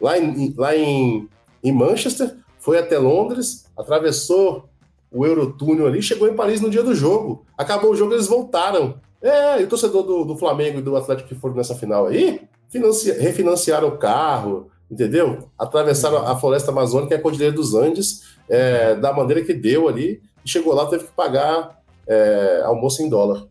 lá 0.00 0.18
em, 0.18 0.54
lá 0.56 0.76
em, 0.76 1.28
em 1.62 1.72
Manchester, 1.72 2.36
foi 2.58 2.78
até 2.78 2.98
Londres, 2.98 3.66
atravessou 3.76 4.68
o 5.10 5.26
Eurotúnel 5.26 5.86
ali, 5.86 6.02
chegou 6.02 6.28
em 6.28 6.34
Paris 6.34 6.60
no 6.60 6.70
dia 6.70 6.82
do 6.82 6.94
jogo. 6.94 7.44
Acabou 7.58 7.90
o 7.90 7.96
jogo, 7.96 8.14
eles 8.14 8.26
voltaram. 8.26 9.00
É, 9.20 9.60
e 9.60 9.64
o 9.64 9.68
torcedor 9.68 10.02
do, 10.02 10.24
do 10.24 10.36
Flamengo 10.36 10.78
e 10.78 10.82
do 10.82 10.96
Atlético 10.96 11.28
que 11.28 11.34
foram 11.34 11.54
nessa 11.54 11.74
final 11.74 12.06
aí, 12.06 12.42
financia, 12.68 13.14
refinanciaram 13.20 13.88
o 13.88 13.96
carro, 13.96 14.70
entendeu? 14.90 15.48
Atravessaram 15.58 16.26
a 16.26 16.36
floresta 16.36 16.70
amazônica 16.70 17.14
e 17.14 17.16
a 17.16 17.20
Cordilheira 17.20 17.54
dos 17.54 17.74
Andes 17.74 18.36
é, 18.48 18.94
da 18.94 19.12
maneira 19.12 19.42
que 19.42 19.54
deu 19.54 19.88
ali, 19.88 20.22
e 20.44 20.48
chegou 20.48 20.74
lá 20.74 20.86
teve 20.86 21.04
que 21.04 21.12
pagar 21.12 21.80
é, 22.06 22.62
almoço 22.64 23.02
em 23.02 23.08
dólar. 23.08 23.46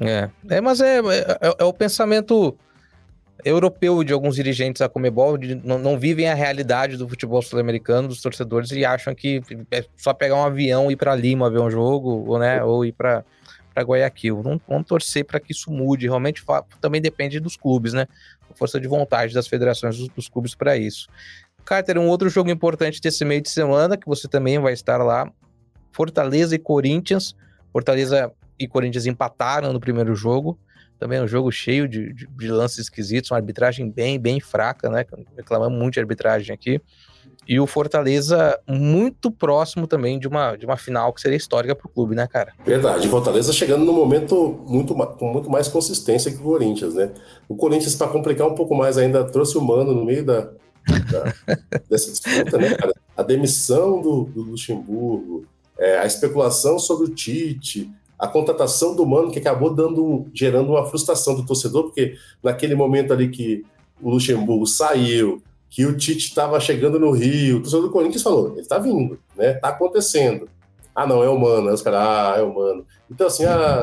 É, 0.00 0.28
é 0.50 0.60
mas 0.60 0.80
é, 0.80 0.98
é, 0.98 1.54
é, 1.58 1.64
o 1.64 1.72
pensamento 1.72 2.56
europeu 3.44 4.02
de 4.02 4.12
alguns 4.12 4.34
dirigentes 4.34 4.80
da 4.80 4.88
Comebol, 4.88 5.38
de, 5.38 5.54
não, 5.54 5.78
não, 5.78 5.98
vivem 5.98 6.28
a 6.28 6.34
realidade 6.34 6.96
do 6.96 7.08
futebol 7.08 7.40
sul-americano, 7.40 8.08
dos 8.08 8.20
torcedores, 8.20 8.70
e 8.72 8.84
acham 8.84 9.14
que 9.14 9.42
é 9.70 9.84
só 9.96 10.12
pegar 10.12 10.36
um 10.36 10.44
avião 10.44 10.90
e 10.90 10.94
ir 10.94 10.96
para 10.96 11.14
Lima 11.14 11.50
ver 11.50 11.60
um 11.60 11.70
jogo, 11.70 12.24
ou, 12.26 12.38
né, 12.38 12.62
ou 12.62 12.84
ir 12.84 12.92
para 12.92 13.24
para 13.76 13.84
Guayaquil. 13.84 14.42
Vamos, 14.42 14.62
vamos 14.66 14.86
torcer 14.86 15.22
para 15.22 15.38
que 15.38 15.52
isso 15.52 15.70
mude. 15.70 16.06
Realmente 16.06 16.42
também 16.80 16.98
depende 16.98 17.38
dos 17.38 17.58
clubes, 17.58 17.92
né? 17.92 18.08
Força 18.54 18.80
de 18.80 18.88
vontade 18.88 19.34
das 19.34 19.46
federações 19.46 19.98
dos, 19.98 20.08
dos 20.08 20.28
clubes 20.28 20.54
para 20.54 20.76
isso. 20.76 21.08
Carter, 21.64 21.98
um 21.98 22.08
outro 22.08 22.28
jogo 22.28 22.50
importante 22.50 23.00
desse 23.00 23.24
meio 23.24 23.40
de 23.40 23.50
semana, 23.50 23.96
que 23.96 24.06
você 24.06 24.28
também 24.28 24.58
vai 24.58 24.72
estar 24.72 24.98
lá. 24.98 25.30
Fortaleza 25.92 26.54
e 26.54 26.58
Corinthians. 26.58 27.34
Fortaleza 27.72 28.32
e 28.58 28.68
Corinthians 28.68 29.06
empataram 29.06 29.72
no 29.72 29.80
primeiro 29.80 30.14
jogo. 30.14 30.58
Também 30.98 31.18
é 31.18 31.22
um 31.22 31.28
jogo 31.28 31.50
cheio 31.50 31.88
de, 31.88 32.12
de, 32.12 32.26
de 32.26 32.48
lances 32.48 32.78
esquisitos, 32.78 33.30
uma 33.30 33.36
arbitragem 33.36 33.90
bem, 33.90 34.18
bem 34.18 34.40
fraca, 34.40 34.88
né? 34.88 35.04
Reclamamos 35.36 35.78
muito 35.78 35.94
de 35.94 36.00
arbitragem 36.00 36.54
aqui 36.54 36.80
e 37.48 37.60
o 37.60 37.66
Fortaleza 37.66 38.58
muito 38.68 39.30
próximo 39.30 39.86
também 39.86 40.18
de 40.18 40.26
uma, 40.26 40.56
de 40.56 40.66
uma 40.66 40.76
final 40.76 41.12
que 41.12 41.20
seria 41.20 41.36
histórica 41.36 41.76
para 41.76 41.86
o 41.86 41.90
clube, 41.90 42.14
né, 42.14 42.26
cara? 42.26 42.52
Verdade. 42.64 43.08
Fortaleza 43.08 43.52
chegando 43.52 43.84
no 43.84 43.92
momento 43.92 44.60
muito, 44.66 44.94
com 44.94 45.32
muito 45.32 45.48
mais 45.48 45.68
consistência 45.68 46.30
que 46.30 46.38
o 46.38 46.42
Corinthians, 46.42 46.94
né? 46.94 47.12
O 47.48 47.54
Corinthians, 47.54 47.94
para 47.94 48.08
complicar 48.08 48.48
um 48.48 48.54
pouco 48.54 48.74
mais 48.74 48.98
ainda, 48.98 49.22
trouxe 49.22 49.56
o 49.56 49.60
Mano 49.60 49.94
no 49.94 50.04
meio 50.04 50.24
da, 50.24 50.40
da 50.40 51.34
dessa 51.88 52.10
disputa, 52.10 52.58
né, 52.58 52.74
cara? 52.74 52.92
A 53.16 53.22
demissão 53.22 54.02
do, 54.02 54.24
do 54.24 54.42
Luxemburgo, 54.42 55.44
é, 55.78 55.98
a 55.98 56.06
especulação 56.06 56.80
sobre 56.80 57.06
o 57.06 57.14
Tite, 57.14 57.88
a 58.18 58.26
contratação 58.26 58.96
do 58.96 59.06
Mano, 59.06 59.30
que 59.30 59.38
acabou 59.38 59.72
dando, 59.72 60.26
gerando 60.34 60.70
uma 60.70 60.84
frustração 60.86 61.36
do 61.36 61.46
torcedor, 61.46 61.84
porque 61.84 62.16
naquele 62.42 62.74
momento 62.74 63.12
ali 63.12 63.28
que 63.28 63.64
o 64.02 64.10
Luxemburgo 64.10 64.66
saiu, 64.66 65.42
que 65.76 65.84
o 65.84 65.94
Tite 65.94 66.28
estava 66.28 66.58
chegando 66.58 66.98
no 66.98 67.10
Rio. 67.10 67.58
O 67.58 67.60
torcedor 67.60 67.82
do 67.84 67.92
Corinthians 67.92 68.22
falou: 68.22 68.52
ele 68.52 68.62
está 68.62 68.78
vindo, 68.78 69.20
né? 69.36 69.52
Está 69.52 69.68
acontecendo. 69.68 70.48
Ah, 70.94 71.06
não, 71.06 71.22
é 71.22 71.28
humano. 71.28 71.68
Aí 71.68 71.74
os 71.74 71.82
caras, 71.82 72.00
ah, 72.00 72.34
é 72.38 72.42
humano. 72.42 72.86
Então, 73.10 73.26
assim, 73.26 73.44
ah, 73.44 73.82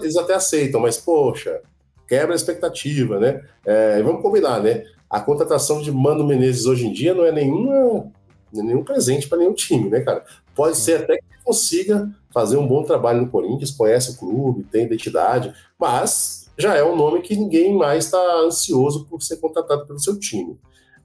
eles 0.00 0.16
até 0.16 0.34
aceitam, 0.34 0.80
mas, 0.80 0.96
poxa, 0.96 1.62
quebra 2.06 2.32
a 2.32 2.36
expectativa, 2.36 3.18
né? 3.18 3.42
É, 3.66 4.00
vamos 4.04 4.22
combinar, 4.22 4.62
né? 4.62 4.84
A 5.10 5.20
contratação 5.20 5.82
de 5.82 5.90
Mano 5.90 6.24
Menezes 6.24 6.64
hoje 6.64 6.86
em 6.86 6.92
dia 6.92 7.12
não 7.12 7.24
é 7.24 7.32
nenhuma, 7.32 8.06
nenhum 8.52 8.84
presente 8.84 9.28
para 9.28 9.38
nenhum 9.38 9.52
time, 9.52 9.90
né, 9.90 9.98
cara? 9.98 10.24
Pode 10.54 10.76
ser 10.76 11.02
até 11.02 11.16
que 11.16 11.24
consiga 11.42 12.08
fazer 12.32 12.56
um 12.56 12.68
bom 12.68 12.84
trabalho 12.84 13.22
no 13.22 13.30
Corinthians, 13.30 13.72
conhece 13.72 14.12
o 14.12 14.16
clube, 14.16 14.62
tem 14.70 14.84
identidade, 14.84 15.52
mas 15.76 16.48
já 16.56 16.76
é 16.76 16.84
um 16.84 16.94
nome 16.94 17.20
que 17.20 17.34
ninguém 17.34 17.74
mais 17.74 18.04
está 18.04 18.36
ansioso 18.46 19.06
por 19.06 19.20
ser 19.20 19.38
contratado 19.38 19.86
pelo 19.86 19.98
seu 19.98 20.16
time. 20.20 20.56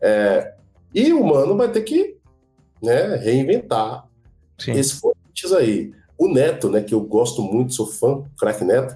É, 0.02 0.54
e 0.94 1.14
o 1.14 1.24
Mano 1.24 1.56
vai 1.58 1.72
ter 1.72 1.82
que 1.82 2.18
né, 2.82 3.16
reinventar 3.18 4.08
Sim. 4.58 4.72
esse 4.74 5.00
Corinthians 5.00 5.54
aí. 5.54 5.94
O 6.18 6.28
Neto, 6.28 6.70
né, 6.70 6.82
que 6.82 6.94
eu 6.94 7.02
gosto 7.02 7.42
muito, 7.42 7.74
sou 7.74 7.88
fã, 7.88 8.24
craque 8.38 8.64
Neto, 8.64 8.96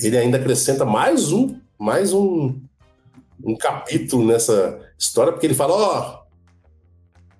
ele 0.00 0.16
ainda 0.16 0.38
acrescenta 0.38 0.84
mais 0.84 1.32
um 1.32 1.58
mais 1.78 2.12
um, 2.12 2.60
um 3.42 3.56
capítulo 3.56 4.26
nessa 4.26 4.80
história, 4.98 5.32
porque 5.32 5.46
ele 5.46 5.54
fala: 5.54 5.74
ó, 5.74 6.24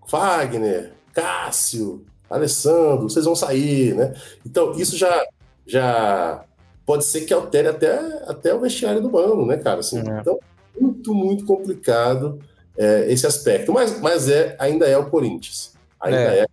oh, 0.01 0.07
Wagner, 0.07 0.93
Cássio, 1.13 2.07
Alessandro, 2.31 3.09
vocês 3.09 3.25
vão 3.25 3.35
sair, 3.35 3.95
né? 3.95 4.15
Então, 4.47 4.73
isso 4.73 4.97
já, 4.97 5.27
já 5.67 6.45
pode 6.87 7.05
ser 7.05 7.23
que 7.23 7.35
altere 7.35 7.69
até, 7.69 7.99
até 8.29 8.55
o 8.55 8.61
vestiário 8.61 9.03
do 9.03 9.11
Mano, 9.11 9.45
né, 9.45 9.57
cara? 9.57 9.81
Assim, 9.81 9.99
é. 9.99 10.21
Então, 10.21 10.39
muito, 10.81 11.15
muito 11.15 11.45
complicado 11.45 12.39
é, 12.77 13.11
esse 13.13 13.27
aspecto. 13.27 13.73
Mas, 13.73 14.01
mas 14.01 14.29
é, 14.29 14.57
ainda 14.59 14.87
é 14.87 14.97
o 14.97 15.11
Corinthians. 15.11 15.75
Ainda 16.01 16.35
é. 16.35 16.39
é 16.41 16.43
a 16.43 16.49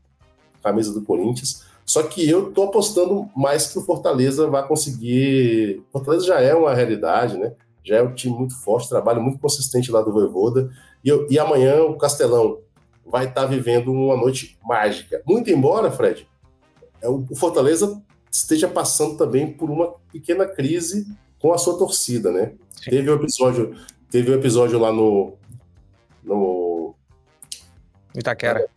camisa 0.63 0.93
do 0.93 1.01
Corinthians. 1.01 1.63
Só 1.85 2.01
que 2.03 2.27
eu 2.27 2.51
tô 2.51 2.63
apostando 2.63 3.29
mais 3.35 3.71
que 3.71 3.77
o 3.77 3.83
Fortaleza 3.83 4.47
vai 4.47 4.67
conseguir. 4.67 5.83
Fortaleza 5.91 6.25
já 6.25 6.41
é 6.41 6.53
uma 6.53 6.73
realidade, 6.73 7.37
né? 7.37 7.53
Já 7.83 7.97
é 7.97 8.01
um 8.01 8.13
time 8.13 8.35
muito 8.35 8.59
forte, 8.59 8.89
trabalho 8.89 9.21
muito 9.21 9.37
consistente 9.37 9.91
lá 9.91 10.01
do 10.01 10.11
Voivoda. 10.11 10.71
E, 11.03 11.09
eu, 11.09 11.27
e 11.29 11.37
amanhã 11.37 11.83
o 11.83 11.95
Castelão 11.95 12.59
vai 13.05 13.25
estar 13.25 13.41
tá 13.41 13.47
vivendo 13.47 13.91
uma 13.91 14.17
noite 14.17 14.57
mágica. 14.65 15.21
Muito 15.27 15.51
embora, 15.51 15.91
Fred, 15.91 16.27
é, 16.99 17.07
o 17.07 17.23
Fortaleza 17.35 18.01
esteja 18.31 18.67
passando 18.67 19.15
também 19.15 19.53
por 19.53 19.69
uma 19.69 19.93
pequena 20.11 20.45
crise 20.47 21.05
com 21.39 21.53
a 21.53 21.57
sua 21.57 21.77
torcida, 21.77 22.31
né? 22.31 22.53
Teve 22.83 23.09
um 23.09 23.15
episódio, 23.15 23.75
teve 24.09 24.31
um 24.31 24.35
episódio 24.35 24.79
lá 24.79 24.91
no 24.91 25.33
no 26.23 26.95
Itaquera, 28.15 28.67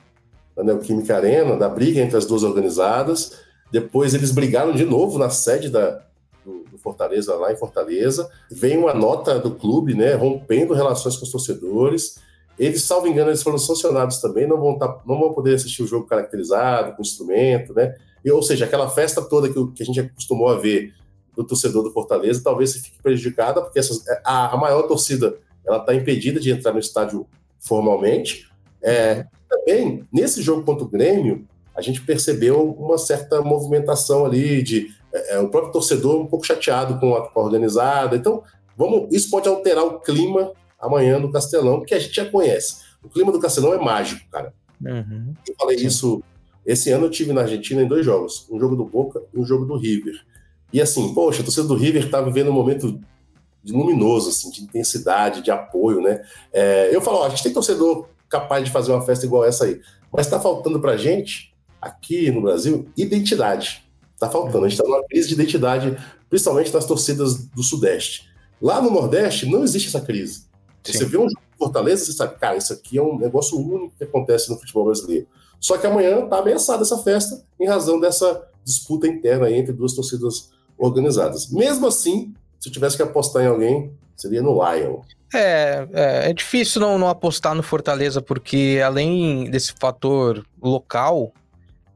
na 0.56 0.64
Neoquímica 0.64 1.16
Arena, 1.16 1.56
da 1.56 1.68
briga 1.68 2.00
entre 2.00 2.16
as 2.16 2.26
duas 2.26 2.42
organizadas. 2.42 3.38
Depois 3.70 4.14
eles 4.14 4.30
brigaram 4.30 4.72
de 4.72 4.84
novo 4.84 5.18
na 5.18 5.30
sede 5.30 5.68
da, 5.68 6.02
do, 6.44 6.64
do, 6.70 6.78
Fortaleza, 6.78 7.34
lá 7.36 7.52
em 7.52 7.56
Fortaleza. 7.56 8.28
Vem 8.50 8.76
uma 8.76 8.94
nota 8.94 9.38
do 9.38 9.52
clube, 9.52 9.94
né, 9.94 10.14
rompendo 10.14 10.74
relações 10.74 11.16
com 11.16 11.24
os 11.24 11.30
torcedores. 11.30 12.18
Eles, 12.58 12.82
salvo 12.82 13.06
engano, 13.06 13.30
eles 13.30 13.42
foram 13.42 13.58
sancionados 13.58 14.18
também, 14.20 14.46
não 14.46 14.58
vão, 14.58 14.76
tá, 14.76 15.00
não 15.06 15.18
vão 15.18 15.32
poder 15.32 15.54
assistir 15.54 15.82
o 15.82 15.86
jogo 15.86 16.06
caracterizado, 16.06 16.96
com 16.96 17.02
instrumento, 17.02 17.72
né? 17.72 17.94
E, 18.24 18.30
ou 18.32 18.42
seja, 18.42 18.64
aquela 18.64 18.90
festa 18.90 19.22
toda 19.22 19.48
que, 19.48 19.72
que, 19.72 19.82
a 19.82 19.86
gente 19.86 20.00
acostumou 20.00 20.48
a 20.48 20.56
ver 20.56 20.92
do 21.38 21.44
torcedor 21.44 21.84
do 21.84 21.92
Fortaleza, 21.92 22.42
talvez 22.42 22.70
se 22.70 22.80
fique 22.80 23.00
prejudicada, 23.00 23.62
porque 23.62 23.78
essas, 23.78 24.02
a, 24.24 24.54
a 24.54 24.56
maior 24.56 24.82
torcida 24.82 25.38
ela 25.64 25.78
está 25.78 25.94
impedida 25.94 26.40
de 26.40 26.50
entrar 26.50 26.72
no 26.72 26.80
estádio 26.80 27.28
formalmente. 27.60 28.50
É, 28.82 29.24
também, 29.48 30.04
nesse 30.12 30.42
jogo 30.42 30.64
contra 30.64 30.84
o 30.84 30.88
Grêmio, 30.88 31.46
a 31.76 31.80
gente 31.80 32.00
percebeu 32.00 32.72
uma 32.72 32.98
certa 32.98 33.40
movimentação 33.40 34.26
ali 34.26 34.64
de 34.64 34.92
é, 35.12 35.36
é, 35.36 35.38
o 35.38 35.48
próprio 35.48 35.72
torcedor 35.72 36.20
um 36.20 36.26
pouco 36.26 36.44
chateado 36.44 36.98
com 36.98 37.14
a, 37.14 37.30
com 37.30 37.38
a 37.38 37.44
organizada. 37.44 38.16
Então, 38.16 38.42
vamos, 38.76 39.06
isso 39.14 39.30
pode 39.30 39.48
alterar 39.48 39.84
o 39.84 40.00
clima 40.00 40.52
amanhã 40.76 41.20
no 41.20 41.30
Castelão, 41.30 41.84
que 41.84 41.94
a 41.94 42.00
gente 42.00 42.16
já 42.16 42.28
conhece. 42.28 42.82
O 43.00 43.08
clima 43.08 43.30
do 43.30 43.38
Castelão 43.38 43.72
é 43.72 43.78
mágico, 43.78 44.28
cara. 44.28 44.52
Uhum. 44.84 45.34
Eu 45.46 45.54
falei 45.56 45.78
Sim. 45.78 45.86
isso. 45.86 46.22
Esse 46.66 46.90
ano 46.90 47.06
eu 47.06 47.10
tive 47.10 47.32
na 47.32 47.42
Argentina 47.42 47.80
em 47.80 47.86
dois 47.86 48.04
jogos: 48.04 48.44
um 48.50 48.58
jogo 48.58 48.74
do 48.74 48.84
Boca 48.84 49.22
e 49.32 49.38
um 49.38 49.44
jogo 49.44 49.64
do 49.64 49.76
River. 49.76 50.20
E 50.72 50.80
assim, 50.80 51.14
poxa, 51.14 51.40
a 51.40 51.44
torcida 51.44 51.66
do 51.66 51.74
River 51.74 52.10
tá 52.10 52.20
vivendo 52.20 52.50
um 52.50 52.54
momento 52.54 53.00
luminoso, 53.66 54.28
assim, 54.30 54.50
de 54.50 54.62
intensidade, 54.62 55.42
de 55.42 55.50
apoio, 55.50 56.00
né? 56.00 56.22
É, 56.52 56.94
eu 56.94 57.00
falo, 57.00 57.18
ó, 57.18 57.26
a 57.26 57.28
gente 57.28 57.42
tem 57.42 57.52
torcedor 57.52 58.08
capaz 58.28 58.64
de 58.64 58.70
fazer 58.70 58.92
uma 58.92 59.02
festa 59.02 59.24
igual 59.24 59.44
essa 59.44 59.64
aí, 59.64 59.80
mas 60.12 60.26
está 60.26 60.38
faltando 60.38 60.80
para 60.80 60.96
gente, 60.96 61.54
aqui 61.80 62.30
no 62.30 62.42
Brasil, 62.42 62.88
identidade. 62.96 63.84
Está 64.14 64.28
faltando, 64.28 64.64
a 64.64 64.68
gente 64.68 64.78
está 64.80 64.88
numa 64.88 65.04
crise 65.04 65.28
de 65.28 65.34
identidade, 65.34 65.96
principalmente 66.28 66.74
nas 66.74 66.84
torcidas 66.84 67.36
do 67.48 67.62
Sudeste. 67.62 68.28
Lá 68.60 68.82
no 68.82 68.90
Nordeste 68.90 69.46
não 69.46 69.62
existe 69.62 69.88
essa 69.88 70.00
crise. 70.00 70.46
Sim. 70.82 70.92
Você 70.92 71.04
vê 71.04 71.16
um 71.18 71.28
jogo 71.28 71.40
de 71.40 71.58
Fortaleza, 71.58 72.04
você 72.04 72.12
sabe, 72.12 72.36
cara, 72.36 72.56
isso 72.56 72.72
aqui 72.72 72.98
é 72.98 73.02
um 73.02 73.16
negócio 73.16 73.56
único 73.56 73.94
que 73.96 74.04
acontece 74.04 74.50
no 74.50 74.58
futebol 74.58 74.86
brasileiro. 74.86 75.26
Só 75.60 75.76
que 75.76 75.86
amanhã 75.86 76.24
está 76.24 76.38
ameaçada 76.38 76.82
essa 76.82 76.98
festa 76.98 77.44
em 77.60 77.66
razão 77.66 78.00
dessa 78.00 78.44
disputa 78.64 79.06
interna 79.06 79.50
entre 79.50 79.72
duas 79.72 79.92
torcidas 79.92 80.50
organizadas. 80.78 81.50
Mesmo 81.50 81.86
assim, 81.86 82.34
se 82.60 82.68
eu 82.68 82.72
tivesse 82.72 82.96
que 82.96 83.02
apostar 83.02 83.42
em 83.42 83.48
alguém, 83.48 83.92
seria 84.16 84.42
no 84.42 84.52
Lion. 84.52 85.00
É, 85.34 85.86
é, 85.92 86.30
é, 86.30 86.32
difícil 86.32 86.80
não, 86.80 86.98
não 86.98 87.08
apostar 87.08 87.54
no 87.54 87.62
Fortaleza, 87.62 88.22
porque 88.22 88.80
além 88.84 89.50
desse 89.50 89.74
fator 89.78 90.44
local, 90.62 91.32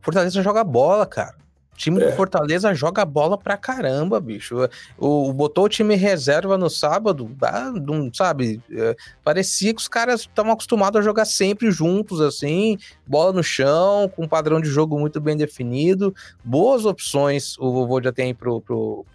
Fortaleza 0.03 0.43
joga 0.43 0.63
bola, 0.65 1.07
cara. 1.07 1.35
O 1.73 1.77
time 1.77 2.03
é. 2.03 2.11
do 2.11 2.17
Fortaleza 2.17 2.75
joga 2.75 3.05
bola 3.05 3.39
pra 3.39 3.57
caramba, 3.57 4.21
bicho. 4.21 4.69
O, 4.99 5.31
o 5.31 5.33
botou 5.33 5.65
o 5.65 5.69
time 5.69 5.95
reserva 5.95 6.59
no 6.59 6.69
sábado, 6.69 7.35
ah, 7.43 7.73
não, 7.73 8.13
sabe? 8.13 8.61
É, 8.71 8.95
parecia 9.25 9.73
que 9.73 9.81
os 9.81 9.89
caras 9.89 10.21
estavam 10.21 10.53
acostumados 10.53 11.01
a 11.01 11.03
jogar 11.03 11.25
sempre 11.25 11.71
juntos, 11.71 12.21
assim, 12.21 12.79
bola 13.07 13.33
no 13.33 13.43
chão, 13.43 14.09
com 14.15 14.25
um 14.25 14.29
padrão 14.29 14.61
de 14.61 14.69
jogo 14.69 14.99
muito 14.99 15.21
bem 15.21 15.37
definido. 15.37 16.15
Boas 16.45 16.85
opções 16.85 17.57
o 17.59 17.73
vovô 17.73 18.03
já 18.03 18.13
tem 18.13 18.35
pro, 18.35 18.61
pro, 18.61 19.07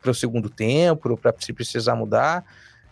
para 0.00 0.10
o 0.10 0.14
segundo 0.14 0.48
tempo, 0.48 1.16
para 1.18 1.34
se 1.38 1.52
precisar 1.52 1.94
mudar. 1.94 2.44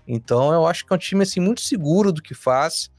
Então 0.06 0.52
eu 0.52 0.66
acho 0.66 0.84
que 0.84 0.92
é 0.92 0.96
um 0.96 0.98
time 0.98 1.22
assim, 1.22 1.40
muito 1.40 1.62
seguro 1.62 2.12
do 2.12 2.22
que 2.22 2.34
faz. 2.34 2.90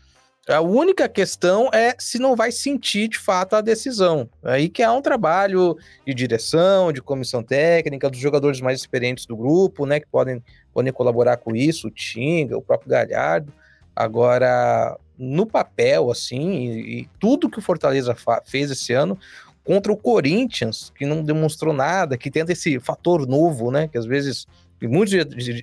A 0.47 0.61
única 0.61 1.09
questão 1.09 1.69
é 1.73 1.95
se 1.97 2.19
não 2.19 2.35
vai 2.35 2.51
sentir 2.51 3.07
de 3.07 3.17
fato 3.17 3.55
a 3.55 3.61
decisão. 3.61 4.29
Aí 4.43 4.69
que 4.69 4.83
há 4.83 4.93
um 4.93 5.01
trabalho 5.01 5.75
de 6.05 6.13
direção, 6.13 6.91
de 6.93 7.01
comissão 7.01 7.41
técnica, 7.41 8.09
dos 8.11 8.19
jogadores 8.19 8.61
mais 8.61 8.79
experientes 8.79 9.25
do 9.25 9.35
grupo, 9.35 9.87
né, 9.87 9.99
que 9.99 10.07
podem, 10.07 10.43
podem 10.71 10.93
colaborar 10.93 11.37
com 11.37 11.55
isso, 11.55 11.87
o 11.87 11.91
Tinga, 11.91 12.55
o 12.55 12.61
próprio 12.61 12.91
Galhardo. 12.91 13.51
Agora, 13.95 14.95
no 15.17 15.47
papel, 15.47 16.11
assim, 16.11 16.67
e, 16.67 16.99
e 16.99 17.09
tudo 17.19 17.49
que 17.49 17.57
o 17.57 17.61
Fortaleza 17.61 18.15
fez 18.45 18.69
esse 18.69 18.93
ano, 18.93 19.17
contra 19.63 19.91
o 19.91 19.97
Corinthians, 19.97 20.93
que 20.95 21.07
não 21.07 21.23
demonstrou 21.23 21.73
nada, 21.73 22.17
que 22.17 22.29
tenta 22.29 22.51
esse 22.51 22.79
fator 22.79 23.25
novo, 23.27 23.71
né? 23.71 23.87
Que 23.87 23.97
às 23.97 24.05
vezes 24.05 24.45
muitos 24.87 25.13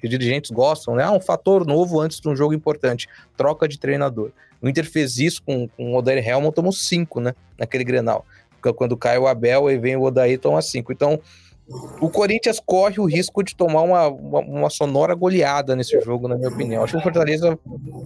dirigentes 0.03 0.51
gostam, 0.51 0.95
né? 0.95 1.05
Ah, 1.05 1.13
um 1.13 1.21
fator 1.21 1.67
novo 1.67 2.01
antes 2.01 2.21
de 2.21 2.29
um 2.29 2.37
jogo 2.37 2.55
importante, 2.55 3.09
troca 3.37 3.69
de 3.69 3.79
treinador. 3.79 4.31
O 4.61 4.69
Inter 4.69 4.89
fez 4.89 5.19
isso 5.19 5.43
com, 5.43 5.69
com 5.69 5.93
o 5.93 5.97
Odair 5.97 6.27
Helman, 6.27 6.53
tomou 6.53 6.73
cinco, 6.73 7.21
né? 7.21 7.35
Naquele 7.59 7.85
Grenal. 7.85 8.25
Quando 8.77 8.97
cai 8.97 9.19
o 9.19 9.27
Abel 9.27 9.71
e 9.71 9.77
vem 9.77 9.97
o 9.97 10.03
Odair, 10.03 10.39
toma 10.39 10.63
cinco. 10.63 10.93
Então, 10.93 11.21
o 12.01 12.09
Corinthians 12.09 12.61
corre 12.65 13.01
o 13.01 13.05
risco 13.05 13.43
de 13.43 13.57
tomar 13.57 13.83
uma, 13.83 14.09
uma, 14.09 14.41
uma 14.41 14.71
sonora 14.71 15.15
goleada 15.15 15.75
nesse 15.75 16.01
jogo, 16.01 16.29
na 16.29 16.37
minha 16.37 16.49
opinião. 16.49 16.85
Acho 16.85 16.93
que 16.93 16.99
o 16.99 17.03
Fortaleza 17.03 17.59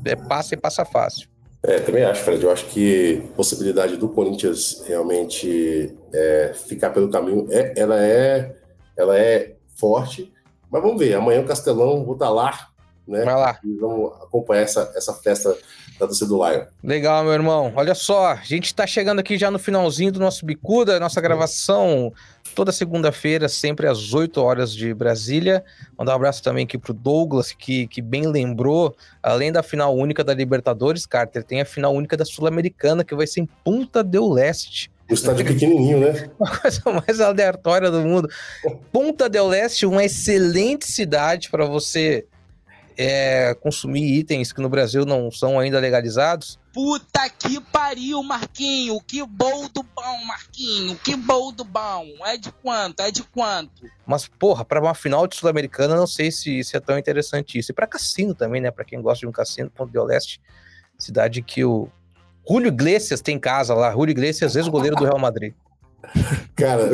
é, 0.05 0.17
passa 0.17 0.55
e 0.55 0.57
passa 0.57 0.85
fácil. 0.85 1.29
É, 1.63 1.81
também 1.81 2.05
acho, 2.05 2.23
Fred. 2.23 2.43
Eu 2.43 2.51
acho 2.51 2.67
que 2.67 3.23
a 3.33 3.37
possibilidade 3.37 3.97
do 3.97 4.09
Corinthians 4.09 4.85
realmente 4.87 5.93
é, 6.13 6.53
ficar 6.55 6.91
pelo 6.91 7.11
caminho, 7.11 7.49
é, 7.51 7.75
ela, 7.77 8.03
é, 8.03 8.55
ela 8.97 9.19
é 9.19 9.57
forte. 9.75 10.33
Mas 10.77 10.83
vamos 10.83 10.99
ver. 10.99 11.15
Amanhã 11.15 11.41
o 11.41 11.47
Castelão, 11.47 12.05
vou 12.05 12.13
estar 12.13 12.29
lá, 12.29 12.69
né? 13.09 13.25
Vai 13.25 13.35
lá. 13.35 13.59
E 13.65 13.75
vamos 13.77 14.13
acompanhar 14.23 14.61
essa, 14.61 14.93
essa 14.95 15.15
festa 15.15 15.57
da 15.99 16.07
torcida 16.07 16.29
do 16.29 16.47
Lion. 16.47 16.65
Legal, 16.85 17.25
meu 17.25 17.33
irmão. 17.33 17.73
Olha 17.75 17.95
só, 17.95 18.33
a 18.33 18.43
gente 18.43 18.67
está 18.67 18.87
chegando 18.87 19.21
aqui 19.21 19.39
já 19.39 19.51
no 19.51 19.59
finalzinho 19.59 20.13
do 20.13 20.21
nosso 20.21 20.45
Bicuda, 20.45 21.01
nossa 21.01 21.19
gravação 21.19 22.13
toda 22.55 22.71
segunda-feira, 22.73 23.49
sempre 23.49 23.87
às 23.87 24.13
8 24.13 24.39
horas 24.39 24.75
de 24.75 24.93
Brasília. 24.93 25.65
Mandar 25.97 26.13
um 26.13 26.17
abraço 26.17 26.43
também 26.43 26.65
aqui 26.65 26.77
pro 26.77 26.93
Douglas, 26.93 27.53
que, 27.53 27.87
que 27.87 28.03
bem 28.03 28.27
lembrou, 28.27 28.95
além 29.23 29.51
da 29.51 29.63
final 29.63 29.97
única 29.97 30.23
da 30.23 30.35
Libertadores, 30.35 31.07
Carter, 31.07 31.43
tem 31.43 31.63
a 31.63 31.65
final 31.65 31.95
única 31.95 32.19
da 32.19 32.25
Sul-Americana, 32.27 33.03
que 33.03 33.15
vai 33.15 33.27
ser 33.27 33.41
em 33.41 33.49
Punta 33.65 34.05
del 34.05 34.29
Leste. 34.29 34.91
O 35.09 35.15
estádio 35.15 35.47
pequenininho, 35.47 36.01
né? 36.01 36.31
Uma 36.39 36.59
coisa 36.59 36.83
mais 36.87 37.21
aleatória 37.21 37.91
do 37.91 38.01
mundo. 38.01 38.29
Punta 38.93 39.29
del 39.29 39.47
Leste, 39.47 39.87
uma 39.87 40.05
excelente 40.05 40.87
cidade 40.87 41.49
para 41.49 41.65
você 41.65 42.27
é, 42.97 43.55
consumir 43.55 44.19
itens 44.19 44.53
que 44.53 44.61
no 44.61 44.69
Brasil 44.69 45.05
não 45.05 45.31
são 45.31 45.61
ainda 45.61 45.79
legalizados. 45.79 46.59
Puta 46.73 47.29
que 47.29 47.61
pariu, 47.61 48.23
Marquinho! 48.23 49.01
Que 49.07 49.25
bom 49.25 49.69
do 49.69 49.83
bom, 49.83 50.25
Marquinho! 50.27 50.97
Que 50.97 51.15
bom 51.15 51.53
do 51.53 51.65
bom! 51.65 52.07
É 52.25 52.37
de 52.37 52.51
quanto? 52.51 53.01
É 53.01 53.11
de 53.11 53.23
quanto? 53.23 53.85
Mas, 54.07 54.27
porra, 54.27 54.65
para 54.65 54.81
uma 54.81 54.95
final 54.95 55.27
de 55.27 55.37
Sul-Americana, 55.37 55.95
não 55.95 56.07
sei 56.07 56.31
se, 56.31 56.65
se 56.65 56.77
é 56.77 56.81
tão 56.81 56.99
interessante 56.99 57.59
isso. 57.59 57.71
E 57.71 57.75
para 57.75 57.87
cassino 57.87 58.35
também, 58.35 58.61
né? 58.61 58.71
Para 58.71 58.85
quem 58.85 59.01
gosta 59.01 59.21
de 59.21 59.27
um 59.27 59.33
cassino, 59.33 59.71
Ponto 59.71 59.93
de 59.93 59.99
Leste, 60.01 60.41
cidade 60.99 61.43
que 61.43 61.65
o 61.65 61.89
Julio 62.49 62.69
Iglesias 62.69 63.21
tem 63.21 63.39
casa 63.39 63.75
lá. 63.75 63.93
Julio 63.93 64.11
Iglesias, 64.11 64.57
ex-goleiro 64.57 64.97
do 64.97 65.05
Real 65.05 65.19
Madrid. 65.19 65.55
Cara, 66.55 66.91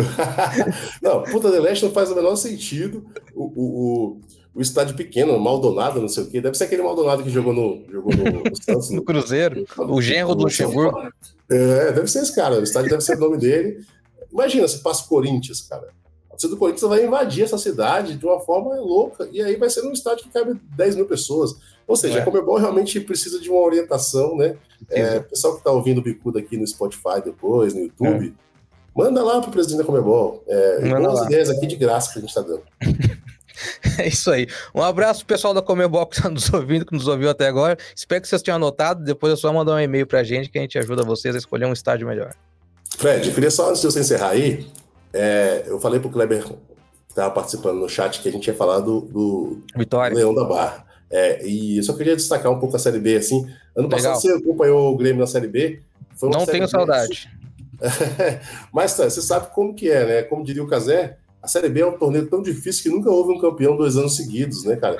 não, 1.03 1.23
Puta 1.23 1.51
del 1.51 1.63
Leste 1.63 1.85
não 1.85 1.93
faz 1.93 2.11
o 2.11 2.15
menor 2.15 2.37
sentido. 2.37 3.05
O, 3.35 3.45
o, 3.45 4.21
o 4.55 4.61
estádio 4.61 4.97
pequeno, 4.97 5.39
Maldonado, 5.39 6.01
não 6.01 6.09
sei 6.09 6.25
o 6.25 6.31
quê. 6.31 6.41
Deve 6.41 6.57
ser 6.57 6.65
aquele 6.65 6.83
Maldonado 6.83 7.23
que 7.23 7.31
jogou 7.31 7.53
no, 7.53 7.85
jogou 7.91 8.15
no, 8.15 8.25
no 8.25 8.57
Santos. 8.57 8.91
no 8.91 9.03
Cruzeiro, 9.03 9.65
no, 9.77 9.95
o 9.95 10.03
genro 10.03 10.35
do 10.35 10.45
Luxemburgo. 10.45 10.99
É, 11.51 11.93
deve 11.93 12.09
ser 12.09 12.23
esse 12.23 12.35
cara. 12.35 12.59
O 12.59 12.63
estádio 12.63 12.91
deve 12.91 13.03
ser 13.03 13.17
o 13.17 13.21
nome 13.21 13.39
dele. 13.39 13.85
Imagina 14.33 14.67
se 14.67 14.79
passa 14.79 15.05
o 15.05 15.09
Corinthians, 15.09 15.61
cara. 15.63 15.89
A 16.29 16.31
torcida 16.31 16.55
do 16.55 16.59
Corinthians 16.59 16.89
vai 16.89 17.05
invadir 17.05 17.45
essa 17.45 17.59
cidade 17.59 18.17
de 18.17 18.25
uma 18.25 18.41
forma 18.41 18.75
louca, 18.77 19.29
e 19.31 19.43
aí 19.43 19.57
vai 19.57 19.69
ser 19.69 19.83
um 19.83 19.93
estádio 19.93 20.25
que 20.25 20.31
cabe 20.31 20.59
10 20.75 20.97
mil 20.97 21.07
pessoas. 21.07 21.55
Ou 21.87 21.97
seja, 21.97 22.19
é. 22.19 22.23
a 22.23 22.25
Comebol 22.25 22.59
realmente 22.59 23.01
precisa 23.01 23.41
de 23.41 23.51
uma 23.51 23.61
orientação, 23.61 24.37
né? 24.37 24.57
É, 24.91 25.21
pessoal 25.21 25.55
que 25.55 25.61
está 25.61 25.71
ouvindo 25.71 25.99
o 25.99 26.03
Bicuda 26.03 26.39
aqui 26.39 26.57
no 26.57 26.67
Spotify 26.67 27.23
depois, 27.25 27.75
no 27.75 27.81
YouTube, 27.83 28.35
é. 28.37 28.99
manda 28.99 29.23
lá 29.23 29.41
para 29.41 29.49
o 29.49 29.53
presidente 29.53 29.79
da 29.79 29.85
Comebol. 29.85 30.43
É, 30.47 30.79
as 31.07 31.27
ideias 31.27 31.51
aqui 31.51 31.67
de 31.67 31.77
graça 31.77 32.13
que 32.13 32.19
a 32.19 32.21
gente 32.21 32.31
está 32.31 32.43
dando. 32.43 32.63
É 33.99 34.09
isso 34.09 34.31
aí. 34.31 34.49
Um 34.75 34.83
abraço 34.83 35.25
pessoal 35.25 35.55
da 35.55 35.63
Comebol 35.63 36.07
que 36.07 36.17
está 36.17 36.29
nos 36.29 36.53
ouvindo, 36.53 36.85
que 36.85 36.95
nos 36.95 37.07
ouviu 37.07 37.31
até 37.31 37.47
agora. 37.47 37.77
Espero 37.95 38.21
que 38.21 38.29
vocês 38.29 38.43
tenham 38.43 38.57
anotado. 38.57 39.05
Depois 39.05 39.33
é 39.33 39.37
só 39.37 39.53
mandar 39.53 39.75
um 39.75 39.81
e-mail 39.81 40.07
para 40.07 40.21
a 40.21 40.25
gente 40.25 40.51
que 40.51 40.59
a 40.59 40.61
gente 40.63 40.79
ajuda 40.79 41.03
vocês 41.03 41.35
a 41.35 41.39
escolher 41.39 41.67
um 41.67 41.73
estádio 41.73 42.07
melhor. 42.07 42.35
Fred, 42.97 43.29
eu 43.29 43.35
queria 43.35 43.51
só, 43.51 43.69
antes 43.69 43.81
de 43.81 43.87
você 43.87 44.01
encerrar 44.01 44.31
aí, 44.31 44.67
é, 45.13 45.65
eu 45.67 45.81
falei 45.81 46.01
pro 46.01 46.11
Kleber 46.11 46.45
que 46.45 46.55
estava 47.09 47.33
participando 47.33 47.79
no 47.79 47.89
chat 47.89 48.21
que 48.21 48.29
a 48.29 48.33
gente 48.33 48.47
ia 48.47 48.55
falar 48.55 48.81
do, 48.81 49.03
do 49.03 49.63
Vitória. 49.77 50.17
Leão 50.17 50.35
da 50.35 50.45
Barra. 50.45 50.87
É, 51.13 51.47
e 51.47 51.77
eu 51.77 51.83
só 51.83 51.93
queria 51.93 52.17
destacar 52.17 52.51
um 52.51 52.59
pouco 52.59 52.75
a 52.75 52.79
Série 52.79 52.99
B, 52.99 53.17
assim. 53.17 53.43
Ano 53.77 53.89
Legal. 53.89 53.91
passado 53.91 54.21
você 54.21 54.33
acompanhou 54.33 54.95
o 54.95 54.97
Grêmio 54.97 55.21
na 55.21 55.27
Série 55.27 55.47
B. 55.47 55.83
Não 56.23 56.47
tenho 56.47 56.65
B, 56.65 56.69
saudade. 56.69 57.31
Mas 58.73 58.97
tá, 58.97 59.09
você 59.09 59.21
sabe 59.21 59.53
como 59.53 59.75
que 59.75 59.91
é, 59.91 60.07
né? 60.07 60.23
Como 60.23 60.43
diria 60.43 60.63
o 60.63 60.67
Casé, 60.67 61.19
a 61.43 61.47
Série 61.47 61.69
B 61.69 61.81
é 61.81 61.87
um 61.87 61.99
torneio 61.99 62.29
tão 62.29 62.41
difícil 62.41 62.85
que 62.85 62.97
nunca 62.97 63.11
houve 63.11 63.35
um 63.35 63.41
campeão 63.41 63.77
dois 63.77 63.97
anos 63.97 64.17
seguidos, 64.17 64.65
né, 64.65 64.77
cara? 64.77 64.97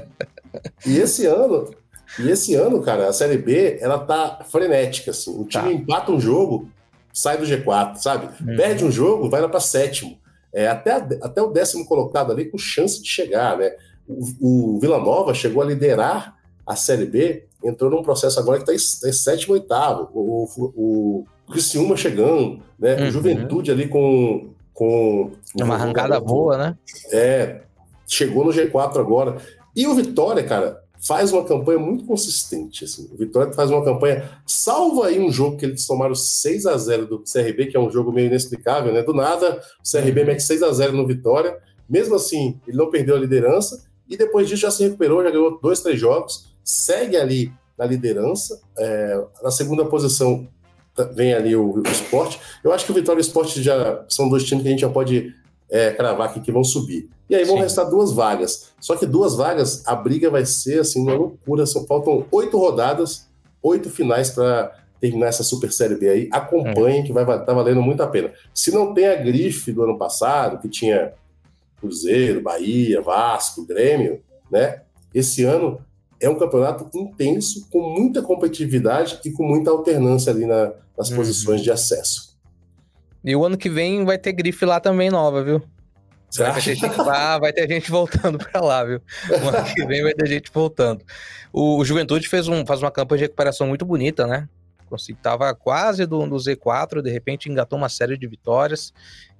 e 0.86 0.96
esse 0.96 1.26
ano, 1.26 1.74
e 2.18 2.30
esse 2.30 2.54
ano, 2.54 2.80
cara, 2.80 3.08
a 3.08 3.12
Série 3.12 3.36
B, 3.36 3.76
ela 3.80 3.98
tá 3.98 4.46
frenética, 4.48 5.10
assim. 5.10 5.38
O 5.38 5.44
time 5.44 5.64
tá. 5.64 5.72
empata 5.72 6.10
um 6.10 6.20
jogo, 6.20 6.70
sai 7.12 7.36
do 7.36 7.44
G4, 7.44 7.96
sabe? 7.96 8.28
Uhum. 8.40 8.56
Perde 8.56 8.84
um 8.84 8.90
jogo, 8.90 9.28
vai 9.28 9.42
lá 9.42 9.48
para 9.48 9.60
sétimo. 9.60 10.16
É, 10.54 10.68
até, 10.68 10.92
até 10.92 11.42
o 11.42 11.50
décimo 11.50 11.84
colocado 11.84 12.32
ali 12.32 12.46
com 12.46 12.56
chance 12.56 13.02
de 13.02 13.08
chegar, 13.08 13.58
né? 13.58 13.72
O, 14.08 14.76
o 14.76 14.80
Vila 14.80 14.98
Nova 14.98 15.34
chegou 15.34 15.62
a 15.62 15.66
liderar 15.66 16.36
a 16.66 16.74
Série 16.76 17.06
B, 17.06 17.44
entrou 17.64 17.90
num 17.90 18.02
processo 18.02 18.38
agora 18.38 18.62
que 18.62 18.70
está 18.70 19.06
em, 19.06 19.10
em 19.10 19.12
sétimo, 19.12 19.54
oitavo. 19.54 20.08
O, 20.12 20.44
o, 20.44 20.64
o 20.76 21.26
Criciúma 21.50 21.96
chegando, 21.96 22.60
né? 22.78 22.96
Uhum. 22.96 23.08
O 23.08 23.10
Juventude 23.10 23.70
ali 23.70 23.88
com. 23.88 24.50
com 24.74 25.30
Uma 25.58 25.74
arrancada 25.74 26.20
boa, 26.20 26.56
né? 26.58 26.76
É, 27.10 27.62
chegou 28.06 28.44
no 28.44 28.50
G4 28.50 28.98
agora. 28.98 29.36
E 29.74 29.86
o 29.86 29.94
Vitória, 29.94 30.44
cara, 30.44 30.82
faz 31.00 31.32
uma 31.32 31.44
campanha 31.44 31.78
muito 31.78 32.04
consistente. 32.04 32.84
Assim. 32.84 33.08
O 33.12 33.16
Vitória 33.16 33.52
faz 33.52 33.70
uma 33.70 33.84
campanha, 33.84 34.28
salva 34.46 35.06
aí 35.06 35.18
um 35.18 35.30
jogo 35.32 35.56
que 35.56 35.64
eles 35.64 35.86
tomaram 35.86 36.14
6 36.14 36.66
a 36.66 36.76
0 36.76 37.06
do 37.06 37.18
CRB, 37.20 37.66
que 37.66 37.76
é 37.76 37.80
um 37.80 37.90
jogo 37.90 38.12
meio 38.12 38.26
inexplicável, 38.26 38.92
né? 38.92 39.02
Do 39.02 39.14
nada, 39.14 39.60
o 39.84 39.90
CRB 39.90 40.24
mete 40.24 40.42
6 40.42 40.62
a 40.62 40.72
0 40.72 40.92
no 40.92 41.06
Vitória. 41.06 41.56
Mesmo 41.88 42.16
assim, 42.16 42.60
ele 42.66 42.76
não 42.76 42.90
perdeu 42.90 43.16
a 43.16 43.18
liderança 43.18 43.87
e 44.08 44.16
depois 44.16 44.48
disso 44.48 44.62
já 44.62 44.70
se 44.70 44.82
recuperou, 44.82 45.22
já 45.22 45.30
ganhou 45.30 45.58
dois, 45.60 45.80
três 45.80 46.00
jogos, 46.00 46.46
segue 46.64 47.16
ali 47.16 47.52
na 47.76 47.84
liderança. 47.84 48.60
É, 48.76 49.24
na 49.42 49.50
segunda 49.50 49.84
posição 49.84 50.48
vem 51.14 51.32
ali 51.34 51.54
o, 51.54 51.78
o 51.78 51.82
esporte. 51.88 52.40
Eu 52.64 52.72
acho 52.72 52.84
que 52.84 52.90
o 52.90 52.94
Vitória 52.94 53.20
e 53.20 53.22
o 53.22 53.26
esporte 53.26 53.62
já 53.62 54.04
são 54.08 54.28
dois 54.28 54.44
times 54.44 54.62
que 54.62 54.68
a 54.68 54.70
gente 54.72 54.80
já 54.80 54.88
pode 54.88 55.34
é, 55.70 55.92
cravar 55.92 56.30
aqui 56.30 56.40
que 56.40 56.50
vão 56.50 56.64
subir. 56.64 57.08
E 57.28 57.34
aí 57.34 57.44
vão 57.44 57.56
Sim. 57.56 57.62
restar 57.62 57.88
duas 57.88 58.12
vagas. 58.12 58.72
Só 58.80 58.96
que 58.96 59.06
duas 59.06 59.36
vagas, 59.36 59.86
a 59.86 59.94
briga 59.94 60.30
vai 60.30 60.46
ser 60.46 60.80
assim, 60.80 61.00
uma 61.00 61.14
loucura. 61.14 61.66
São, 61.66 61.86
faltam 61.86 62.26
oito 62.32 62.58
rodadas, 62.58 63.28
oito 63.62 63.90
finais 63.90 64.30
para 64.30 64.74
terminar 65.00 65.28
essa 65.28 65.44
Super 65.44 65.70
Série 65.70 65.94
B 65.94 66.08
aí. 66.08 66.28
Acompanhem, 66.32 67.04
que 67.04 67.12
vai 67.12 67.22
estar 67.22 67.40
tá 67.40 67.52
valendo 67.52 67.82
muito 67.82 68.02
a 68.02 68.06
pena. 68.06 68.32
Se 68.54 68.72
não 68.72 68.94
tem 68.94 69.06
a 69.06 69.14
grife 69.14 69.72
do 69.72 69.84
ano 69.84 69.98
passado, 69.98 70.58
que 70.58 70.68
tinha 70.68 71.12
Cruzeiro, 71.80 72.42
Bahia, 72.42 73.00
Vasco, 73.00 73.66
Grêmio, 73.66 74.22
né? 74.50 74.82
Esse 75.14 75.44
ano 75.44 75.80
é 76.20 76.28
um 76.28 76.38
campeonato 76.38 76.88
intenso, 76.96 77.68
com 77.70 77.80
muita 77.80 78.22
competitividade 78.22 79.20
e 79.24 79.30
com 79.30 79.44
muita 79.44 79.70
alternância 79.70 80.32
ali 80.32 80.44
na, 80.44 80.72
nas 80.96 81.10
uhum. 81.10 81.16
posições 81.16 81.62
de 81.62 81.70
acesso. 81.70 82.36
E 83.24 83.34
o 83.34 83.44
ano 83.44 83.56
que 83.56 83.68
vem 83.68 84.04
vai 84.04 84.18
ter 84.18 84.32
grife 84.32 84.64
lá 84.64 84.80
também 84.80 85.10
nova, 85.10 85.42
viu? 85.42 85.62
Vai 86.36 86.54
ter, 86.54 86.60
gente, 86.60 86.84
ah, 86.84 87.38
vai 87.38 87.52
ter 87.52 87.66
gente 87.68 87.90
voltando 87.90 88.38
para 88.38 88.60
lá, 88.60 88.84
viu? 88.84 89.00
O 89.30 89.48
ano 89.48 89.74
que 89.74 89.86
vem 89.86 90.02
vai 90.02 90.12
ter 90.12 90.26
gente 90.26 90.50
voltando. 90.52 91.02
O, 91.52 91.78
o 91.78 91.84
Juventude 91.84 92.28
fez 92.28 92.48
um, 92.48 92.66
faz 92.66 92.82
uma 92.82 92.90
campanha 92.90 93.18
de 93.18 93.24
recuperação 93.24 93.66
muito 93.66 93.84
bonita, 93.84 94.26
né? 94.26 94.48
Tava 95.22 95.54
quase 95.54 96.06
do, 96.06 96.26
do 96.26 96.36
Z4, 96.36 97.02
de 97.02 97.10
repente 97.10 97.50
engatou 97.50 97.78
uma 97.78 97.90
série 97.90 98.16
de 98.16 98.26
vitórias 98.26 98.92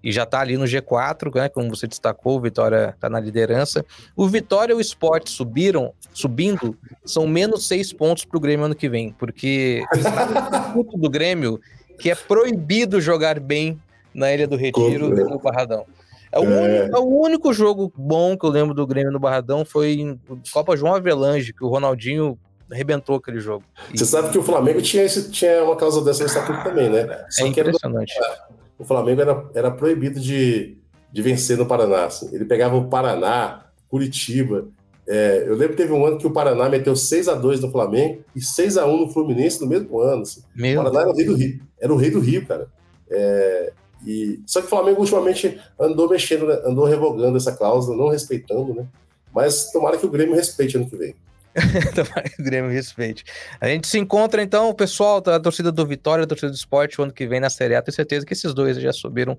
e 0.03 0.13
já 0.13 0.25
tá 0.25 0.41
ali 0.41 0.57
no 0.57 0.65
G4, 0.65 1.35
né? 1.35 1.49
Como 1.49 1.69
você 1.75 1.87
destacou, 1.87 2.37
o 2.37 2.41
Vitória 2.41 2.97
tá 3.01 3.09
na 3.09 3.19
liderança. 3.19 3.85
O 4.17 4.29
Vitória 4.29 4.73
e 4.73 4.77
o 4.77 4.81
Sport 4.81 5.29
subiram, 5.29 5.93
subindo, 6.13 6.77
são 7.05 7.27
menos 7.27 7.67
seis 7.67 7.93
pontos 7.93 8.25
pro 8.25 8.41
Grêmio 8.41 8.67
ano 8.67 8.75
que 8.75 8.89
vem, 8.89 9.13
porque 9.19 9.85
está 9.95 10.73
no 10.75 10.85
do 10.85 11.11
Grêmio 11.11 11.61
que 11.99 12.11
é 12.11 12.15
proibido 12.15 13.01
jogar 13.01 13.41
bem 13.41 13.81
na 14.15 14.33
Ilha 14.33 14.47
do 14.47 14.57
Retiro 14.57 15.19
e 15.19 15.25
no 15.25 15.39
Barradão. 15.39 15.85
É 16.31 16.39
o, 16.39 16.45
é. 16.45 16.47
Único, 16.47 16.97
é 16.97 17.01
o, 17.01 17.23
único, 17.23 17.53
jogo 17.53 17.93
bom 17.97 18.37
que 18.37 18.45
eu 18.45 18.51
lembro 18.51 18.75
do 18.75 18.87
Grêmio 18.87 19.11
no 19.11 19.19
Barradão 19.19 19.65
foi 19.65 19.95
em 19.95 20.21
Copa 20.53 20.77
João 20.77 20.95
Avelange, 20.95 21.53
que 21.53 21.65
o 21.65 21.69
Ronaldinho 21.69 22.39
arrebentou 22.71 23.17
aquele 23.17 23.41
jogo. 23.41 23.65
Você 23.95 24.05
sabe 24.05 24.31
que 24.31 24.39
o 24.39 24.43
Flamengo 24.43 24.81
tinha, 24.83 25.03
esse, 25.03 25.31
tinha 25.31 25.65
uma 25.65 25.75
causa 25.75 26.05
dessa 26.05 26.21
no 26.21 26.27
estatuto 26.27 26.63
também, 26.63 26.91
né? 26.91 27.01
É 27.01 27.27
Só 27.31 27.45
é 27.45 27.49
impressionante. 27.49 28.15
Era, 28.17 28.47
o 28.79 28.85
Flamengo 28.85 29.21
era, 29.21 29.45
era 29.55 29.71
proibido 29.71 30.21
de, 30.21 30.77
de 31.13 31.23
vencer 31.23 31.57
no 31.57 31.67
Paraná. 31.67 32.05
Assim. 32.05 32.33
Ele 32.35 32.45
pegava 32.45 32.77
o 32.77 32.89
Paraná, 32.89 33.67
Curitiba. 33.89 34.69
É, 35.07 35.45
eu 35.47 35.55
lembro 35.55 35.71
que 35.75 35.83
teve 35.83 35.93
um 35.93 36.05
ano 36.05 36.19
que 36.19 36.27
o 36.27 36.31
Paraná 36.31 36.69
meteu 36.69 36.95
6 36.95 37.29
a 37.29 37.35
2 37.35 37.61
no 37.61 37.71
Flamengo 37.71 38.23
e 38.37 38.43
6 38.43 38.77
a 38.77 38.87
1 38.87 38.97
no 39.01 39.09
Fluminense 39.11 39.61
no 39.61 39.67
mesmo 39.67 39.99
ano. 40.01 40.23
Assim. 40.23 40.41
o 40.41 40.77
Paraná 40.77 41.01
era 41.01 41.11
o 41.11 41.15
rei 41.15 41.25
do 41.25 41.35
Rio. 41.35 41.61
Era 41.81 41.93
o 41.93 41.97
rei 41.97 42.11
do 42.11 42.21
Rio, 42.21 42.47
cara. 42.47 42.69
É, 43.11 43.73
e, 44.07 44.41
só 44.47 44.61
que 44.61 44.67
o 44.67 44.71
Flamengo 44.71 45.01
ultimamente 45.01 45.59
andou 45.79 46.09
mexendo, 46.09 46.47
né? 46.47 46.61
andou 46.65 46.85
revogando 46.85 47.37
essa 47.37 47.53
cláusula, 47.53 47.97
não 47.97 48.09
respeitando, 48.11 48.75
né? 48.75 48.87
Mas 49.35 49.71
tomara 49.73 49.97
que 49.97 50.07
o 50.07 50.11
Grêmio 50.11 50.35
respeite 50.35 50.77
ano 50.77 50.89
que 50.89 50.97
vem. 50.97 51.15
que 52.35 52.43
o 52.43 52.45
Grêmio 52.45 52.71
respeite. 52.71 53.25
A 53.61 53.69
gente 53.69 53.87
se 53.87 53.99
encontra 53.99 54.43
então, 54.43 54.73
pessoal 54.75 55.21
da 55.21 55.41
torcida 55.41 55.73
do 55.73 55.87
Vitória, 55.87 56.25
a 56.25 56.27
torcida 56.27 56.51
do 56.51 56.55
esporte, 56.57 57.01
o 57.01 57.05
ano 57.05 57.13
que 57.13 57.27
vem 57.27 57.41
na 57.41 57.51
Série 57.51 57.75
A. 57.75 57.83
Tenho 57.83 57.95
certeza 57.95 58.25
que 58.25 58.33
esses 58.33 58.55
dois 58.55 58.81
já 58.81 58.93
subiram 58.93 59.37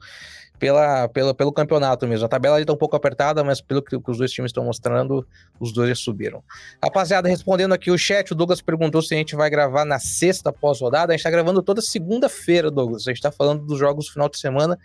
pela, 0.59 1.07
pela, 1.07 1.33
pelo 1.33 1.51
campeonato 1.51 2.05
mesmo. 2.05 2.25
A 2.25 2.29
tabela 2.29 2.59
está 2.59 2.73
um 2.73 2.77
pouco 2.77 2.95
apertada, 2.95 3.43
mas 3.43 3.61
pelo 3.61 3.81
que, 3.81 3.97
que 3.97 4.11
os 4.11 4.17
dois 4.17 4.31
times 4.31 4.49
estão 4.49 4.65
mostrando, 4.65 5.25
os 5.59 5.71
dois 5.71 5.89
já 5.89 5.95
subiram. 5.95 6.43
Rapaziada, 6.83 7.29
respondendo 7.29 7.73
aqui 7.73 7.89
o 7.89 7.97
chat, 7.97 8.31
o 8.31 8.35
Douglas 8.35 8.61
perguntou 8.61 9.01
se 9.01 9.13
a 9.13 9.17
gente 9.17 9.35
vai 9.35 9.49
gravar 9.49 9.85
na 9.85 9.97
sexta 9.97 10.51
pós-rodada. 10.51 11.13
A 11.13 11.15
gente 11.15 11.21
está 11.21 11.31
gravando 11.31 11.63
toda 11.63 11.81
segunda-feira, 11.81 12.69
Douglas. 12.69 13.03
A 13.07 13.11
gente 13.11 13.17
está 13.17 13.31
falando 13.31 13.65
dos 13.65 13.79
jogos 13.79 14.07
do 14.07 14.11
final 14.11 14.27
de 14.27 14.37
semana 14.37 14.77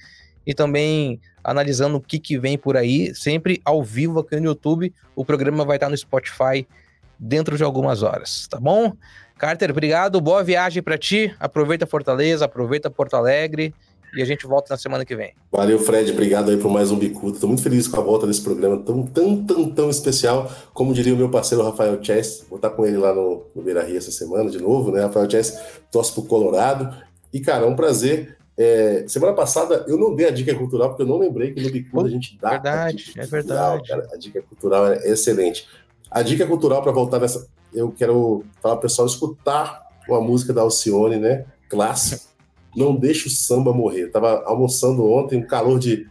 e 0.47 0.55
também 0.55 1.21
analisando 1.43 1.97
o 1.97 2.01
que, 2.01 2.19
que 2.19 2.39
vem 2.39 2.57
por 2.57 2.77
aí, 2.77 3.15
sempre 3.15 3.61
ao 3.65 3.83
vivo 3.83 4.21
aqui 4.21 4.37
no 4.37 4.47
YouTube. 4.47 4.95
O 5.17 5.25
programa 5.25 5.65
vai 5.65 5.77
estar 5.77 5.89
no 5.89 5.97
Spotify 5.97 6.67
dentro 7.19 7.57
de 7.57 7.65
algumas 7.65 8.03
horas, 8.03 8.47
tá 8.49 8.59
bom? 8.59 8.93
Carter, 9.39 9.71
obrigado, 9.71 10.21
boa 10.21 10.43
viagem 10.45 10.83
para 10.83 10.97
ti. 10.97 11.35
Aproveita 11.41 11.87
Fortaleza, 11.87 12.45
aproveita 12.45 12.91
Porto 12.91 13.15
Alegre 13.15 13.75
e 14.17 14.23
a 14.23 14.25
gente 14.25 14.47
volta 14.47 14.73
na 14.73 14.79
semana 14.79 15.05
que 15.05 15.17
vem. 15.17 15.35
Valeu, 15.51 15.79
Fred. 15.79 16.13
Obrigado 16.13 16.51
aí 16.51 16.57
por 16.57 16.71
mais 16.71 16.91
um 16.91 16.99
Bicudo. 16.99 17.35
Estou 17.35 17.49
muito 17.49 17.63
feliz 17.63 17.89
com 17.89 18.01
a 18.01 18.03
volta 18.03 18.27
desse 18.27 18.41
programa 18.41 18.79
tão, 18.79 19.03
tão, 19.03 19.45
tão, 19.45 19.71
tão 19.71 19.91
especial. 19.91 20.51
Como 20.73 20.95
diria 20.95 21.15
o 21.15 21.17
meu 21.17 21.29
parceiro 21.29 21.65
Rafael 21.65 22.03
Chess, 22.03 22.47
vou 22.49 22.57
estar 22.57 22.71
com 22.71 22.87
ele 22.87 22.97
lá 22.97 23.13
no, 23.13 23.45
no 23.55 23.63
Beira 23.63 23.83
Rio 23.83 23.99
essa 23.99 24.13
semana 24.13 24.49
de 24.51 24.59
novo, 24.59 24.93
né? 24.93 25.03
Rafael 25.03 25.29
Chess 25.29 25.59
torce 25.91 26.13
pro 26.13 26.23
Colorado. 26.23 26.97
E, 27.33 27.41
cara, 27.41 27.65
é 27.65 27.69
um 27.69 27.75
prazer. 27.75 28.37
É, 28.57 29.05
semana 29.09 29.33
passada 29.33 29.85
eu 29.89 29.99
não 29.99 30.15
dei 30.15 30.29
a 30.29 30.31
dica 30.31 30.55
cultural 30.55 30.91
porque 30.91 31.03
eu 31.03 31.07
não 31.09 31.19
lembrei 31.19 31.53
que 31.53 31.61
no 31.61 31.71
Bicudo 31.71 32.07
a 32.07 32.11
gente 32.11 32.39
dá. 32.41 32.51
Verdade, 32.51 33.13
é 33.17 33.27
verdade. 33.27 33.89
Cara, 33.89 34.09
a 34.13 34.17
dica 34.17 34.41
cultural 34.43 34.93
é 34.93 35.11
excelente. 35.11 35.67
A 36.15 36.23
dica 36.23 36.47
cultural 36.47 36.83
para 36.83 36.93
voltar 36.93 37.19
nessa. 37.19 37.49
Eu 37.73 37.91
quero 37.91 38.45
falar 38.63 38.77
para 38.77 38.79
o 38.79 38.83
pessoal 38.83 39.07
escutar 39.07 39.83
uma 40.09 40.21
música 40.21 40.53
da 40.53 40.63
Alcione, 40.63 41.17
né? 41.17 41.45
Clássico 41.69 42.35
não 42.77 42.95
deixa 42.95 43.29
o 43.29 43.31
samba 43.31 43.73
morrer. 43.73 44.09
Tava 44.09 44.43
almoçando 44.45 45.09
ontem, 45.11 45.39
um 45.39 45.47
calor 45.47 45.79
de 45.79 46.09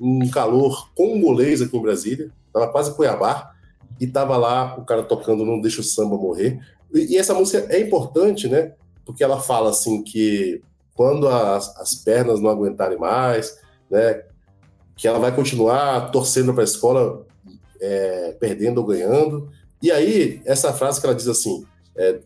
um 0.00 0.28
calor 0.30 0.90
congolês 0.94 1.60
aqui 1.60 1.76
em 1.76 1.82
Brasília, 1.82 2.30
tava 2.52 2.68
quase 2.68 2.94
Cuiabá, 2.94 3.52
e 4.00 4.06
tava 4.06 4.36
lá 4.36 4.76
o 4.78 4.84
cara 4.84 5.02
tocando 5.02 5.44
Não 5.44 5.60
Deixa 5.60 5.80
o 5.80 5.84
Samba 5.84 6.16
Morrer. 6.16 6.60
E, 6.92 7.14
e 7.14 7.16
essa 7.16 7.34
música 7.34 7.66
é 7.68 7.80
importante, 7.80 8.48
né? 8.48 8.72
Porque 9.04 9.22
ela 9.22 9.40
fala 9.40 9.70
assim 9.70 10.02
que 10.02 10.62
quando 10.94 11.28
as, 11.28 11.76
as 11.76 11.94
pernas 11.94 12.40
não 12.40 12.50
aguentarem 12.50 12.98
mais, 12.98 13.58
né? 13.90 14.22
Que 14.96 15.08
ela 15.08 15.18
vai 15.18 15.34
continuar 15.34 16.10
torcendo 16.10 16.52
para 16.52 16.62
a 16.62 16.64
escola, 16.64 17.24
é, 17.84 18.36
perdendo 18.38 18.78
ou 18.78 18.86
ganhando. 18.86 19.48
E 19.82 19.90
aí, 19.92 20.40
essa 20.44 20.72
frase 20.72 21.00
que 21.00 21.06
ela 21.06 21.14
diz 21.14 21.28
assim: 21.28 21.64
é, 21.96 22.18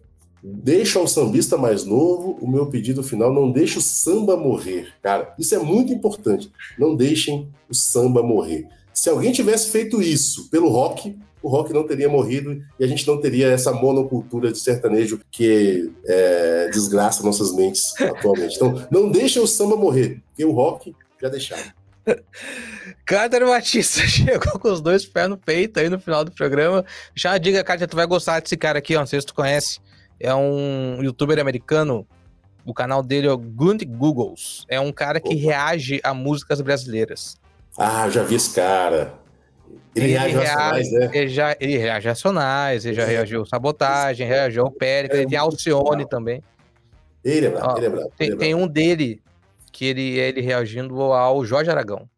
Deixa 0.42 1.00
o 1.00 1.08
sambista 1.08 1.56
mais 1.56 1.84
novo, 1.84 2.38
o 2.40 2.48
meu 2.48 2.66
pedido 2.66 3.02
final, 3.02 3.32
não 3.32 3.50
deixe 3.50 3.78
o 3.78 3.82
samba 3.82 4.36
morrer. 4.36 4.94
Cara, 5.02 5.34
isso 5.38 5.54
é 5.54 5.58
muito 5.58 5.92
importante. 5.92 6.50
Não 6.78 6.94
deixem 6.94 7.48
o 7.68 7.74
samba 7.74 8.22
morrer. 8.22 8.68
Se 8.94 9.10
alguém 9.10 9.32
tivesse 9.32 9.70
feito 9.70 10.00
isso 10.00 10.48
pelo 10.48 10.68
rock, 10.68 11.16
o 11.42 11.48
rock 11.48 11.72
não 11.72 11.86
teria 11.86 12.08
morrido 12.08 12.62
e 12.78 12.84
a 12.84 12.86
gente 12.86 13.06
não 13.06 13.20
teria 13.20 13.48
essa 13.48 13.72
monocultura 13.72 14.52
de 14.52 14.58
sertanejo 14.58 15.20
que 15.30 15.90
é, 16.04 16.68
desgraça 16.72 17.22
nossas 17.24 17.52
mentes 17.52 17.92
atualmente. 18.00 18.56
Então, 18.56 18.86
não 18.90 19.10
deixem 19.10 19.42
o 19.42 19.46
samba 19.46 19.76
morrer, 19.76 20.20
porque 20.28 20.44
o 20.44 20.52
rock 20.52 20.94
já 21.20 21.28
deixaram. 21.28 21.77
Cáter 23.04 23.46
Batista 23.46 24.02
chegou 24.06 24.58
com 24.58 24.70
os 24.70 24.80
dois 24.80 25.06
pés 25.06 25.28
no 25.28 25.36
peito 25.36 25.80
aí 25.80 25.88
no 25.88 25.98
final 25.98 26.24
do 26.24 26.30
programa. 26.30 26.84
Já 27.14 27.38
diga, 27.38 27.64
Cáter, 27.64 27.88
tu 27.88 27.96
vai 27.96 28.06
gostar 28.06 28.40
desse 28.40 28.56
cara 28.56 28.78
aqui, 28.78 28.96
ó, 28.96 29.00
não 29.00 29.06
sei 29.06 29.20
se 29.20 29.26
tu 29.26 29.34
conhece. 29.34 29.80
É 30.20 30.34
um 30.34 31.02
youtuber 31.02 31.38
americano. 31.38 32.06
O 32.64 32.74
canal 32.74 33.02
dele 33.02 33.26
é 33.26 33.32
o 33.32 33.38
Grunt 33.38 33.82
Googles. 33.84 34.66
É 34.68 34.78
um 34.78 34.92
cara 34.92 35.20
que 35.20 35.34
Opa. 35.34 35.42
reage 35.42 36.00
a 36.02 36.12
músicas 36.12 36.60
brasileiras. 36.60 37.36
Ah, 37.78 38.10
já 38.10 38.22
vi 38.22 38.34
esse 38.34 38.54
cara. 38.54 39.14
Ele, 39.94 40.06
ele 40.06 40.12
reage 40.12 40.34
racionais, 40.34 40.92
né? 40.92 41.10
Ele, 41.12 41.28
já, 41.28 41.56
ele 41.58 41.78
reage 41.78 42.08
racionais, 42.08 42.84
ele 42.84 42.94
já 42.94 43.02
é. 43.02 43.06
reagiu 43.06 43.46
sabotagem, 43.46 44.26
reagiu 44.26 44.64
ao 44.64 44.70
Périca, 44.70 45.16
é, 45.16 45.20
ele 45.20 45.28
tem 45.28 45.38
Alcione 45.38 46.06
também. 46.08 46.42
Ele 47.24 47.46
é 47.46 47.50
bravo, 47.50 47.72
Ó, 47.72 47.76
ele 47.76 47.86
é 47.86 47.90
bravo. 47.90 48.12
Tem, 48.16 48.26
ele 48.26 48.36
é 48.36 48.38
tem 48.38 48.54
um 48.54 48.66
dele 48.66 49.20
que 49.78 49.84
ele, 49.84 50.18
ele 50.18 50.40
reagindo 50.40 51.00
ao 51.00 51.44
Jorge 51.44 51.70
Aragão, 51.70 52.10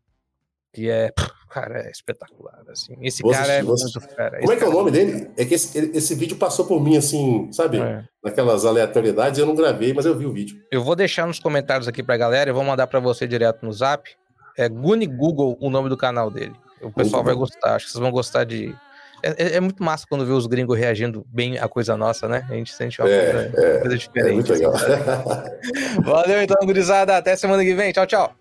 que 0.73 0.89
é, 0.89 1.13
cara, 1.51 1.83
é 1.83 1.91
espetacular, 1.91 2.63
assim. 2.71 2.97
Esse 3.03 3.23
cara 3.23 3.37
assistir, 3.37 3.53
é 3.53 3.63
muito 3.63 4.01
fera. 4.01 4.41
Como 4.41 4.51
é 4.51 4.57
que 4.57 4.65
é 4.65 4.67
o 4.67 4.73
nome 4.73 4.91
dele? 4.91 5.31
É 5.37 5.45
que 5.45 5.53
esse, 5.53 5.79
esse 5.95 6.15
vídeo 6.15 6.39
passou 6.39 6.65
por 6.65 6.83
mim, 6.83 6.97
assim, 6.97 7.53
sabe? 7.53 7.79
É. 7.79 8.03
Naquelas 8.25 8.65
aleatoriedades, 8.65 9.39
eu 9.39 9.45
não 9.45 9.55
gravei, 9.55 9.93
mas 9.93 10.07
eu 10.07 10.17
vi 10.17 10.25
o 10.25 10.33
vídeo. 10.33 10.59
Eu 10.73 10.83
vou 10.83 10.97
deixar 10.97 11.27
nos 11.27 11.39
comentários 11.39 11.87
aqui 11.87 12.03
pra 12.03 12.17
galera, 12.17 12.49
eu 12.49 12.55
vou 12.55 12.65
mandar 12.65 12.87
para 12.87 12.99
você 12.99 13.29
direto 13.29 13.63
no 13.63 13.75
Zap. 13.75 14.09
É 14.57 14.67
Guni 14.67 15.07
Google 15.07 15.59
o 15.61 15.69
nome 15.69 15.91
do 15.91 15.99
canal 15.99 16.31
dele. 16.31 16.55
O 16.81 16.91
pessoal 16.91 17.23
vai 17.23 17.35
gostar, 17.35 17.75
acho 17.75 17.85
que 17.85 17.93
vocês 17.93 18.01
vão 18.01 18.11
gostar 18.11 18.45
de 18.45 18.75
é, 19.23 19.31
é, 19.31 19.57
é, 19.57 19.61
muito 19.61 19.83
massa 19.83 20.07
quando 20.09 20.27
vê 20.27 20.33
os 20.33 20.47
gringos 20.47 20.79
reagindo 20.79 21.25
bem 21.29 21.59
a 21.59 21.69
coisa 21.69 21.97
nossa, 21.97 22.29
né? 22.29 22.47
A 22.49 22.55
gente 22.55 22.73
sente 22.73 23.01
uma, 23.01 23.11
é, 23.11 23.33
coisa, 23.33 23.67
é, 23.67 23.79
coisa, 23.79 23.99
diferente. 23.99 24.35
Muito 24.35 24.53
legal. 24.53 24.75
Assim. 24.75 26.01
Valeu 26.03 26.43
então, 26.43 26.67
gurizada. 26.67 27.17
Até 27.17 27.37
semana 27.37 27.63
que 27.63 27.75
vem. 27.75 27.93
Tchau, 27.93 28.07
tchau. 28.07 28.40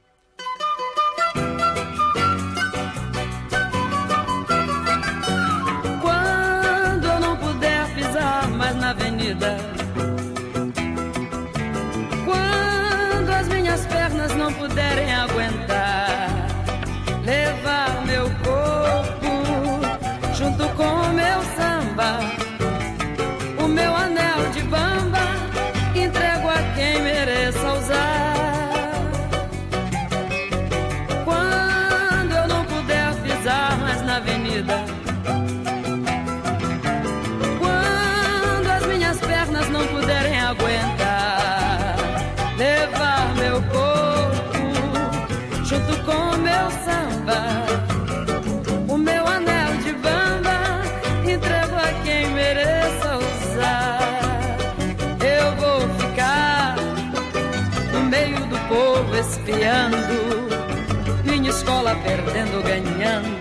Escola 61.90 61.96
perdendo, 62.04 62.62
ganhando, 62.62 63.39